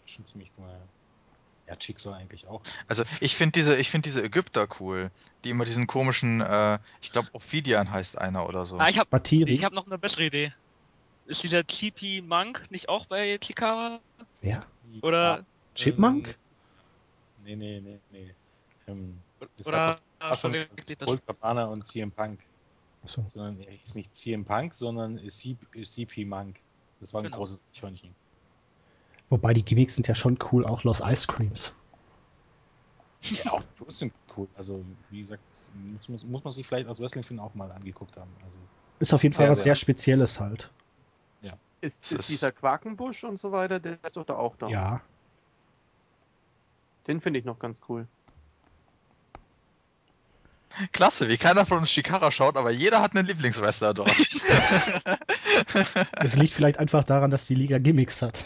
[0.06, 0.66] Schon ziemlich cool.
[0.68, 2.62] Ja, ja Chick soll eigentlich auch.
[2.86, 5.10] Also ich finde diese, ich finde diese Ägypter cool,
[5.44, 8.78] die immer diesen komischen, äh, ich glaube Ophidian heißt einer oder so.
[8.78, 10.52] Ah, ich habe hab noch eine bessere Idee.
[11.30, 14.00] Ist dieser TP Monk nicht auch bei Chikara?
[14.40, 14.66] Wer?
[15.00, 15.46] Oder,
[15.76, 16.36] Chipmunk?
[17.44, 18.34] Nee, nee, nee, nee.
[18.88, 19.14] Ähm,
[19.56, 20.56] es oder war schon
[21.24, 22.40] Cabana und CM Punk.
[23.04, 23.24] Achso.
[23.28, 26.58] Sondern er hieß nicht CM Punk, sondern CP, Monk.
[27.00, 27.36] Das war ein Genau.
[27.36, 28.12] großes Eichhörnchen.
[29.28, 31.76] Wobei die Gimmicks sind ja schon cool, auch Los Ice Creams.
[33.44, 34.48] Ja, auch die Shows sind cool.
[34.56, 35.42] Also, wie gesagt,
[35.92, 38.30] muss, muss, muss man sich vielleicht als Wrestling-Fan auch mal angeguckt haben.
[38.44, 38.58] Also,
[38.98, 39.64] Ist auf jeden Sehr, Fall was sehr.
[39.64, 40.70] sehr Spezielles halt.
[41.80, 44.68] Ist, ist- dieser Quakenbusch und so weiter, der ist doch da auch da.
[44.68, 45.00] Ja.
[47.06, 48.06] Den finde ich noch ganz cool.
[50.92, 54.14] Klasse, wie keiner von uns Shikara schaut, aber jeder hat einen Lieblingswrestler dort.
[56.22, 58.44] Es liegt vielleicht einfach daran, dass die Liga Gimmicks hat.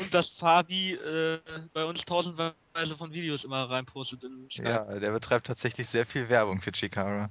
[0.00, 1.38] Und dass Fabi äh,
[1.72, 4.68] bei uns tausendweise von Videos immer reinpostet in Skype.
[4.68, 7.30] ja, der betreibt tatsächlich sehr viel Werbung für Chikara.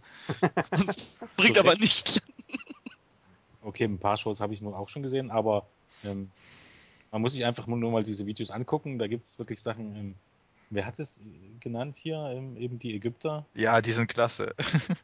[1.38, 2.22] Bringt aber nichts.
[3.66, 5.66] Okay, ein paar Shows habe ich nur auch schon gesehen, aber
[6.04, 6.32] ähm,
[7.12, 9.00] man muss sich einfach nur mal diese Videos angucken.
[9.00, 9.96] Da gibt es wirklich Sachen.
[9.96, 10.16] Ähm,
[10.70, 11.24] wer hat es äh,
[11.60, 12.18] genannt hier?
[12.18, 13.46] Ähm, eben die Ägypter.
[13.54, 14.54] Ja, die sind klasse.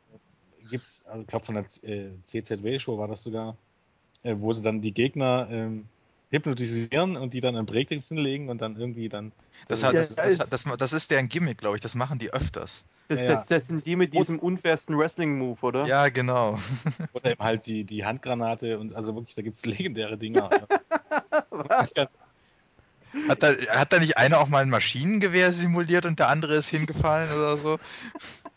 [0.70, 3.58] Gibt es, ich glaube, von der äh, CZW-Show war das sogar,
[4.24, 5.86] äh, wo sie dann die Gegner ähm,
[6.32, 9.32] hypnotisieren und die dann in Breakdancen legen und dann irgendwie dann.
[9.68, 11.82] Das, hat, das, das, ist- das, das ist deren Gimmick, glaube ich.
[11.82, 12.84] Das machen die öfters.
[13.10, 15.86] Das, das, das sind die mit diesem unfairsten Wrestling-Move, oder?
[15.86, 16.58] Ja, genau.
[17.14, 20.50] Oder eben halt die, die Handgranate und also wirklich, da gibt es legendäre Dinger.
[23.28, 26.70] Hat da, hat da nicht einer auch mal ein Maschinengewehr simuliert und der andere ist
[26.70, 27.78] hingefallen oder so?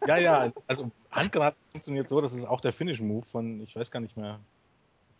[0.06, 3.98] Ja, ja, also Handgranaten funktioniert so, das ist auch der Finish-Move von, ich weiß gar
[3.98, 4.38] nicht mehr,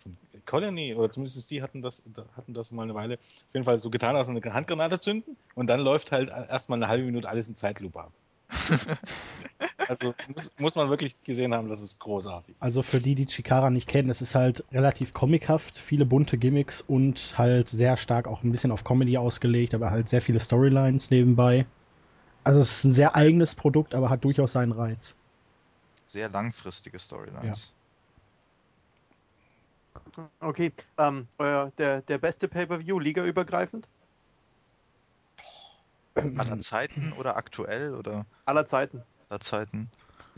[0.05, 0.17] von
[0.47, 3.15] Colony, oder zumindest die hatten das, hatten das mal eine Weile.
[3.15, 6.89] Auf jeden Fall so getan, als eine Handgranate zünden und dann läuft halt erstmal eine
[6.89, 8.13] halbe Minute alles in Zeitlupe ab.
[9.89, 12.55] also muss, muss man wirklich gesehen haben, das ist großartig.
[12.61, 16.81] Also für die, die Chikara nicht kennen, es ist halt relativ comichaft, viele bunte Gimmicks
[16.81, 21.11] und halt sehr stark auch ein bisschen auf Comedy ausgelegt, aber halt sehr viele Storylines
[21.11, 21.67] nebenbei.
[22.45, 25.17] Also es ist ein sehr eigenes Produkt, aber hat durchaus seinen Reiz.
[26.07, 27.73] Sehr langfristige Storylines.
[30.41, 33.89] Okay, ähm, euer, der, der beste Pay-Per-View, ligaübergreifend?
[36.15, 39.03] Aller Zeiten oder aktuell oder Aller Zeiten.
[39.29, 39.91] aller Zeiten?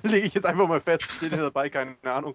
[0.03, 2.35] Lege ich jetzt einfach mal fest, steht hier dabei, keine Ahnung.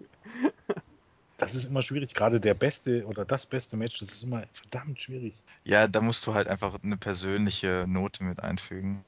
[1.38, 5.02] Das ist immer schwierig, gerade der beste oder das beste Match, das ist immer verdammt
[5.02, 5.34] schwierig.
[5.64, 9.04] Ja, da musst du halt einfach eine persönliche Note mit einfügen.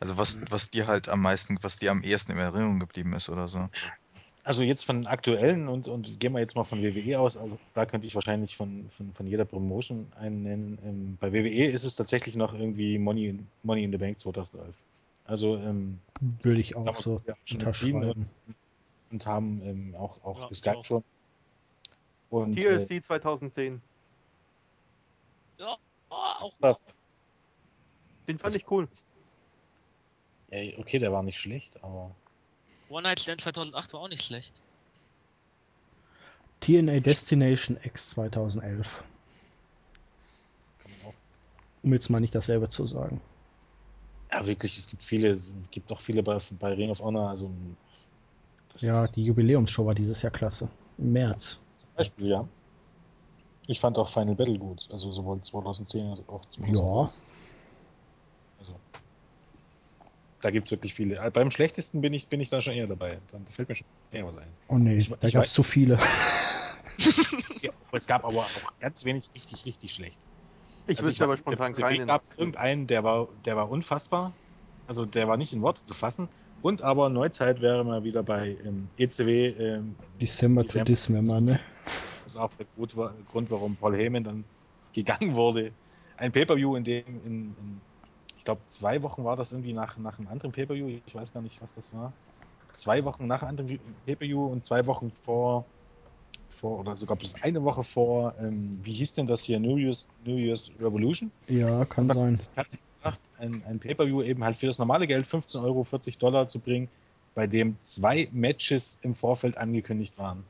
[0.00, 3.30] Also was, was dir halt am meisten, was dir am ehesten in Erinnerung geblieben ist
[3.30, 3.68] oder so.
[4.44, 7.86] Also jetzt von aktuellen und, und gehen wir jetzt mal von WWE aus, also da
[7.86, 10.78] könnte ich wahrscheinlich von, von, von jeder Promotion einen nennen.
[10.84, 14.78] Ähm, bei WWE ist es tatsächlich noch irgendwie Money in, Money in the Bank 2011.
[15.24, 15.98] Also ähm,
[16.42, 18.28] Würde ich auch so ja schon entschieden unterschreiben.
[19.10, 20.84] und haben ähm, auch, auch Ja, geskypt auch.
[20.84, 21.04] schon.
[22.28, 23.80] Und äh, TLC 2010.
[25.56, 25.76] Ja,
[26.10, 26.84] oh, auch das,
[28.28, 28.88] Den fand ich cool.
[30.50, 32.14] ey, okay, der war nicht schlecht, aber
[32.94, 34.60] One Night Stand 2008 war auch nicht schlecht.
[36.60, 39.02] TNA Destination X 2011.
[40.78, 41.14] kann man auch.
[41.82, 43.20] Um jetzt mal nicht dasselbe zu sagen.
[44.30, 47.50] Ja, wirklich, es gibt viele, es gibt auch viele bei, bei Ring of Honor, also
[48.78, 50.68] Ja, die Jubiläumsshow war dieses Jahr klasse.
[50.96, 51.58] Im März.
[51.76, 52.48] zum Beispiel, ja.
[53.66, 56.78] Ich fand auch Final Battle gut, also sowohl 2010 als auch 2011.
[56.78, 57.12] Ja,
[58.60, 58.78] Also,
[60.44, 61.16] da gibt es wirklich viele.
[61.16, 63.18] Äh, Beim schlechtesten bin ich, bin ich da schon eher dabei.
[63.32, 64.48] Dann fällt mir schon eher was ein.
[64.68, 65.98] oh nee, Ich- da gab weiß- es zu viele.
[67.60, 68.50] Ja, es gab aber auch
[68.80, 70.20] ganz wenig richtig, richtig schlecht.
[70.86, 72.06] Ich Also wüsste aber spontan keinen.
[72.06, 74.32] gab es irgendeinen, der war, der war unfassbar.
[74.86, 76.28] Also der war nicht in Worte zu fassen.
[76.62, 79.48] Und aber Neuzeit wäre mal wieder bei ähm, ECW.
[79.48, 80.84] Ähm, December zu.
[80.84, 81.58] Dismember, ne?
[82.24, 84.44] das ist auch der Grund, warum Paul Heyman dann
[84.94, 85.72] gegangen wurde.
[86.16, 87.80] Ein Pay-Per-View, in dem, in, in,
[88.44, 90.98] ich glaube, zwei Wochen war das irgendwie nach, nach einem anderen Pay-Per-View.
[91.06, 92.12] Ich weiß gar nicht, was das war.
[92.74, 95.64] Zwei Wochen nach einem anderen Pay-Per-View und zwei Wochen vor,
[96.50, 99.58] vor oder sogar bis eine Woche vor, ähm, wie hieß denn das hier?
[99.60, 101.30] New Year's, New Year's Revolution?
[101.48, 102.38] Ja, kann sein.
[102.98, 106.58] gedacht, ein, ein Pay-Per-View eben halt für das normale Geld 15 Euro, 40 Dollar zu
[106.58, 106.90] bringen,
[107.34, 110.44] bei dem zwei Matches im Vorfeld angekündigt waren.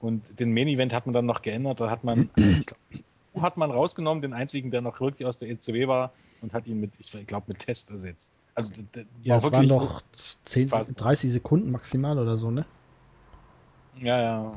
[0.00, 1.78] Und den Main-Event hat man dann noch geändert.
[1.78, 5.50] Da hat man, ich glaube, hat man rausgenommen, den einzigen, der noch wirklich aus der
[5.50, 6.10] ECW war,
[6.44, 8.38] und hat ihn mit, ich glaube, mit Test ersetzt.
[8.54, 8.84] Also,
[9.24, 10.02] Ja, es waren doch
[10.44, 11.00] 10, Fast.
[11.00, 12.64] 30 Sekunden maximal oder so, ne?
[13.98, 14.52] Ja, ja.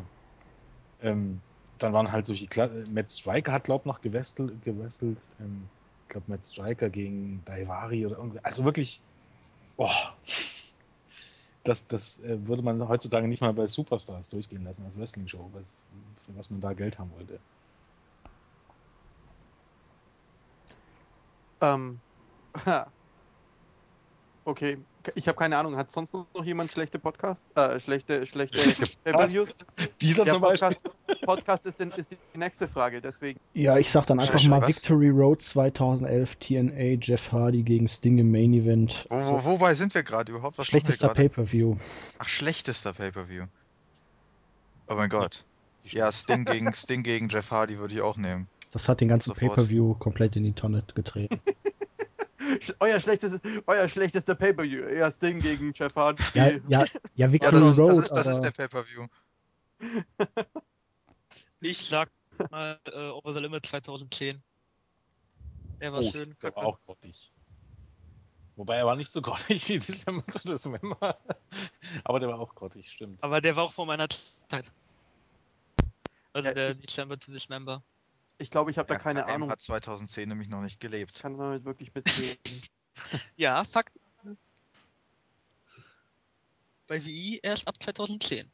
[1.02, 1.40] Ähm,
[1.80, 4.62] dann waren halt solche Kla Matt Striker hat, glaube ich, noch gewestelt.
[4.64, 5.18] gewestelt.
[5.40, 5.64] Ähm,
[6.04, 8.40] ich glaube, Matt Striker gegen Daivari oder irgendwie.
[8.44, 9.02] Also wirklich,
[9.78, 9.92] boah.
[11.64, 15.86] Das, das äh, würde man heutzutage nicht mal bei Superstars durchgehen lassen als Wrestling-Show, was,
[16.16, 17.40] für was man da Geld haben wollte.
[21.62, 22.00] Ähm,
[24.46, 24.78] okay,
[25.16, 25.78] ich habe keine Ahnung.
[25.78, 27.46] Hat sonst noch jemand schlechte Podcast?
[27.56, 28.58] Äh, schlechte, schlechte
[29.04, 29.58] Pay-Per-Views?
[30.02, 30.76] Dieser Ja, zum Beispiel.
[30.76, 33.40] Podcast, Podcast ist, denn, ist die nächste Frage, deswegen.
[33.54, 34.68] Ja, ich sag dann einfach mal was?
[34.68, 39.08] Victory Road 2011 TNA Jeff Hardy gegen Sting im Main Event.
[39.10, 40.58] Wo, wo, wobei sind wir gerade überhaupt?
[40.58, 41.10] Was Schlechtester?
[41.10, 41.78] Pay-Per-View.
[42.20, 43.46] Ach, schlechtester Pay-Per-View.
[44.90, 45.44] Oh mein Gott.
[45.84, 48.48] Ja, Sting gegen, Sting gegen Jeff Hardy würde ich auch nehmen.
[48.72, 49.34] Das hat den ganzen.
[49.34, 51.40] Pay-Per-View komplett in die Tonne getreten.
[52.80, 54.84] Euer schlechteste, euer schlechtester Pay-Per-View.
[54.84, 56.24] Erst Ding gegen Jeff Hardy.
[56.34, 56.86] ja, ja, ja,
[57.16, 59.08] Ja, Victory das ist, Road, das ist, das ist der Pay-Per-View.
[61.60, 62.12] Ich sag
[62.52, 64.42] mal äh, Over the Limit 2010.
[65.82, 66.36] Der war Oh, schön.
[66.42, 67.32] der war auch grottig.
[68.56, 71.18] Wobei er war nicht so grottig wie December to Dismember.
[72.04, 73.22] Aber der war auch grottig, stimmt.
[73.24, 74.08] Aber der war auch vor meiner
[74.50, 74.72] Zeit.
[76.34, 77.82] Also Ja, der December to Dismember.
[78.40, 79.50] Ich glaube, ich habe da Ja, keine Ahnung.
[79.50, 81.16] hat 2010 nämlich noch nicht Ich gelebt.
[81.20, 82.62] kann damit wirklich mitreden.
[83.36, 83.94] Ja, Fakt.
[86.88, 88.50] Bei WI erst ab 2010.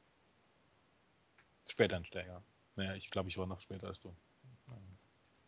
[1.65, 2.43] Später ein Steiger.
[2.75, 4.13] Naja, ich glaube, ich war noch später als du.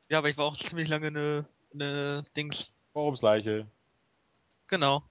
[0.09, 2.71] Ja, aber ich war auch ziemlich lange eine, eine Dings.
[2.93, 3.67] Vorumsleiche.
[4.67, 5.03] Genau.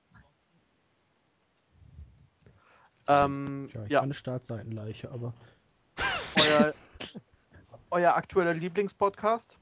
[3.08, 5.34] ähm, Tja, ich ja, war eine Startseitenleiche, aber
[6.36, 6.74] euer,
[7.94, 9.58] euer aktueller Lieblingspodcast?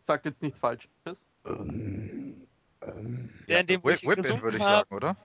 [0.00, 1.28] sagt jetzt nichts Falsches.
[1.44, 2.46] Ähm,
[2.82, 5.16] ähm, Der, in dem Whip, Whip würde ich sagen, oder?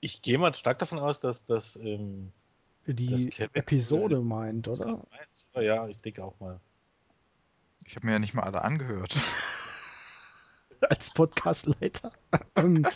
[0.00, 1.76] Ich gehe mal stark davon aus, dass das.
[1.76, 2.32] Ähm,
[2.86, 4.98] die Das Episode meint, oder?
[5.54, 6.58] Ja, ich denke auch mal.
[7.84, 9.16] Ich habe mir ja nicht mal alle angehört.
[10.88, 12.12] Als Podcastleiter.
[12.56, 12.84] Ähm,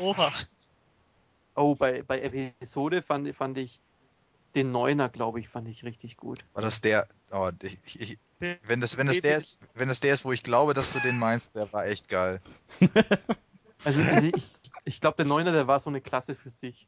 [0.00, 0.32] Oha.
[1.56, 3.80] Oh, bei, bei Episode fand, fand ich
[4.54, 6.40] den Neuner, glaube ich, fand ich richtig gut.
[6.52, 7.06] War das der.
[7.30, 8.18] Oh, ich, ich,
[8.66, 11.00] wenn das, wenn das der ist, wenn das der ist, wo ich glaube, dass du
[11.00, 12.40] den meinst, der war echt geil.
[13.84, 14.44] Also, also ich,
[14.84, 16.86] ich glaube, der Neuner, der war so eine Klasse für sich.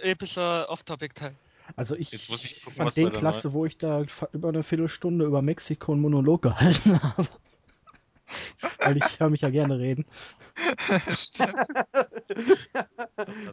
[0.00, 1.34] Epischer Off-Topic-Teil.
[1.76, 4.62] also ich, Jetzt muss ich gucken, fand den der klasse, wo ich da über eine
[4.62, 7.28] Viertelstunde über Mexiko einen Monolog gehalten habe.
[8.78, 10.04] Weil ich höre mich ja gerne reden.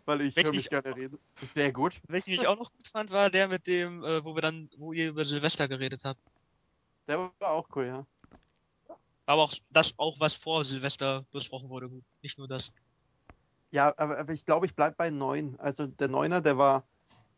[0.05, 1.19] Weil ich höre mich ich- gerne reden.
[1.53, 1.99] Sehr gut.
[2.07, 4.93] Welchen ich auch noch gut fand, war der mit dem, äh, wo wir dann, wo
[4.93, 6.19] ihr über Silvester geredet habt.
[7.07, 8.05] Der war auch cool, ja.
[9.25, 12.03] Aber auch das auch, was vor Silvester besprochen wurde, gut.
[12.21, 12.71] Nicht nur das.
[13.71, 15.59] Ja, aber, aber ich glaube, ich bleibe bei neun.
[15.59, 16.83] Also der Neuner, der war,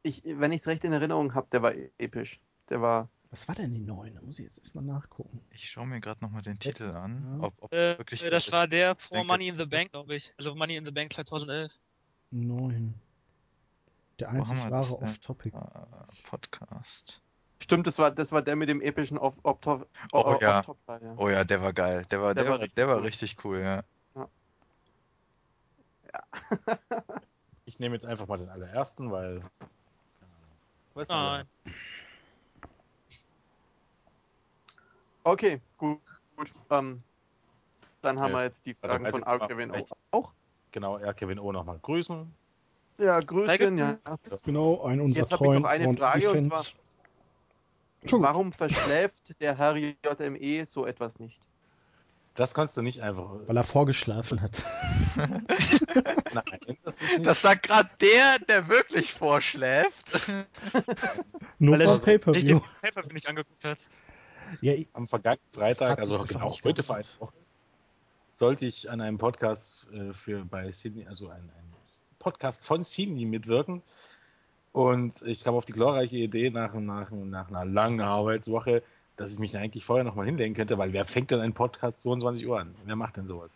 [0.04, 2.40] ich, wenn ich es recht in Erinnerung habe, der war episch.
[2.70, 4.14] Der war, Was war denn die neun?
[4.14, 5.42] Da muss ich jetzt erstmal nachgucken.
[5.50, 7.38] Ich schaue mir gerade nochmal den Titel an.
[7.40, 7.48] Ja.
[7.48, 9.60] Ob, ob Äh, das wirklich äh, der das war der vor denke, Money in the
[9.60, 10.34] das- Bank, glaube ich.
[10.38, 11.80] Also Money in the Bank 2011.
[12.32, 12.94] Neun.
[14.20, 14.92] Der Wo haben einzig wahre das?
[14.92, 15.58] Off-Topic.
[15.58, 17.22] Äh, Podcast.
[17.62, 20.64] stimmt, das war, das war der mit dem epischen Off, Off, Top, Oh, Off, ja.
[20.88, 21.00] Ja.
[21.18, 22.06] Oh ja, der war geil.
[22.12, 23.04] Der war, Der der, war richtig der war cool.
[23.04, 23.84] richtig cool, ja.
[27.68, 29.40] Ich nehme jetzt einfach mal den allerersten, weil.
[29.40, 30.52] keine Ahnung.
[30.94, 31.46] Weiß Nein.
[31.66, 31.76] nicht.
[35.26, 36.00] Okay, gut.
[36.38, 36.52] gut.
[36.70, 37.02] Ähm,
[38.02, 38.38] dann haben Ja.
[38.38, 40.32] wir jetzt die Fragen von ich mal, Arkevin vielleicht- auch.
[40.72, 42.32] Genau, er Kevin O nochmal grüßen.
[43.00, 43.98] Ja, Grüßchen, ja.
[44.46, 48.22] Genau, ein unserer Jetzt hab ich noch eine Frage, und gut.
[48.22, 51.42] Warum verschläft der Herr JME so etwas nicht?
[52.36, 53.32] Das kannst du nicht einfach.
[53.48, 54.62] Weil er vorgeschlafen hat.
[56.34, 57.26] Nein, das ist nicht.
[57.26, 60.28] Das sagt gerade der, der wirklich vorschläft.
[61.60, 62.60] Nur Weil er Pay-Per-View.
[62.82, 63.78] Paper nicht angeguckt hat.
[64.62, 67.34] Ja, ich- am vergangenen Freitag, also genau heute vor einer Woche,
[68.32, 71.66] sollte ich an einem Podcast äh, für bei Sydney, also ein, ein
[72.20, 73.82] Podcast von Sydney mitwirken.
[74.74, 78.84] Und ich kam auf die glorreiche Idee nach, nach, nach einer langen Arbeitswoche,
[79.16, 82.46] dass ich mich eigentlich vorher nochmal hinlegen könnte, weil wer fängt denn einen Podcast 22
[82.46, 82.76] Uhr an?
[82.84, 83.52] Wer macht denn sowas?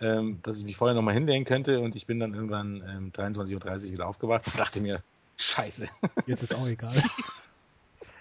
[0.00, 3.86] Ähm, dass ich mich vorher nochmal hinlegen könnte und ich bin dann irgendwann ähm, 23.30
[3.86, 5.02] Uhr wieder aufgewacht und dachte mir,
[5.38, 5.88] scheiße.
[6.26, 7.02] jetzt ist auch egal.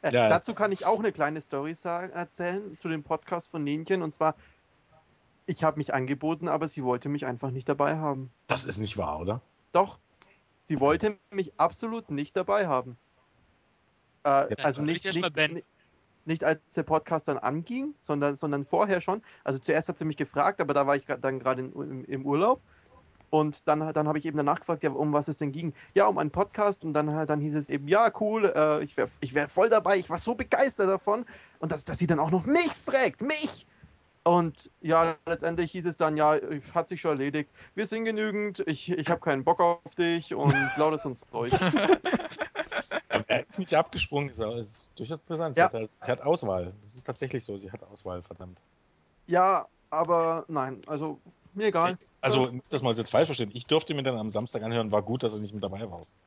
[0.02, 3.64] Äh, Ja, dazu kann ich auch eine kleine Story sagen, erzählen zu dem Podcast von
[3.64, 4.02] Nenchen.
[4.02, 4.36] Und zwar,
[5.45, 8.32] ich habe mich angeboten, aber sie wollte mich einfach nicht dabei haben.
[8.48, 9.41] Das ist nicht wahr, oder?
[9.72, 9.99] Doch,
[10.60, 12.98] sie wollte mich absolut nicht dabei haben.
[14.23, 15.65] Äh, also nicht, nicht, nicht,
[16.26, 19.22] nicht als der Podcast dann anging, sondern, sondern vorher schon.
[19.44, 22.61] Also zuerst hat sie mich gefragt, aber da war ich dann gerade im, im Urlaub.
[23.32, 25.74] Und dann, dann habe ich eben danach gefragt, ja, um was es denn ging.
[25.95, 26.84] Ja, um einen Podcast.
[26.84, 29.98] Und dann, dann hieß es eben, ja, cool, äh, ich wäre ich wär voll dabei.
[29.98, 31.26] Ich war so begeistert davon.
[31.60, 33.66] Und dass, dass sie dann auch noch mich fragt, mich.
[34.24, 36.38] Und ja, letztendlich hieß es dann, ja,
[36.76, 37.49] hat sich schon erledigt.
[37.74, 41.53] Wir sind genügend, ich, ich habe keinen Bock auf dich und lauter so ein Zeug.
[43.10, 45.58] Aber er ist nicht abgesprungen, ist, ist durchaus interessant.
[45.58, 45.72] Ja.
[45.72, 46.74] Sie, hat, sie hat Auswahl.
[46.84, 48.62] Das ist tatsächlich so, sie hat Auswahl, verdammt.
[49.28, 51.20] Ja, aber nein, also
[51.56, 51.98] mir egal.
[52.22, 53.49] Also, nicht, dass man es jetzt falsch versteht.
[53.53, 56.18] Ich durfte mir dann am Samstag anhören, war gut, dass du nicht mit dabei warst.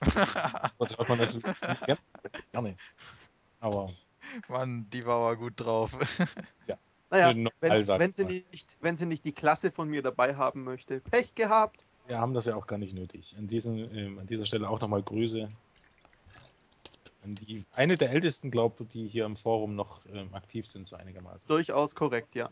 [0.78, 1.44] Das hört man natürlich
[1.84, 1.98] gerne.
[2.50, 2.76] gerne.
[3.60, 3.92] Aber
[4.48, 5.92] Mann, die war aber gut drauf.
[7.10, 8.32] Naja, Normal, wenn, wenn, sie mal.
[8.50, 11.84] nicht, wenn sie nicht die Klasse von mir dabei haben möchte, Pech gehabt.
[12.08, 13.36] wir haben das ja auch gar nicht nötig.
[13.36, 15.46] An, diesen, ähm, an dieser Stelle auch nochmal Grüße
[17.24, 20.86] an die, eine der ältesten, glaube ich, die hier im Forum noch ähm, aktiv sind,
[20.86, 21.46] so einigermaßen.
[21.48, 22.50] Durchaus korrekt, ja.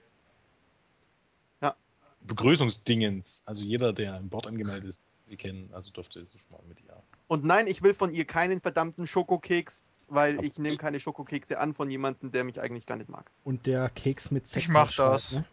[2.22, 3.44] Begrüßungsdingens.
[3.46, 6.80] Also jeder, der im Bord angemeldet ist, sie kennen, also durfte es schon mal mit
[6.82, 6.96] ihr.
[7.28, 11.74] Und nein, ich will von ihr keinen verdammten Schokokeks, weil ich nehme keine Schokokekse an
[11.74, 13.30] von jemandem, der mich eigentlich gar nicht mag.
[13.44, 15.32] Und der Keks mit Ich mach das.
[15.32, 15.44] Ne?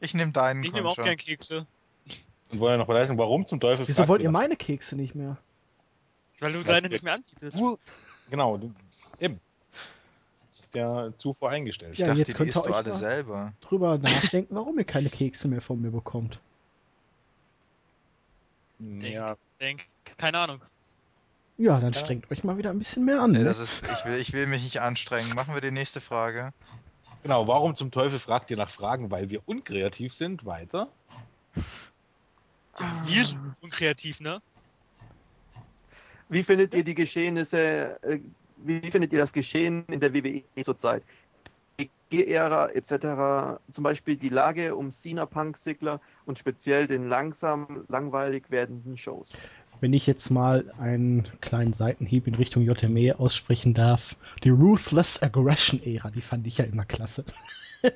[0.00, 1.66] Ich nehme deinen Ich nehme auch gern Kekse.
[2.50, 4.32] Und wollen ja noch beweisen, warum zum Teufel Wieso wollt ihr das?
[4.32, 5.36] meine Kekse nicht mehr?
[6.40, 7.58] Weil du deine nicht mehr anbietest.
[8.30, 8.72] Genau, du,
[9.18, 9.40] eben.
[10.68, 11.94] Ist ja zuvor eingestellt.
[11.94, 13.54] Ich Ja, dachte, jetzt die könnt ihr isst du euch alle selber.
[13.62, 16.40] Drüber nachdenken, warum ihr keine Kekse mehr von mir bekommt.
[18.78, 19.86] Ja, Denk,
[20.18, 20.60] keine Ahnung.
[21.56, 21.98] Ja, dann Ja.
[22.00, 23.32] strengt euch mal wieder ein bisschen mehr an.
[23.32, 23.44] Ne?
[23.44, 25.34] das ist, ich, will, ich will mich nicht anstrengen.
[25.34, 26.52] Machen wir die nächste Frage.
[27.22, 27.48] genau.
[27.48, 29.10] Warum zum Teufel fragt ihr nach Fragen?
[29.10, 30.44] Weil wir unkreativ sind.
[30.44, 30.88] Weiter.
[32.78, 34.40] Ja, wir sind unkreativ, ne?
[36.28, 38.20] Wie findet ihr die Geschehnisse äh,
[38.64, 41.02] wie findet ihr das Geschehen in der WWE zurzeit?
[42.10, 43.60] G-Ära etc.
[43.70, 49.34] Zum Beispiel die Lage um Cena, Punk, Sigler und speziell den langsam langweilig werdenden Shows.
[49.80, 55.80] Wenn ich jetzt mal einen kleinen Seitenhieb in Richtung JME aussprechen darf, die Ruthless Aggression
[55.82, 57.24] Ära, die fand ich ja immer klasse.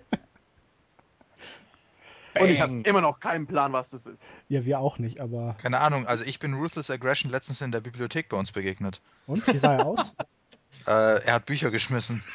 [2.40, 4.24] Und ich habe immer noch keinen Plan, was das ist.
[4.48, 5.54] Ja, wir auch nicht, aber.
[5.60, 9.02] Keine Ahnung, also ich bin Ruthless Aggression letztens in der Bibliothek bei uns begegnet.
[9.26, 9.46] Und?
[9.52, 10.14] Wie sah er aus?
[10.86, 12.22] Äh, er hat Bücher geschmissen.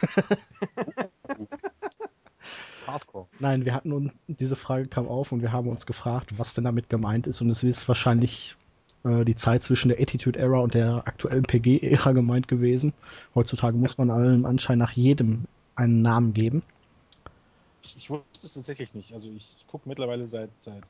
[2.87, 3.27] Hardcore.
[3.39, 6.63] Nein, wir hatten uns, diese Frage kam auf und wir haben uns gefragt, was denn
[6.63, 7.41] damit gemeint ist.
[7.41, 8.55] Und es ist wahrscheinlich
[9.03, 12.93] äh, die Zeit zwischen der Attitude Era und der aktuellen PG-Ära gemeint gewesen.
[13.35, 15.45] Heutzutage muss man allem Anschein nach jedem
[15.75, 16.63] einen Namen geben.
[17.83, 19.13] Ich, ich wusste es tatsächlich nicht.
[19.13, 20.83] Also ich, ich gucke mittlerweile seit, seit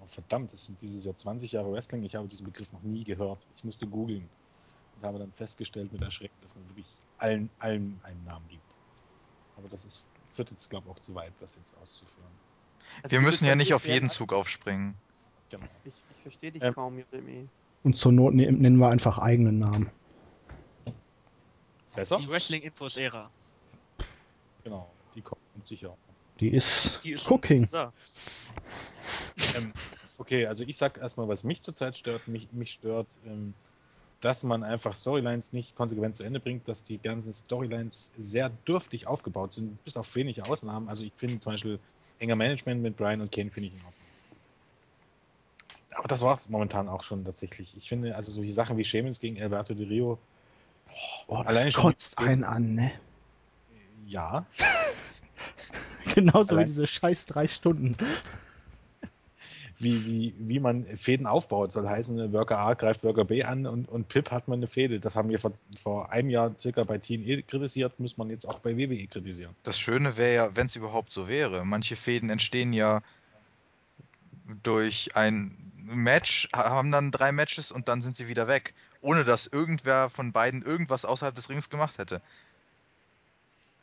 [0.00, 2.02] oh, verdammt, das sind dieses Jahr 20 Jahre Wrestling.
[2.04, 3.38] Ich habe diesen Begriff noch nie gehört.
[3.56, 4.28] Ich musste googeln
[5.02, 6.86] und habe dann festgestellt mit Erschrecken, dass man wirklich
[7.18, 8.62] allen, allen einen Namen gibt.
[9.56, 12.30] Aber das ist, führt jetzt, glaube ich, auch zu weit, das jetzt auszuführen.
[13.02, 14.08] Also Wir müssen ja nicht auf jeden.
[14.08, 14.94] Zug aufspringen.
[15.50, 15.66] Genau.
[15.84, 16.74] Ich, ich verstehe dich Ähm.
[16.74, 17.48] kaum, JME.
[17.82, 19.90] Und zur Not ne- nennen wir einfach eigenen Namen.
[21.94, 22.18] Besser?
[22.18, 23.30] Die Wrestling-Infos-Ära.
[24.62, 24.88] Genau.
[25.14, 25.96] Die kommt sicher.
[26.38, 27.68] Die ist, Die ist Cooking.
[29.56, 29.72] Ähm,
[30.18, 32.26] okay, also ich sag erstmal, was mich zurzeit stört.
[32.28, 33.54] Mich, mich stört, ähm,
[34.22, 39.06] dass man einfach Storylines nicht konsequent zu Ende bringt, dass die ganzen Storylines sehr dürftig
[39.06, 40.88] aufgebaut sind, bis auf wenige Ausnahmen.
[40.88, 41.78] Also ich finde zum Beispiel
[42.18, 43.92] enger Management mit Brian und Kane finde ich in Ordnung.
[45.94, 47.76] Aber das war es momentan auch schon tatsächlich.
[47.76, 50.18] Ich finde, also solche Sachen wie Sheamus gegen Alberto Di Rio,
[51.26, 52.92] Oh, das schon kotzt einen an, ne?
[54.06, 54.46] ja,
[56.14, 57.96] Genauso wie Allein- diese scheiß drei Stunden.
[59.82, 61.72] Wie, wie, wie man Fäden aufbaut.
[61.72, 65.00] Soll heißen, Worker A greift Worker B an und, und Pip hat man eine Fäde.
[65.00, 68.60] Das haben wir vor, vor einem Jahr circa bei TNE kritisiert, muss man jetzt auch
[68.60, 69.54] bei WWE kritisieren.
[69.64, 71.64] Das Schöne wäre ja, wenn es überhaupt so wäre.
[71.64, 73.02] Manche Fäden entstehen ja
[74.62, 78.74] durch ein Match, ha- haben dann drei Matches und dann sind sie wieder weg.
[79.00, 82.22] Ohne dass irgendwer von beiden irgendwas außerhalb des Rings gemacht hätte.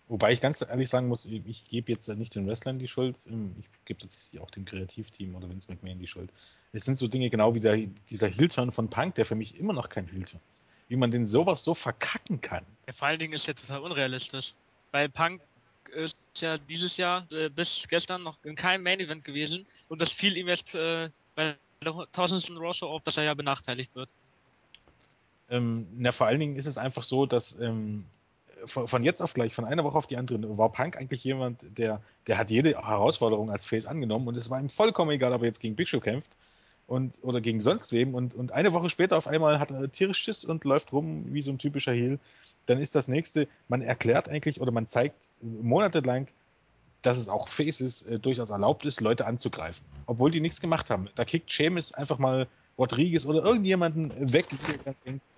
[0.10, 3.56] Wobei ich ganz ehrlich sagen muss, ich, gebe jetzt nicht den Wrestlern die Schuld, ähm,
[3.60, 6.32] ich gebe tatsächlich auch dem Kreativteam oder Vince McMahon die Schuld.
[6.74, 7.78] Es sind so Dinge genau wie der,
[8.10, 10.66] dieser Heel-Turn von Punk, der für mich immer noch kein Heel-Turn ist.
[10.88, 12.66] Wie man den sowas so verkacken kann.
[12.88, 14.56] Ja, vor allen Dingen ist der total unrealistisch.
[14.92, 15.42] Weil Punk
[15.92, 20.12] ist ja dieses Jahr äh, bis gestern noch in keinem Main Event gewesen und das
[20.12, 21.56] fiel ihm jetzt äh, bei
[21.86, 24.10] der tausendsten Raw Show auf, dass er ja benachteiligt wird.
[25.52, 28.06] Ähm, na, vor allen Dingen ist es einfach so, dass ähm,
[28.66, 31.78] von, von jetzt auf gleich, von einer Woche auf die andere, war Punk eigentlich jemand,
[31.78, 35.42] der, der hat jede Herausforderung als Face angenommen und es war ihm vollkommen egal, ob
[35.42, 36.32] er jetzt gegen Big Show kämpft
[36.88, 40.20] und, oder gegen sonst wem und, und eine Woche später auf einmal hat er tierisch
[40.20, 42.20] Schiss und läuft rum wie so ein typischer Heel.
[42.66, 46.28] Dann ist das nächste, man erklärt eigentlich oder man zeigt monatelang,
[47.02, 51.10] dass es auch Faces äh, durchaus erlaubt ist, Leute anzugreifen, obwohl die nichts gemacht haben.
[51.16, 54.48] Da kickt Seamus einfach mal Rodriguez oder irgendjemanden weg,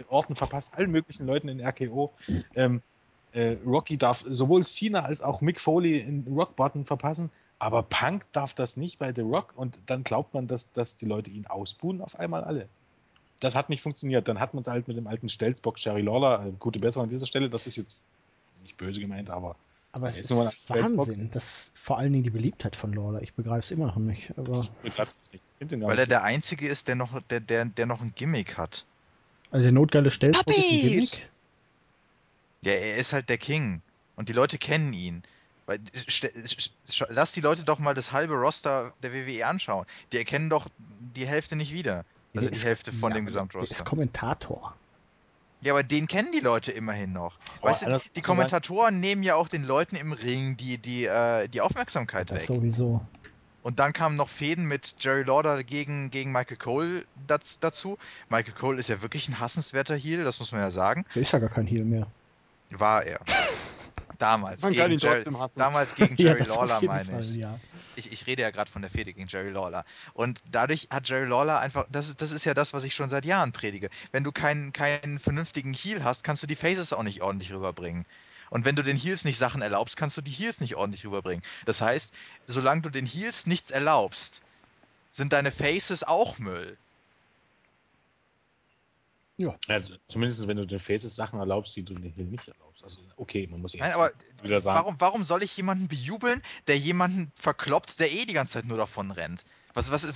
[0.09, 2.13] Orten verpasst allen möglichen Leuten in RKO.
[2.55, 2.81] Ähm,
[3.33, 8.25] äh, Rocky darf sowohl Cena als auch Mick Foley in Rock Bottom verpassen, aber Punk
[8.31, 11.47] darf das nicht bei The Rock und dann glaubt man, dass, dass die Leute ihn
[11.47, 12.67] ausbuhen auf einmal alle.
[13.39, 14.27] Das hat nicht funktioniert.
[14.27, 17.09] Dann hat man es halt mit dem alten Stelzbock Sherry Lawler, äh, gute Besserung an
[17.09, 18.05] dieser Stelle, das ist jetzt
[18.61, 19.55] nicht böse gemeint, aber
[19.93, 20.69] Aber es Ja, ist ist.
[20.69, 23.21] Wahnsinn, dass vor allen Dingen die Beliebtheit von Lawler.
[23.21, 24.31] Ich begreife es immer noch nicht.
[24.37, 24.97] Aber nicht.
[25.59, 28.85] Weil er der Einzige ist, der noch, der, der, der noch ein Gimmick hat.
[29.51, 30.79] also der notgeile Stelzbock ist ein!
[30.81, 31.30] Gimmick.
[32.63, 33.81] Ja, er ist halt der King.
[34.15, 35.23] Und die Leute kennen ihn.
[37.09, 39.85] Lass die Leute doch mal das halbe Roster der WWE anschauen.
[40.11, 40.67] Die erkennen doch
[41.15, 42.05] die Hälfte nicht wieder.
[42.33, 43.83] Also Der die ist- Hälfte von ja, dem aber Der ist Gesamtroster.
[43.83, 44.75] Kommentator.
[45.61, 47.37] Ja, aber den kennen die Leute immerhin noch.
[47.61, 51.47] Aber Weißt du, die Kommentatoren nehmen ja auch den Leuten im Ring die, die, äh,
[51.47, 52.45] die Aufmerksamkeit Das weg.
[52.47, 53.01] sowieso.
[53.61, 57.99] Und dann kamen noch Fäden mit Jerry Lawler gegen, gegen Michael Cole daz, dazu.
[58.29, 61.05] Michael Cole ist ja wirklich ein hassenswerter Heel, das muss man ja sagen.
[61.13, 62.07] Der ist ja gar kein Heal mehr.
[62.71, 63.19] War er.
[64.17, 64.61] Damals.
[64.61, 65.23] Man Gegen Jerry,
[65.55, 67.35] damals gegen Ja, Jerry auf Lawler, meine Fall, ich.
[67.35, 67.59] ja.
[67.95, 68.11] ich.
[68.11, 69.83] Ich rede ja gerade von der Fehde gegen Jerry Lawler.
[70.13, 73.09] Und dadurch hat Jerry Lawler einfach, das, ist- das ist ja das, was ich schon
[73.09, 73.89] seit Jahren predige.
[74.11, 78.05] Wenn du keinen, keinen vernünftigen Heel hast, kannst du die Faces auch nicht ordentlich rüberbringen.
[78.51, 81.43] Und wenn du den Heels nicht Sachen erlaubst, kannst du die Heels nicht ordentlich rüberbringen.
[81.65, 82.13] Das heißt,
[82.45, 84.41] solange du den Heels nichts erlaubst,
[85.09, 86.77] sind deine Faces auch Müll.
[89.67, 92.83] Also, zumindest wenn du den Faces Sachen erlaubst, die du den Hill nicht erlaubst.
[92.83, 94.11] Also, okay, man muss jetzt Nein, aber
[94.41, 94.79] wieder sagen.
[94.79, 98.77] warum, warum soll ich jemanden bejubeln, der jemanden verkloppt, der eh die ganze Zeit nur
[98.77, 99.43] davon rennt?
[99.73, 100.11] Was, was,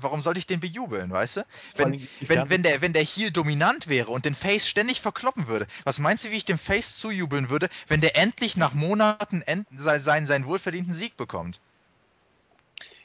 [0.00, 1.46] warum sollte ich den bejubeln, weißt du?
[1.74, 5.66] Wenn, wenn, wenn, der, wenn der Heel dominant wäre und den Face ständig verkloppen würde,
[5.84, 9.66] was meinst du, wie ich dem Face zujubeln würde, wenn der endlich nach Monaten end,
[9.74, 11.60] sein, seinen, seinen wohlverdienten Sieg bekommt?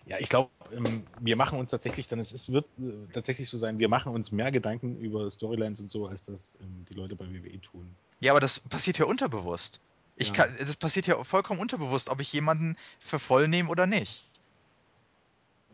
[0.06, 3.80] Ja, ich glaube, ähm, wir machen uns tatsächlich, dann es wird äh, tatsächlich so sein,
[3.80, 7.26] wir machen uns mehr Gedanken über Storylines und so, als das ähm, die Leute bei
[7.32, 7.98] WWE tun.
[8.20, 9.82] Ja, aber das passiert ja unterbewusst.
[10.16, 10.34] Ich Ja.
[10.34, 14.32] kann, das passiert ja vollkommen unterbewusst, ob ich jemanden für voll nehme oder nicht.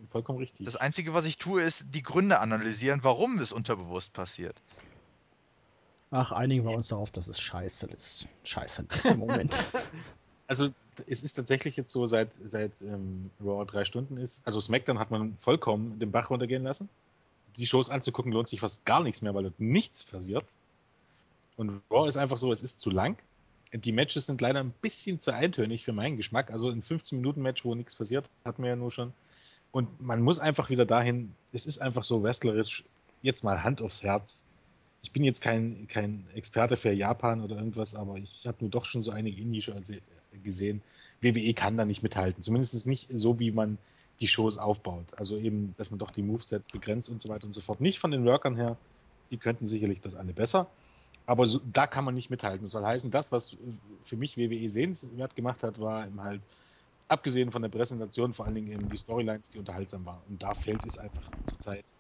[0.07, 0.65] Vollkommen richtig.
[0.65, 4.63] Das Einzige, was ich tue, ist die Gründe analysieren, warum es unterbewusst passiert.
[6.09, 8.27] Ach, einigen wir uns darauf, dass es scheiße ist.
[8.43, 9.55] Scheiße im Moment.
[10.47, 10.69] Also
[11.07, 15.11] es ist tatsächlich jetzt so, seit, seit ähm, Raw drei Stunden ist, also SmackDown hat
[15.11, 16.89] man vollkommen den Bach runtergehen lassen.
[17.57, 20.45] Die Shows anzugucken lohnt sich fast gar nichts mehr, weil dort nichts passiert.
[21.57, 23.17] Und Raw ist einfach so, es ist zu lang.
[23.73, 26.51] Die Matches sind leider ein bisschen zu eintönig für meinen Geschmack.
[26.51, 29.11] Also ein 15-Minuten-Match, wo nichts passiert, hatten wir ja nur schon.
[29.71, 32.85] Und man muss einfach wieder dahin, es ist einfach so wrestlerisch,
[33.21, 34.47] jetzt mal Hand aufs Herz.
[35.01, 38.85] Ich bin jetzt kein, kein Experte für Japan oder irgendwas, aber ich habe nur doch
[38.85, 39.91] schon so einige Indie-Shows
[40.31, 40.83] gesehen.
[41.21, 42.43] WWE kann da nicht mithalten.
[42.43, 43.77] Zumindest nicht so, wie man
[44.19, 45.13] die Shows aufbaut.
[45.17, 47.81] Also eben, dass man doch die Movesets begrenzt und so weiter und so fort.
[47.81, 48.77] Nicht von den Workern her,
[49.31, 50.71] die könnten sicherlich das alle besser.
[51.25, 52.61] Aber so, da kann man nicht mithalten.
[52.63, 53.57] Das soll heißen, das, was
[54.01, 56.47] für mich WWE sehenswert gemacht hat, war eben halt,
[57.09, 60.23] abgesehen von der Präsentation, vor allen Dingen eben die Storylines, die unterhaltsam waren.
[60.27, 61.95] Und da fehlt es einfach zur Zeit.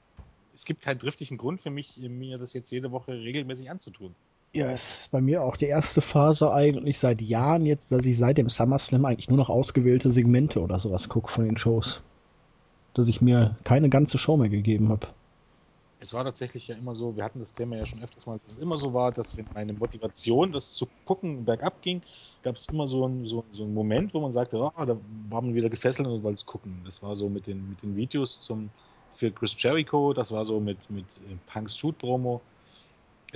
[0.53, 4.15] Es gibt keinen driftigen Grund für mich, mir das jetzt jede Woche regelmäßig anzutun.
[4.57, 8.39] Ja, ist bei mir auch die erste Phase eigentlich seit Jahren jetzt, dass ich seit
[8.39, 12.01] dem SummerSlam eigentlich nur noch ausgewählte Segmente oder sowas gucke von den Shows.
[12.95, 15.09] Dass ich mir keine ganze Show mehr gegeben habe.
[15.99, 18.53] Es war tatsächlich ja immer so, wir hatten das Thema ja schon öfters mal, dass
[18.53, 22.01] es immer so war, dass wenn meine Motivation, das zu gucken, bergab ging,
[22.41, 24.97] gab es immer so einen so, so einen Moment, wo man sagte, ah, da
[25.29, 26.81] war man wieder gefesselt und wollte es gucken.
[26.83, 28.71] Das war so mit den, mit den Videos zum,
[29.11, 32.41] für Chris Jericho, das war so mit, mit äh, Punks Shoot-Promo.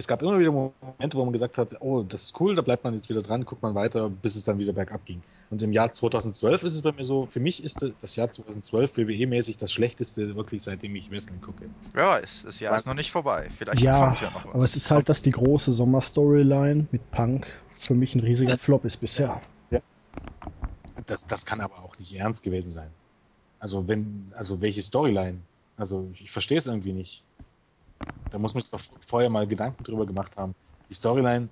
[0.02, 2.84] Es gab immer wieder Momente, wo man gesagt hat, oh, das ist cool, da bleibt
[2.84, 5.22] man jetzt wieder dran, guckt man weiter, bis es dann wieder bergab ging.
[5.52, 8.98] Und im Jahr 2012 ist es bei mir so, für mich ist das Jahr 2012
[8.98, 11.69] WWE-mäßig das schlechteste, wirklich seitdem ich Wrestling gucke.
[11.94, 13.48] Wer weiß, das Jahr ist noch nicht vorbei.
[13.56, 14.56] Vielleicht Ja, kommt ja noch was.
[14.56, 18.86] aber es ist halt, dass die große Sommerstoryline mit Punk für mich ein riesiger Flop
[18.86, 19.40] ist bisher.
[21.06, 22.90] Das, das kann aber auch nicht ernst gewesen sein.
[23.60, 25.38] Also wenn, also welche Storyline?
[25.78, 27.22] Also ich, ich verstehe es irgendwie nicht.
[28.30, 30.53] Da muss man sich doch vorher mal Gedanken drüber gemacht haben.
[30.90, 31.49] Die Storyline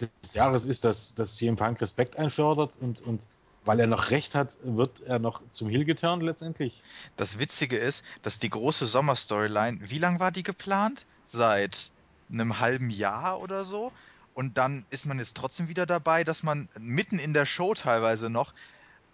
[0.00, 3.28] des Jahres ist, dass, dass CM Punk Respekt einfördert und, und
[3.64, 6.82] weil er noch recht hat, wird er noch zum Heel geturnt letztendlich.
[7.16, 11.06] Das Witzige ist, dass die große Sommerstoryline, wie lang war die geplant?
[11.24, 11.90] Seit
[12.30, 13.92] einem halben Jahr oder so?
[14.34, 18.28] Und dann ist man jetzt trotzdem wieder dabei, dass man mitten in der Show teilweise
[18.28, 18.52] noch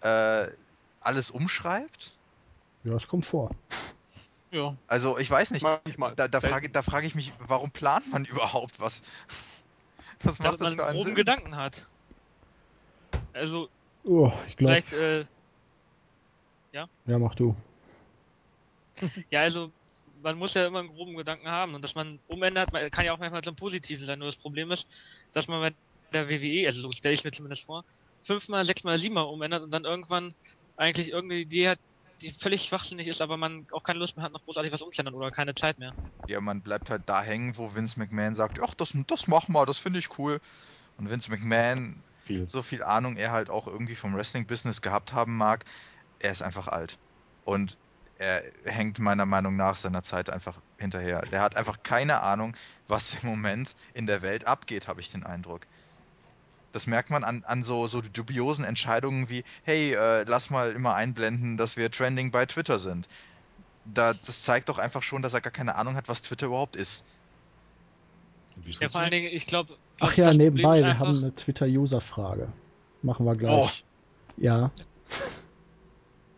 [0.01, 0.45] äh,
[0.99, 2.19] alles umschreibt?
[2.83, 3.51] Ja, es kommt vor.
[4.51, 4.75] Ja.
[4.87, 5.61] Also ich weiß nicht.
[5.61, 6.15] Manchmal.
[6.15, 9.01] Da, da frage da frage ich mich, warum plant man überhaupt was?
[10.23, 11.15] Was Dass macht das man für einen groben Sinn?
[11.15, 11.87] Gedanken hat.
[13.33, 13.69] Also,
[14.03, 15.25] Oh, ich vielleicht, äh,
[16.73, 16.87] Ja,
[17.17, 17.55] mach du.
[19.31, 19.71] ja, also,
[20.21, 23.13] man muss ja immer einen groben Gedanken haben und dass man umändert, man- kann ja
[23.13, 24.19] auch manchmal zum Positiven sein.
[24.19, 24.85] Nur das Problem ist,
[25.33, 25.75] dass man bei
[26.13, 27.83] der WWE, also so stelle ich mir zumindest vor,
[28.21, 30.35] fünfmal, sechsmal, siebenmal umändert und dann irgendwann
[30.75, 31.79] eigentlich irgendeine Idee hat,
[32.21, 35.15] die völlig schwachsinnig ist, aber man auch keine Lust mehr hat, noch großartig was umzuändern
[35.15, 35.93] oder keine Zeit mehr.
[36.27, 39.65] Ja, man bleibt halt da hängen, wo Vince McMahon sagt, ach, das, das mach mal,
[39.65, 40.39] das finde ich cool.
[40.97, 42.47] Und Vince McMahon, Viel.
[42.47, 45.65] so viel Ahnung er halt auch irgendwie vom Wrestling-Business gehabt haben mag,
[46.19, 46.99] er ist einfach alt.
[47.43, 47.77] Und
[48.17, 51.21] er hängt meiner Meinung nach seiner Zeit einfach hinterher.
[51.31, 52.55] Der hat einfach keine Ahnung,
[52.87, 55.67] was im Moment in der Welt abgeht, habe ich den Eindruck.
[56.71, 60.95] Das merkt man an, an so, so dubiosen Entscheidungen wie, hey, äh, lass mal immer
[60.95, 63.07] einblenden, dass wir trending bei Twitter sind.
[63.85, 66.75] Da, das zeigt doch einfach schon, dass er gar keine Ahnung hat, was Twitter überhaupt
[66.75, 67.03] ist.
[68.79, 69.75] Ja, vor allen Dingen, ich glaube.
[69.99, 72.51] Ach ja, nebenbei, wir haben eine Twitter-User-Frage.
[73.01, 73.83] Machen wir gleich.
[74.37, 74.71] Ja.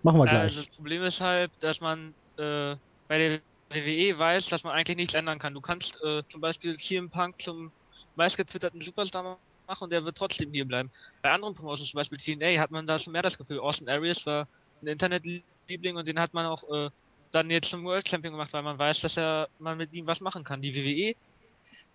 [0.04, 0.42] Machen wir Äh, gleich.
[0.42, 2.76] Also das Problem ist halt, dass man äh,
[3.08, 3.40] bei der
[3.70, 5.54] WWE weiß, dass man eigentlich nichts ändern kann.
[5.54, 7.72] Du kannst äh, zum Beispiel CM Punk zum
[8.16, 9.38] meistgetwitterten Superstar
[9.74, 10.92] machen und der wird trotzdem hier bleiben.
[11.22, 13.60] Bei anderen Promotions, zum Beispiel TNA, hat man da schon mehr das Gefühl.
[13.60, 14.48] Austin Aries war
[14.82, 16.90] ein Internetliebling und den hat man auch äh,
[17.32, 20.22] dann jetzt zum World Champion gemacht, weil man weiß, dass er man mit ihm was
[20.22, 20.62] machen kann.
[20.62, 21.16] Die WWE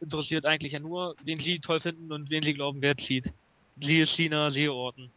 [0.01, 3.33] interessiert eigentlich ja nur, wen sie toll finden und wen sie glauben, wer zieht.
[3.81, 5.11] Siehe China, siehe Orton.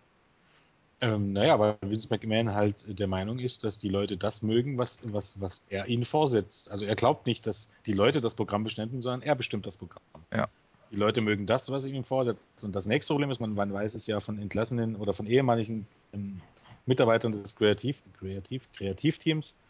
[1.03, 4.99] Ähm, naja, weil Vince McMahon halt der Meinung ist, dass die Leute das mögen, was,
[5.11, 6.71] was, was er ihnen vorsetzt.
[6.71, 10.03] Also er glaubt nicht, dass die Leute das Programm bestimmen, sondern er bestimmt das Programm.
[10.31, 10.47] Ja.
[10.91, 12.63] Die Leute mögen das, was er ihnen vorsetzt.
[12.63, 15.87] Und das nächste Problem ist, man, man weiß es ja von entlassenen oder von ehemaligen
[16.13, 16.41] ähm,
[16.85, 19.61] Mitarbeitern des Kreativ, Kreativ, Kreativteams,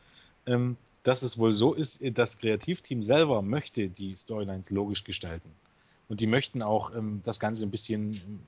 [0.48, 5.50] ähm, dass es wohl so ist, das Kreativteam selber möchte die Storylines logisch gestalten.
[6.10, 8.40] Und die möchten auch ähm, das Ganze ein bisschen, ähm,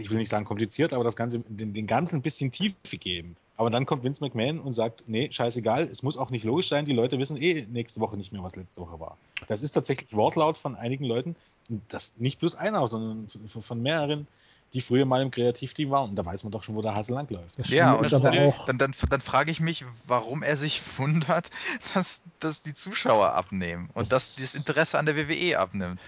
[0.00, 3.36] ich will nicht sagen kompliziert, aber das Ganze, den, den Ganzen ein bisschen Tiefe geben.
[3.56, 6.84] Aber dann kommt Vince McMahon und sagt, nee, scheißegal, es muss auch nicht logisch sein,
[6.84, 9.18] die Leute wissen eh nächste Woche nicht mehr, was letzte Woche war.
[9.46, 11.36] Das ist tatsächlich Wortlaut von einigen Leuten,
[11.68, 14.26] und das nicht bloß einer, sondern von, von mehreren,
[14.72, 16.10] die früher mal im Kreativteam waren.
[16.10, 17.58] Und da weiß man doch schon, wo der Hase langläuft.
[17.58, 21.50] Das Ja, und auch, Dann, dann, dann frage ich mich, warum er sich wundert,
[21.94, 26.00] dass, dass die Zuschauer abnehmen und dass das Interesse an der WWE abnimmt.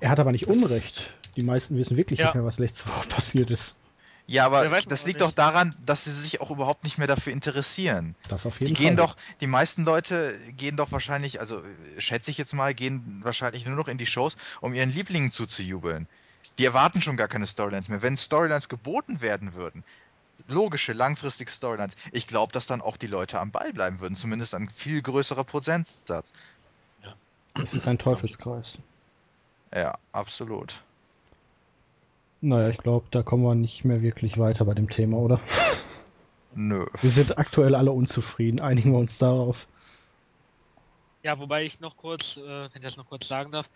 [0.00, 1.14] Er hat aber nicht Das- Unrecht.
[1.36, 2.26] Die meisten wissen wirklich Ja.
[2.26, 3.74] nicht mehr, was letzte Woche passiert ist.
[4.26, 7.32] Ja, aber Ja, das liegt doch daran, dass sie sich auch überhaupt nicht mehr dafür
[7.32, 8.14] interessieren.
[8.28, 9.06] Das auf Die jeden gehen Fall.
[9.08, 11.60] doch, die meisten Leute gehen doch wahrscheinlich, also
[11.98, 16.06] schätze ich jetzt mal, gehen wahrscheinlich nur noch in die Shows, um ihren Lieblingen zuzujubeln.
[16.58, 18.02] Die erwarten schon gar keine Storylines mehr.
[18.02, 19.82] Wenn Storylines geboten werden würden,
[20.48, 24.54] logische, langfristige Storylines, ich glaube, dass dann auch die Leute am Ball bleiben würden, zumindest
[24.54, 26.32] ein viel größerer Prozentsatz.
[27.60, 28.78] Es ist ein Teufelskreis.
[29.74, 30.82] Ja, absolut.
[32.40, 35.40] Naja, ich glaube, da kommen wir nicht mehr wirklich weiter bei dem Thema, oder?
[36.54, 36.86] Nö.
[37.00, 38.60] Wir sind aktuell alle unzufrieden.
[38.60, 39.68] Einigen wir uns darauf.
[41.22, 43.68] Ja, wobei ich noch kurz, äh, wenn ich das noch kurz sagen darf,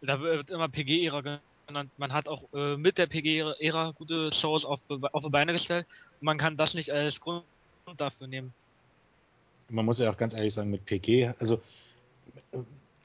[0.00, 1.90] da wird immer PG-Ära genannt.
[1.96, 5.86] Man hat auch äh, mit der PG-Ära gute Shows auf, auf die Beine gestellt.
[6.20, 7.44] Und man kann das nicht als Grund
[7.96, 8.54] dafür nehmen.
[9.68, 11.60] Man muss ja auch ganz ehrlich sagen, mit PG, also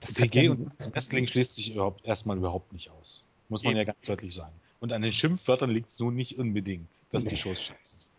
[0.02, 3.24] Das PG ja- und Wrestling schließt sich überhaupt erstmal überhaupt nicht aus.
[3.50, 3.80] Muss man Eben.
[3.80, 4.54] ja ganz deutlich sagen.
[4.80, 7.42] Und an den Schimpfwörtern liegt es nun nicht unbedingt, dass die Nee.
[7.42, 8.12] Shows scheiße sind.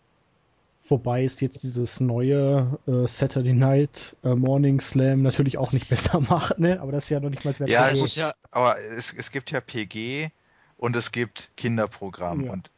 [0.89, 6.21] Wobei ist jetzt dieses neue äh, Saturday Night äh, Morning Slam natürlich auch nicht besser
[6.21, 6.81] macht, ne?
[6.81, 8.09] Aber das ist ja noch nicht mal mehr Ja, Das gut.
[8.09, 10.31] ist ja, Aber es, es gibt ja PG
[10.79, 12.47] und es gibt Kinderprogramm.
[12.47, 12.53] Ja.
[12.53, 12.71] Und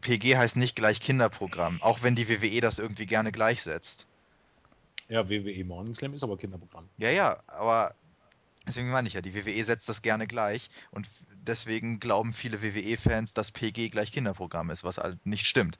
[0.00, 4.06] PG heißt nicht gleich Kinderprogramm, auch wenn die WWE das irgendwie gerne gleichsetzt.
[5.08, 6.88] Ja, WWE Morning Slam ist aber Kinderprogramm.
[6.98, 7.94] Ja, ja, aber
[8.66, 13.34] deswegen meine ich ja, die WWE setzt das gerne gleich und deswegen glauben viele WWE-Fans,
[13.34, 15.78] dass PG gleich Kinderprogramm ist, was halt nicht stimmt.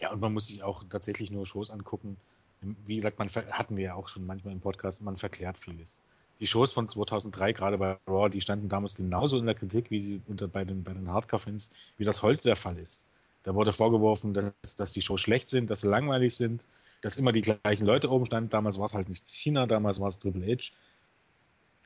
[0.00, 2.16] Ja, und man muss sich auch tatsächlich nur Shows angucken.
[2.60, 6.02] Wie gesagt, man hatten wir ja auch schon manchmal im Podcast, man verklärt vieles.
[6.40, 10.00] Die Shows von 2003, gerade bei Raw, die standen damals genauso in der Kritik, wie
[10.00, 13.06] sie unter, bei den, bei den Hardcore-Fans, wie das heute der Fall ist.
[13.44, 16.66] Da wurde vorgeworfen, dass, dass die Shows schlecht sind, dass sie langweilig sind,
[17.02, 18.48] dass immer die gleichen Leute oben standen.
[18.48, 20.72] Damals war es halt nicht Cena, damals war es Triple H.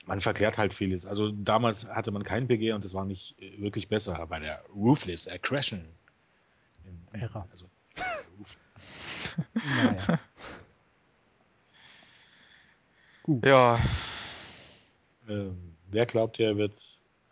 [0.09, 1.07] Man verklärt halt vieles.
[1.07, 4.63] Also damals hatte man kein PG und es war nicht äh, wirklich besser bei der
[4.75, 5.85] Ruthless Aggression.
[7.13, 7.47] In- Ära.
[7.51, 7.67] Also,
[9.77, 10.19] Naja.
[13.23, 13.45] Gut.
[13.47, 13.79] Ja,
[15.29, 16.81] Ähm, wer glaubt, er wird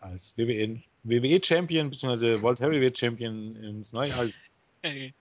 [0.00, 2.42] als WWE, WWE Champion bzw.
[2.42, 4.26] World Heavyweight Champion ins neue Jahr?
[4.82, 5.14] Ey,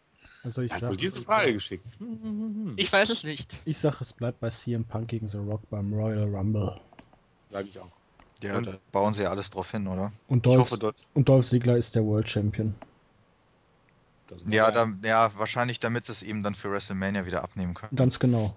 [0.44, 1.86] Also ich hat wohl sag, diese Frage geschickt.
[2.00, 3.62] Hm, hm, hm, ich weiß es nicht.
[3.64, 6.82] ich sag, es bleibt bei CM Punk gegen The Rock beim Royal Rumble.
[7.48, 7.90] Sage ich auch.
[8.42, 10.12] ja Und- da bauen sie ja alles drauf hin, oder?
[10.28, 12.76] Und Ich Dolph, hoffe, Dolph, und Dolph Ziggler ist der World Champion.
[14.48, 17.96] Ja, ja da, ja, wahrscheinlich, damit sie es ihm dann für WrestleMania wieder abnehmen können.
[17.96, 18.56] Ganz genau.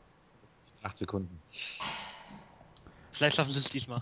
[0.83, 1.41] acht Sekunden.
[3.13, 4.01] Vielleicht schaffen sie es diesmal.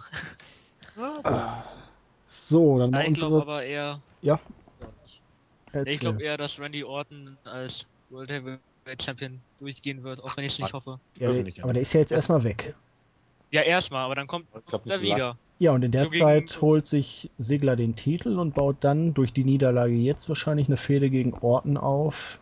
[2.29, 3.43] So, dann Ja, ich glaube unsere.
[3.43, 4.01] aber eher.
[4.23, 4.39] Ja.
[5.09, 5.21] Ich
[5.73, 5.99] Erzähl.
[5.99, 10.59] glaube eher, dass Randy Orton als World Heavyweight Champion durchgehen wird, auch wenn ich es
[10.61, 11.01] nicht hoffe.
[11.19, 12.75] ja, nicht aber der ist ja jetzt erstmal weg.
[13.51, 15.39] Ja, erstmal, aber dann kommt nicht er wieder.
[15.59, 19.15] Ja, und in der So gegen- Zeit holt sich Sigler den Titel und baut dann
[19.15, 22.41] durch die Niederlage jetzt wahrscheinlich eine Fehde gegen Orton auf.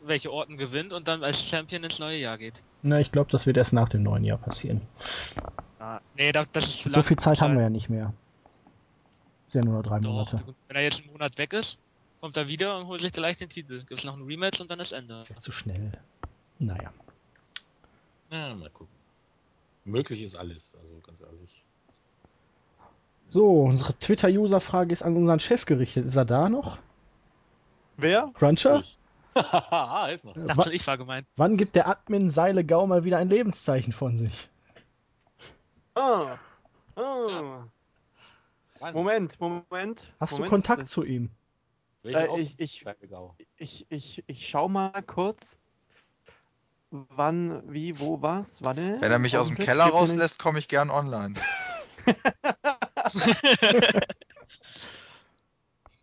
[0.00, 2.62] welche Orten gewinnt und dann als Champion ins neue Jahr geht.
[2.82, 4.80] Na, ich glaube, das wird erst nach dem neuen Jahr passieren.
[5.80, 8.12] Ah, nee, das, das ist zu So viel Zeit haben wir ja nicht mehr.
[9.48, 10.44] Ist ja nur noch drei Doch, Monate.
[10.68, 11.78] wenn er jetzt einen Monat weg ist,
[12.20, 13.84] kommt er wieder und holt sich gleich den Titel.
[13.84, 15.16] Gibt's noch ein Rematch und dann ist Ende.
[15.18, 15.90] Ist ja zu schnell.
[16.60, 16.92] Naja.
[18.30, 18.95] Ja, mal gucken.
[19.86, 21.64] Möglich ist alles, also ganz ehrlich.
[23.28, 26.06] So, unsere Twitter-User-Frage ist an unseren Chef gerichtet.
[26.06, 26.78] Ist er da noch?
[27.96, 28.30] Wer?
[28.34, 28.82] Cruncher?
[29.34, 30.36] Haha, ist noch.
[30.36, 31.28] Ich dachte schon, ich war gemeint.
[31.36, 34.48] Wann gibt der Admin Seile Gau mal wieder ein Lebenszeichen von sich?
[35.94, 36.36] Ah.
[36.96, 37.64] Ah.
[38.92, 40.12] Moment, Moment.
[40.20, 41.30] Hast du Moment, Kontakt das- zu ihm?
[42.02, 42.84] Welche Äh, ich- ich-.
[43.56, 45.58] Ich, ich, ich schau mal kurz,
[46.90, 48.62] wann, wie, wo, was.
[48.62, 48.96] Warte.
[49.00, 51.34] Wenn er mich aus dem Keller rauslässt, komme ich gern online.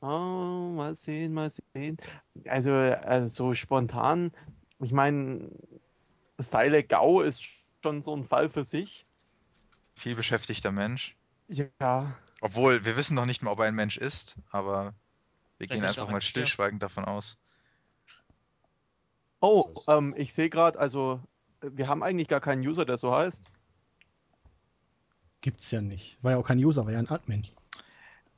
[0.03, 1.95] Oh, mal sehen, mal sehen.
[2.45, 4.33] Also, äh, so spontan,
[4.81, 5.49] ich meine,
[6.37, 7.41] Seile Gau ist
[7.81, 9.05] schon so ein Fall für sich.
[9.95, 11.15] Viel beschäftigter Mensch.
[11.47, 14.93] Ja, Obwohl, wir wissen noch nicht mal, ob er ein Mensch ist, aber
[15.57, 17.39] wir Vielleicht gehen einfach mal stillschweigend davon aus.
[19.43, 21.19] Oh, ähm, ich sehe gerade, also
[21.61, 23.41] äh, wir haben eigentlich gar keinen User, der so heißt.
[25.41, 26.17] Gibt's ja nicht.
[26.23, 27.45] War ja auch kein User, war ja ein Admin.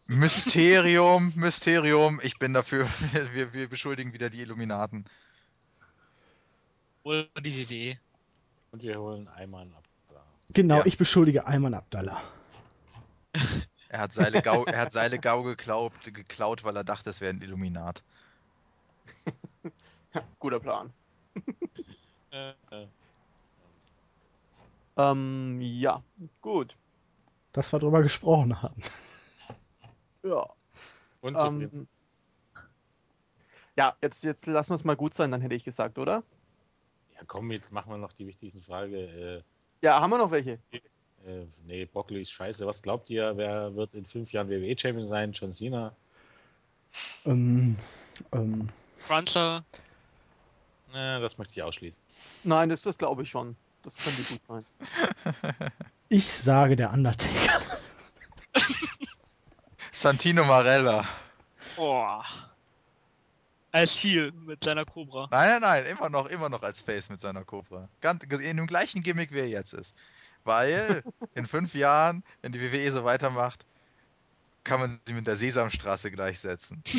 [0.08, 2.88] Mysterium, Mysterium, ich bin dafür,
[3.34, 5.06] wir, wir, beschuldigen wieder die Illuminaten.
[7.04, 7.70] Oder die E.
[7.94, 8.00] WWE.
[8.72, 9.84] Und wir holen Eimann ab.
[10.54, 10.86] Genau, Ja.
[10.88, 12.20] ich beschuldige Ayman Abdallah.
[13.90, 17.32] Er hat Seile Gau, er hat Seile Gau geklaut, geklaut, weil er dachte, es wäre
[17.32, 18.04] ein Illuminat.
[20.40, 20.94] Guter Plan.
[22.32, 22.88] Äh, äh,
[24.98, 26.02] Ähm, ja,
[26.42, 26.76] gut.
[27.52, 28.82] Dass wir drüber gesprochen haben.
[30.24, 30.48] Ja.
[31.22, 31.70] unzufrieden.
[31.74, 31.88] Ähm,
[33.78, 36.24] ja, jetzt, jetzt lassen wir es mal gut sein, dann hätte ich gesagt, oder?
[37.14, 39.44] Ja, komm, jetzt machen wir noch die wichtigsten Frage.
[39.82, 40.60] Ja, haben wir noch welche?
[40.72, 40.78] Äh,
[41.26, 42.66] äh, nee, Broccoli ist scheiße.
[42.66, 45.32] Was glaubt ihr, wer wird in fünf Jahren WWE-Champion sein?
[45.34, 45.96] John Cena?
[47.26, 47.76] Ähm,
[48.32, 48.68] ähm,
[48.98, 49.66] Fronter.
[50.92, 52.02] Na, das möchte ich ausschließen.
[52.44, 53.56] Nein, das, das glaube ich schon.
[53.84, 54.66] Das könnte gut sein.
[56.10, 57.62] ich sage der Undertaker.
[59.92, 61.08] Santino Marella.
[61.76, 62.24] Boah.
[63.72, 65.28] Als Heel mit seiner Cobra.
[65.32, 67.90] Nein, nein, nein, immer noch, immer noch als Face mit seiner Cobra.
[68.02, 69.96] Ganz, in dem gleichen Gimmick, wie er jetzt ist.
[70.46, 71.04] Weil
[71.36, 73.66] in fünf Jahren, wenn die WWE so weitermacht,
[74.66, 76.84] kann man sie mit der Sesamstraße gleichsetzen.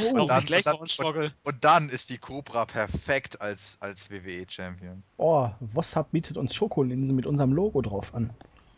[0.00, 1.32] Oh, Auch dann- gleich dann- Struggle.
[1.42, 5.02] Und dann ist die Cobra perfekt als, als WWE-Champion.
[5.16, 8.30] oh Wossab bietet uns Schokolinsen mit unserem Logo drauf an.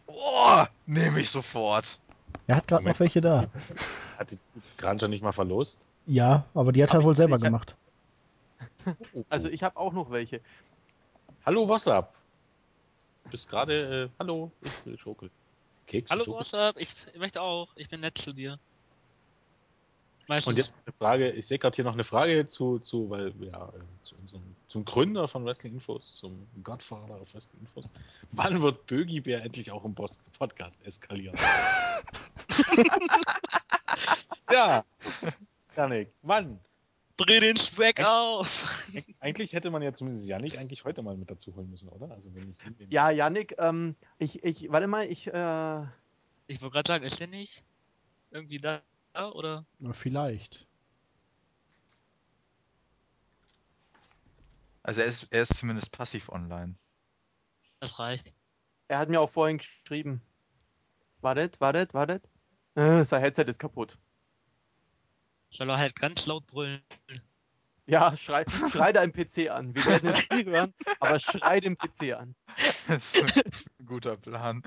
[0.06, 2.00] Oh, nehme ich sofort.
[2.46, 3.48] Er hat gerade noch welche da.
[4.18, 4.38] Hat die
[4.78, 5.80] Granger nicht mal verlost?
[6.06, 7.76] Ja, aber die hat er wohl selber ich hab- gemacht.
[9.28, 10.40] Also ich habe auch noch welche.
[11.44, 12.14] Hallo, was ab?
[13.24, 15.30] Du bist gerade, äh, hallo, ich will Schokol.
[15.90, 16.76] Keks, Hallo, up?
[16.78, 17.72] Ich möchte auch.
[17.74, 18.60] Ich bin nett zu dir.
[20.28, 20.46] Meistens.
[20.46, 23.72] Und jetzt eine Frage, ich sehe gerade hier noch eine Frage zu, zu weil ja,
[24.02, 27.92] zu unserem, zum Gründer von Wrestling Infos, zum Godfather of Wrestling Infos.
[28.30, 31.36] Wann wird Bögi Bär endlich auch im Boss Podcast eskalieren?
[34.52, 34.84] ja,
[35.74, 36.60] Janik, wann?
[37.24, 38.08] Dreh den Swag Echt?
[38.08, 38.86] auf!
[38.92, 42.10] Eig- Eigentlich hätte man ja zumindest Janik eigentlich heute mal mit dazu holen müssen, oder?
[42.10, 42.58] Also wenn ich
[42.90, 45.82] Ja, Yannick, ähm, ich, ich, warte mal, ich, äh,
[46.46, 47.64] Ich wollte gerade sagen, ist der nicht
[48.30, 48.82] irgendwie da?
[49.32, 49.66] Oder?
[49.78, 50.66] Na, Vielleicht.
[54.82, 56.74] Also er ist, er ist zumindest passiv online.
[57.80, 58.32] Das reicht.
[58.88, 60.22] er hat mir auch vorhin geschrieben.
[61.20, 62.24] Wartet, wartet, wartet.
[62.74, 63.96] Äh, sein Headset ist kaputt.
[65.50, 66.82] Soll er halt ganz laut brüllen.
[67.86, 69.74] Ja, schrei, schrei deinen PC an.
[69.74, 72.36] Wir werden es nie hören, aber schrei den PC an.
[72.86, 74.62] Das ist, das ist ein guter Plan.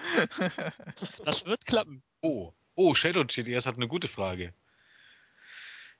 [1.23, 2.03] Das wird klappen.
[2.21, 4.53] Oh, oh, Shadow GTS hat eine gute Frage.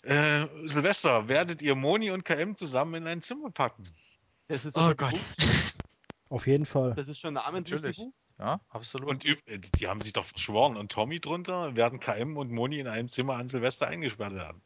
[0.04, 3.84] Äh, Silvester, werdet ihr Moni und KM zusammen in ein Zimmer packen?
[4.50, 5.12] Das ist Oh Gott.
[5.12, 5.78] gebucht.
[6.28, 6.94] Auf jeden Fall.
[6.96, 7.98] Das ist schon namentlich Natürlich.
[7.98, 8.16] gebucht.
[8.44, 9.08] Ja, absolut.
[9.08, 10.76] Und die haben sich doch verschworen.
[10.76, 14.62] Und Tommy drunter werden KM und Moni in einem Zimmer an Silvester eingesperrt werden.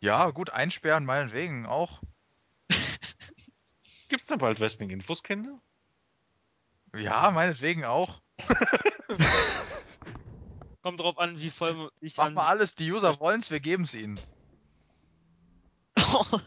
[0.00, 2.00] ja, gut, einsperren, meinetwegen auch.
[4.08, 5.60] Gibt's denn bald Wrestling-Infos, Kinder?
[6.94, 8.22] Ja, meinetwegen auch.
[10.82, 12.34] Kommt drauf an, wie voll ich Mach an.
[12.34, 14.18] mal alles, die User wollen's, wir geben's ihnen.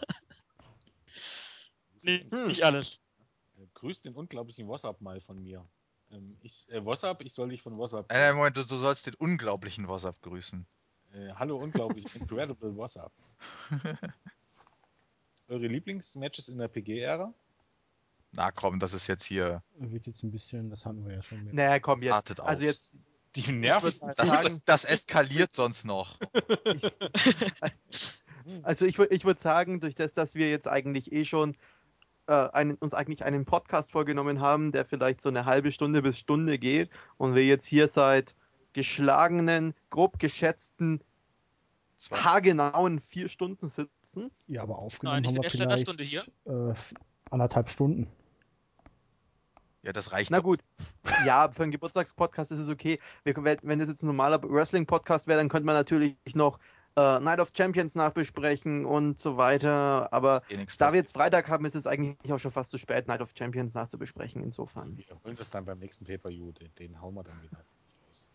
[2.01, 2.47] nee, Hm.
[2.47, 2.99] nicht alles.
[3.75, 5.63] Grüß den unglaublichen WhatsApp mal von mir.
[6.11, 8.11] Ähm, ich, äh, WhatsApp, ich soll dich von WhatsApp.
[8.11, 10.65] Äh, Moment, du, du sollst den unglaublichen WhatsApp grüßen.
[11.13, 13.11] Äh, hallo, unglaublich, incredible WhatsApp.
[15.47, 17.33] Eure Lieblingsmatches in der PG-Ära?
[18.33, 19.63] Na komm, das ist jetzt hier.
[19.77, 21.53] Wird jetzt ein bisschen, das hatten wir ja schon mit.
[21.53, 22.13] Naja, komm jetzt.
[22.13, 22.67] Artet Also aus.
[22.67, 22.93] jetzt,
[23.35, 24.11] Die nervigsten.
[24.15, 26.19] Das, sagen- das, das eskaliert sonst noch.
[28.63, 31.55] also ich, ich würde sagen, durch das, dass wir jetzt eigentlich eh schon
[32.29, 36.19] äh, einen, uns eigentlich einen Podcast vorgenommen haben, der vielleicht so eine halbe Stunde bis
[36.19, 38.35] Stunde geht und wir jetzt hier seit
[38.73, 41.01] geschlagenen, grob geschätzten,
[41.97, 42.17] Zwei.
[42.17, 44.31] haargenauen vier Stunden sitzen.
[44.47, 46.03] Ja, aber aufgenommen Nein, haben wir vielleicht Stunde
[46.45, 46.73] Äh,
[47.31, 48.07] anderthalb Stunden.
[49.81, 50.29] Ja, das reicht.
[50.29, 50.43] Na doch.
[50.43, 50.59] gut,
[51.25, 52.99] ja, für einen Geburtstagspodcast ist es okay.
[53.23, 56.59] Wir, wenn das jetzt ein normaler Wrestling-Podcast wäre, dann könnte man natürlich noch
[56.99, 60.11] äh, Night of Champions nachbesprechen und so weiter.
[60.11, 63.07] Aber eh da wir jetzt Freitag haben, ist es eigentlich auch schon fast zu spät,
[63.07, 64.43] Night of Champions nachzubesprechen.
[64.43, 64.97] Insofern.
[64.97, 66.51] Wir holen das dann beim nächsten Pay-Per-View.
[66.51, 67.57] Den, den hauen wir dann wieder.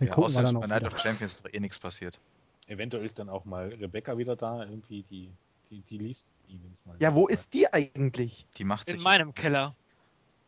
[0.00, 0.92] Den ja, auch bei Night wieder.
[0.92, 2.18] of Champions doch eh nichts passiert.
[2.66, 5.30] eventuell ist dann auch mal Rebecca wieder da, irgendwie, die,
[5.70, 8.46] die, die liest die, wenn's mal Ja, wo ist die eigentlich?
[8.56, 9.04] Die macht In sich.
[9.04, 9.76] meinem Keller.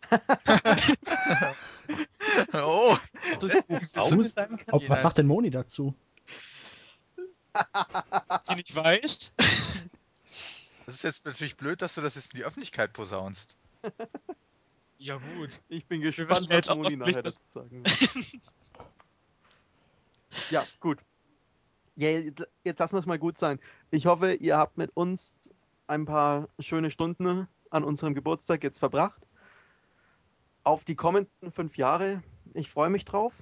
[2.53, 2.97] oh!
[3.41, 4.75] In deinem Keller?
[4.75, 5.95] Ob, was sagt denn Moni dazu?
[8.51, 9.33] Die nicht weiß.
[10.87, 13.57] Das ist jetzt natürlich blöd, dass du das jetzt in die Öffentlichkeit posaunst.
[14.99, 15.61] Ja gut.
[15.69, 18.11] Ich bin gespannt, was auch Moni nachher dazu sagen wird.
[20.51, 20.99] ja, gut.
[21.97, 23.59] Ja, jetzt jetzt lassen wir es mal gut sein.
[23.91, 25.35] Ich hoffe, ihr habt mit uns
[25.87, 29.27] ein paar schöne Stunden an unserem Geburtstag jetzt verbracht.
[30.63, 32.23] Auf die kommenden fünf Jahre.
[32.55, 33.35] Ich freue mich drauf.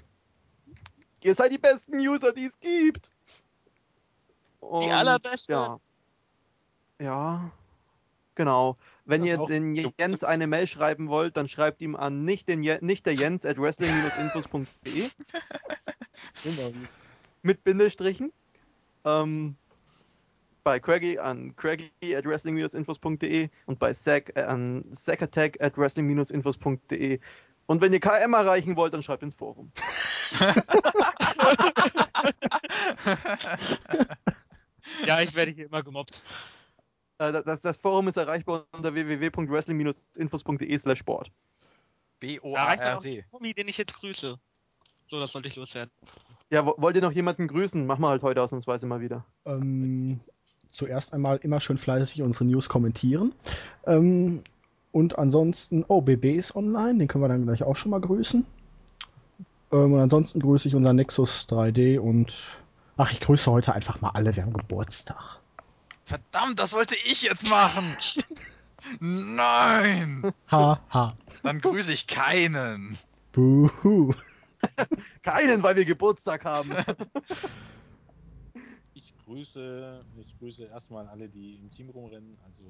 [1.23, 3.11] Ihr seid die besten User, die es gibt.
[4.69, 5.53] Und, allerbeste.
[5.53, 5.79] Ja.
[7.01, 7.51] Ja.
[8.37, 8.77] Genau.
[9.05, 12.49] Wenn Das ihr den Jens sitzt- eine Mail schreiben wollt, dann schreibt ihm an nicht,
[12.49, 15.11] den Je nicht der Jens at wrestling-infos.de
[17.43, 18.33] mit Bindestrichen.
[19.05, 19.57] Ähm,
[20.65, 27.21] bei Craigie an craigie at wrestling-infos.de und bei Zack äh, an zackattack at wrestling-infos.de.
[27.67, 29.71] Und wenn ihr KM erreichen wollt, dann schreibt ins Forum.
[35.07, 36.23] Ja, ich werde hier immer gemobbt.
[37.19, 41.31] Äh, das, das Forum ist erreichbar unter www.wrestling-infos.de slash sport.
[42.21, 43.25] B-O-A-R-D.
[43.57, 44.39] den ich jetzt grüße.
[45.07, 45.91] So, das sollte ich loswerden.
[46.51, 47.85] Ja, wo- wollt ihr noch jemanden grüßen?
[47.87, 49.25] Machen wir halt heute ausnahmsweise mal wieder.
[49.45, 50.21] Ähm,
[50.71, 53.33] zuerst einmal immer schön fleißig unsere News kommentieren.
[53.87, 54.43] Ähm,
[54.93, 58.47] und ansonsten, oh, BB ist online, den können wir dann gleich auch schon mal grüßen.
[59.73, 62.33] Ähm, und ansonsten grüße ich unseren Nexus 3D und
[62.97, 65.41] ach, ich grüße heute einfach mal alle, wir haben Geburtstag.
[66.05, 67.85] Verdammt, das wollte ich jetzt machen!
[69.01, 70.33] Nein!
[70.51, 71.17] Ha, ha.
[71.43, 72.99] Dann grüße ich keinen.
[73.33, 74.15] Buhu.
[75.23, 76.71] Keinen, weil wir Geburtstag haben.
[78.95, 82.65] Ich grüße, ich grüße erstmal alle, die im Team rumrennen, also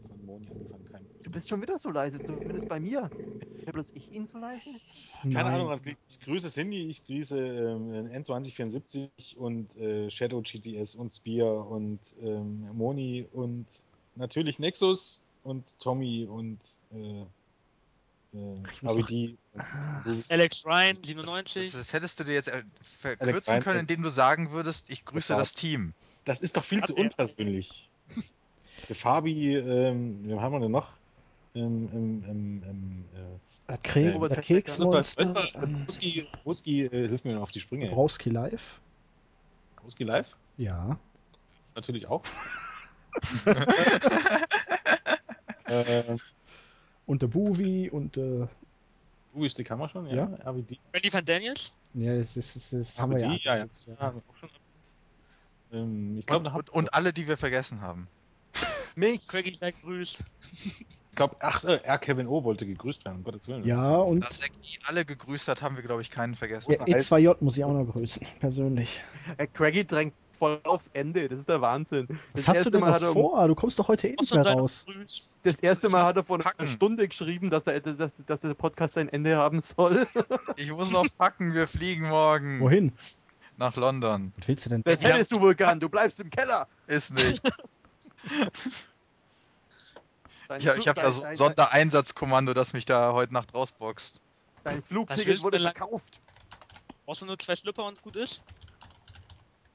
[0.00, 0.84] von Moni angefangen.
[0.90, 3.10] Kein, Du bist schon wieder so leise, zumindest bei mir.
[3.66, 4.70] Ja, bloß ich ihn so leise?
[5.22, 5.46] keine Nein.
[5.54, 6.00] Ahnung, was liegt.
[6.08, 12.68] Ich grüße Cindy, ich grüße ähm, N2074 und äh, Shadow GTS und Spear und ähm,
[12.74, 13.66] Moni und
[14.16, 16.58] natürlich Nexus und Tommy und
[16.92, 17.24] äh,
[18.32, 19.36] äh, RVD.
[20.30, 21.72] Alex Ryan, Das, 97.
[21.72, 25.34] das hättest du dir jetzt äh, verkürzen Ryan- können, indem du sagen würdest, ich grüße
[25.34, 25.92] Das das Team.
[26.24, 27.04] Das ist doch viel zu Hat er.
[27.04, 27.90] unpersönlich.
[28.88, 30.88] Der Fabi, ähm, wen haben wir denn noch?
[31.54, 33.38] Ähm, ähm, ähm, ähm, äh,
[33.68, 35.48] Der, Kre Ja, der Keksmonster.
[35.54, 37.90] Ähm, Ruski, Ruski äh, hilf mir auf die Sprünge.
[37.90, 38.80] Browski Live.
[39.84, 40.36] Ruski live?
[40.56, 40.98] Ja.
[41.74, 42.22] Natürlich auch.
[45.66, 46.16] äh,
[47.06, 48.46] Und der Buvi und äh,
[49.32, 50.06] Wo ist die Kamera schon?
[50.08, 50.24] Ja.
[50.44, 50.78] RVD.
[50.94, 51.72] Randy Van Daniels.
[51.94, 53.32] ja, das, ist, das, das haben wir ja.
[53.32, 53.62] Ja, ja.
[53.62, 54.14] jetzt, ja.
[55.72, 58.08] Ähm, ich glaube, Und, und, und alle, die wir vergessen haben.
[58.96, 59.26] Mich?
[59.28, 60.22] Craigie sei grüßt.
[60.64, 61.98] ich glaube, ach, äh, R.
[61.98, 62.44] Kevin O.
[62.44, 63.64] wollte gegrüßt werden, um Gottes Willen.
[63.64, 66.72] Ja, und Da Zack die alle gegrüßt hat, haben wir, glaube ich, keinen vergessen.
[66.72, 69.02] ja, E2J muss ich auch noch grüßen, persönlich.
[69.36, 71.28] Äh, Craigie drängt voll aufs Ende.
[71.28, 72.08] Das ist der Wahnsinn.
[72.32, 73.46] Was hast du denn Mal noch er, vor?
[73.46, 74.86] Du kommst doch heute eh nicht mehr raus.
[74.90, 75.34] Grüß.
[75.42, 76.60] Das erste Mal hat er vor packen.
[76.62, 80.06] einer Stunde geschrieben, dass, er, dass, dass der Podcast sein Ende haben soll.
[80.56, 82.92] Ich muss noch packen, wir fliegen morgen Wohin?
[83.58, 84.32] nach London.
[84.38, 84.82] Was willst du denn?
[84.84, 85.78] Das hättest du wohl gern.
[85.78, 86.66] Du bleibst im Keller.
[86.86, 87.42] Ist nicht.
[90.48, 94.20] Dein, Ich, ich habe da so ein Sondereinsatzkommando, das mich da heute Nacht rausboxt.
[94.64, 96.20] dein Flugticket wurde verkauft.
[97.06, 98.42] Brauchst du nur zwei Schlüpper und gut ist?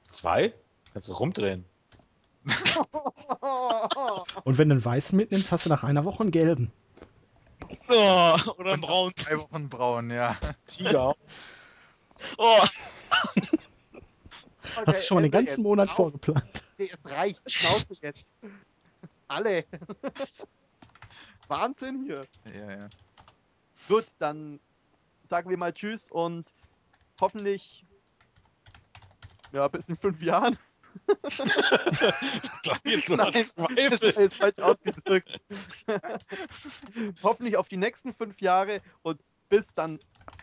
[0.08, 0.54] Zwei?
[0.92, 1.64] Kannst du rumdrehen.
[4.44, 6.70] Und wenn du einen weißen mitnimmst, hast du nach einer Woche einen gelben.
[7.88, 9.12] Oh, oder ein Und nach Braun.
[9.16, 10.36] Zwei Wochen braun, ja.
[10.66, 11.14] Tiger.
[12.38, 12.64] Oh,
[14.76, 15.58] Okay, Hast du schon mal den ganzen jetzt.
[15.58, 15.96] Monat Auf.
[15.96, 16.62] vorgeplant.
[16.78, 17.50] Nee, Es reicht.
[17.50, 18.34] Schnauze jetzt.
[19.28, 19.64] Alle.
[21.48, 22.20] Wahnsinn hier.
[22.54, 22.90] ja, ja.
[23.88, 24.60] Gut, dann
[25.24, 26.52] sagen wir mal Tschüss und
[27.20, 27.86] hoffentlich
[29.52, 30.58] ja, bis in fünf Jahren.
[31.22, 31.36] Das
[32.62, 33.32] klang jetzt so Nein,
[33.90, 35.40] das ist falsch ausgedrückt.
[37.22, 39.98] hoffentlich auf die nächsten fünf Jahre und bis dann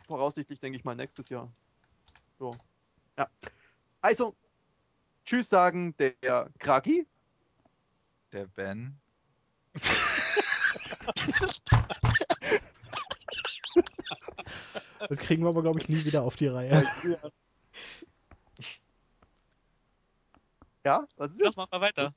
[0.08, 1.52] voraussichtlich, denke ich mal, nächstes Jahr.
[2.40, 2.52] So.
[3.18, 3.28] Ja.
[4.04, 4.36] Also,
[5.26, 7.08] Tschüss sagen der Kragi.
[8.34, 9.00] Der Ben.
[15.10, 16.86] Das kriegen wir aber, glaube ich, nie wieder auf die Reihe.
[20.86, 21.58] Ja, was ist doch, jetzt?
[21.58, 22.14] mach mal weiter.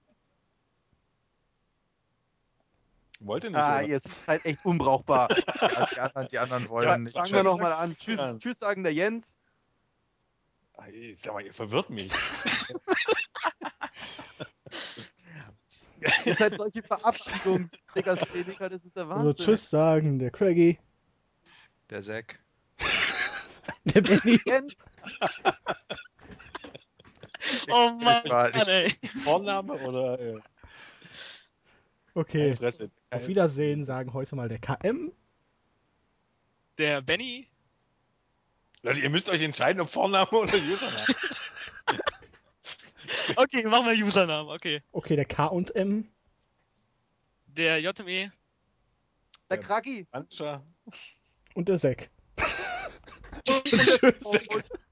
[3.21, 3.59] Wollte nicht.
[3.59, 3.89] Ah, oder?
[3.89, 5.29] ihr seid echt unbrauchbar.
[5.29, 7.13] Die, anderen, die anderen wollen Ja, nicht.
[7.17, 7.97] fangen wir nochmal an.
[7.97, 8.39] Tschüss, Ja.
[8.39, 9.37] tschüss sagen der Jens.
[11.21, 12.13] Sag mal, ihr verwirrt mich.
[16.27, 19.29] Ihr seid solche Verabschiedungsprediger, das ist der Wahnsinn.
[19.29, 20.79] Also Tschüss sagen, der Craigie,
[21.91, 22.39] Der Zack.
[23.85, 24.39] der Benny.
[24.45, 24.75] Jens,
[27.71, 28.91] Oh Mann, war- ich- ey.
[29.25, 30.39] Vorname oder äh,
[32.15, 32.55] Okay,
[33.11, 35.13] auf Wiedersehen sagen heute mal der KM.
[36.79, 37.49] Der Benny.
[38.87, 41.05] Leute, ihr müsst euch entscheiden, ob Vorname oder Username.
[43.37, 44.53] Okay, machen wir Usernamen.
[44.53, 44.83] Okay.
[44.93, 46.09] Okay, der K und M.
[47.47, 48.33] Der JME.
[49.51, 50.07] der Kragi.
[50.13, 50.65] Mancha.
[51.55, 52.11] Und der Zack.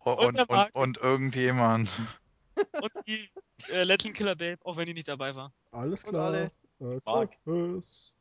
[0.04, 1.90] Und, Und, Und und, irgendjemand.
[2.54, 3.30] Und die
[3.70, 5.52] äh, Legend Killer Babe, auch wenn die nicht dabei war.
[5.72, 6.26] Alles Und klar.
[6.26, 6.52] alle.
[6.80, 8.13] Äh, tschüss.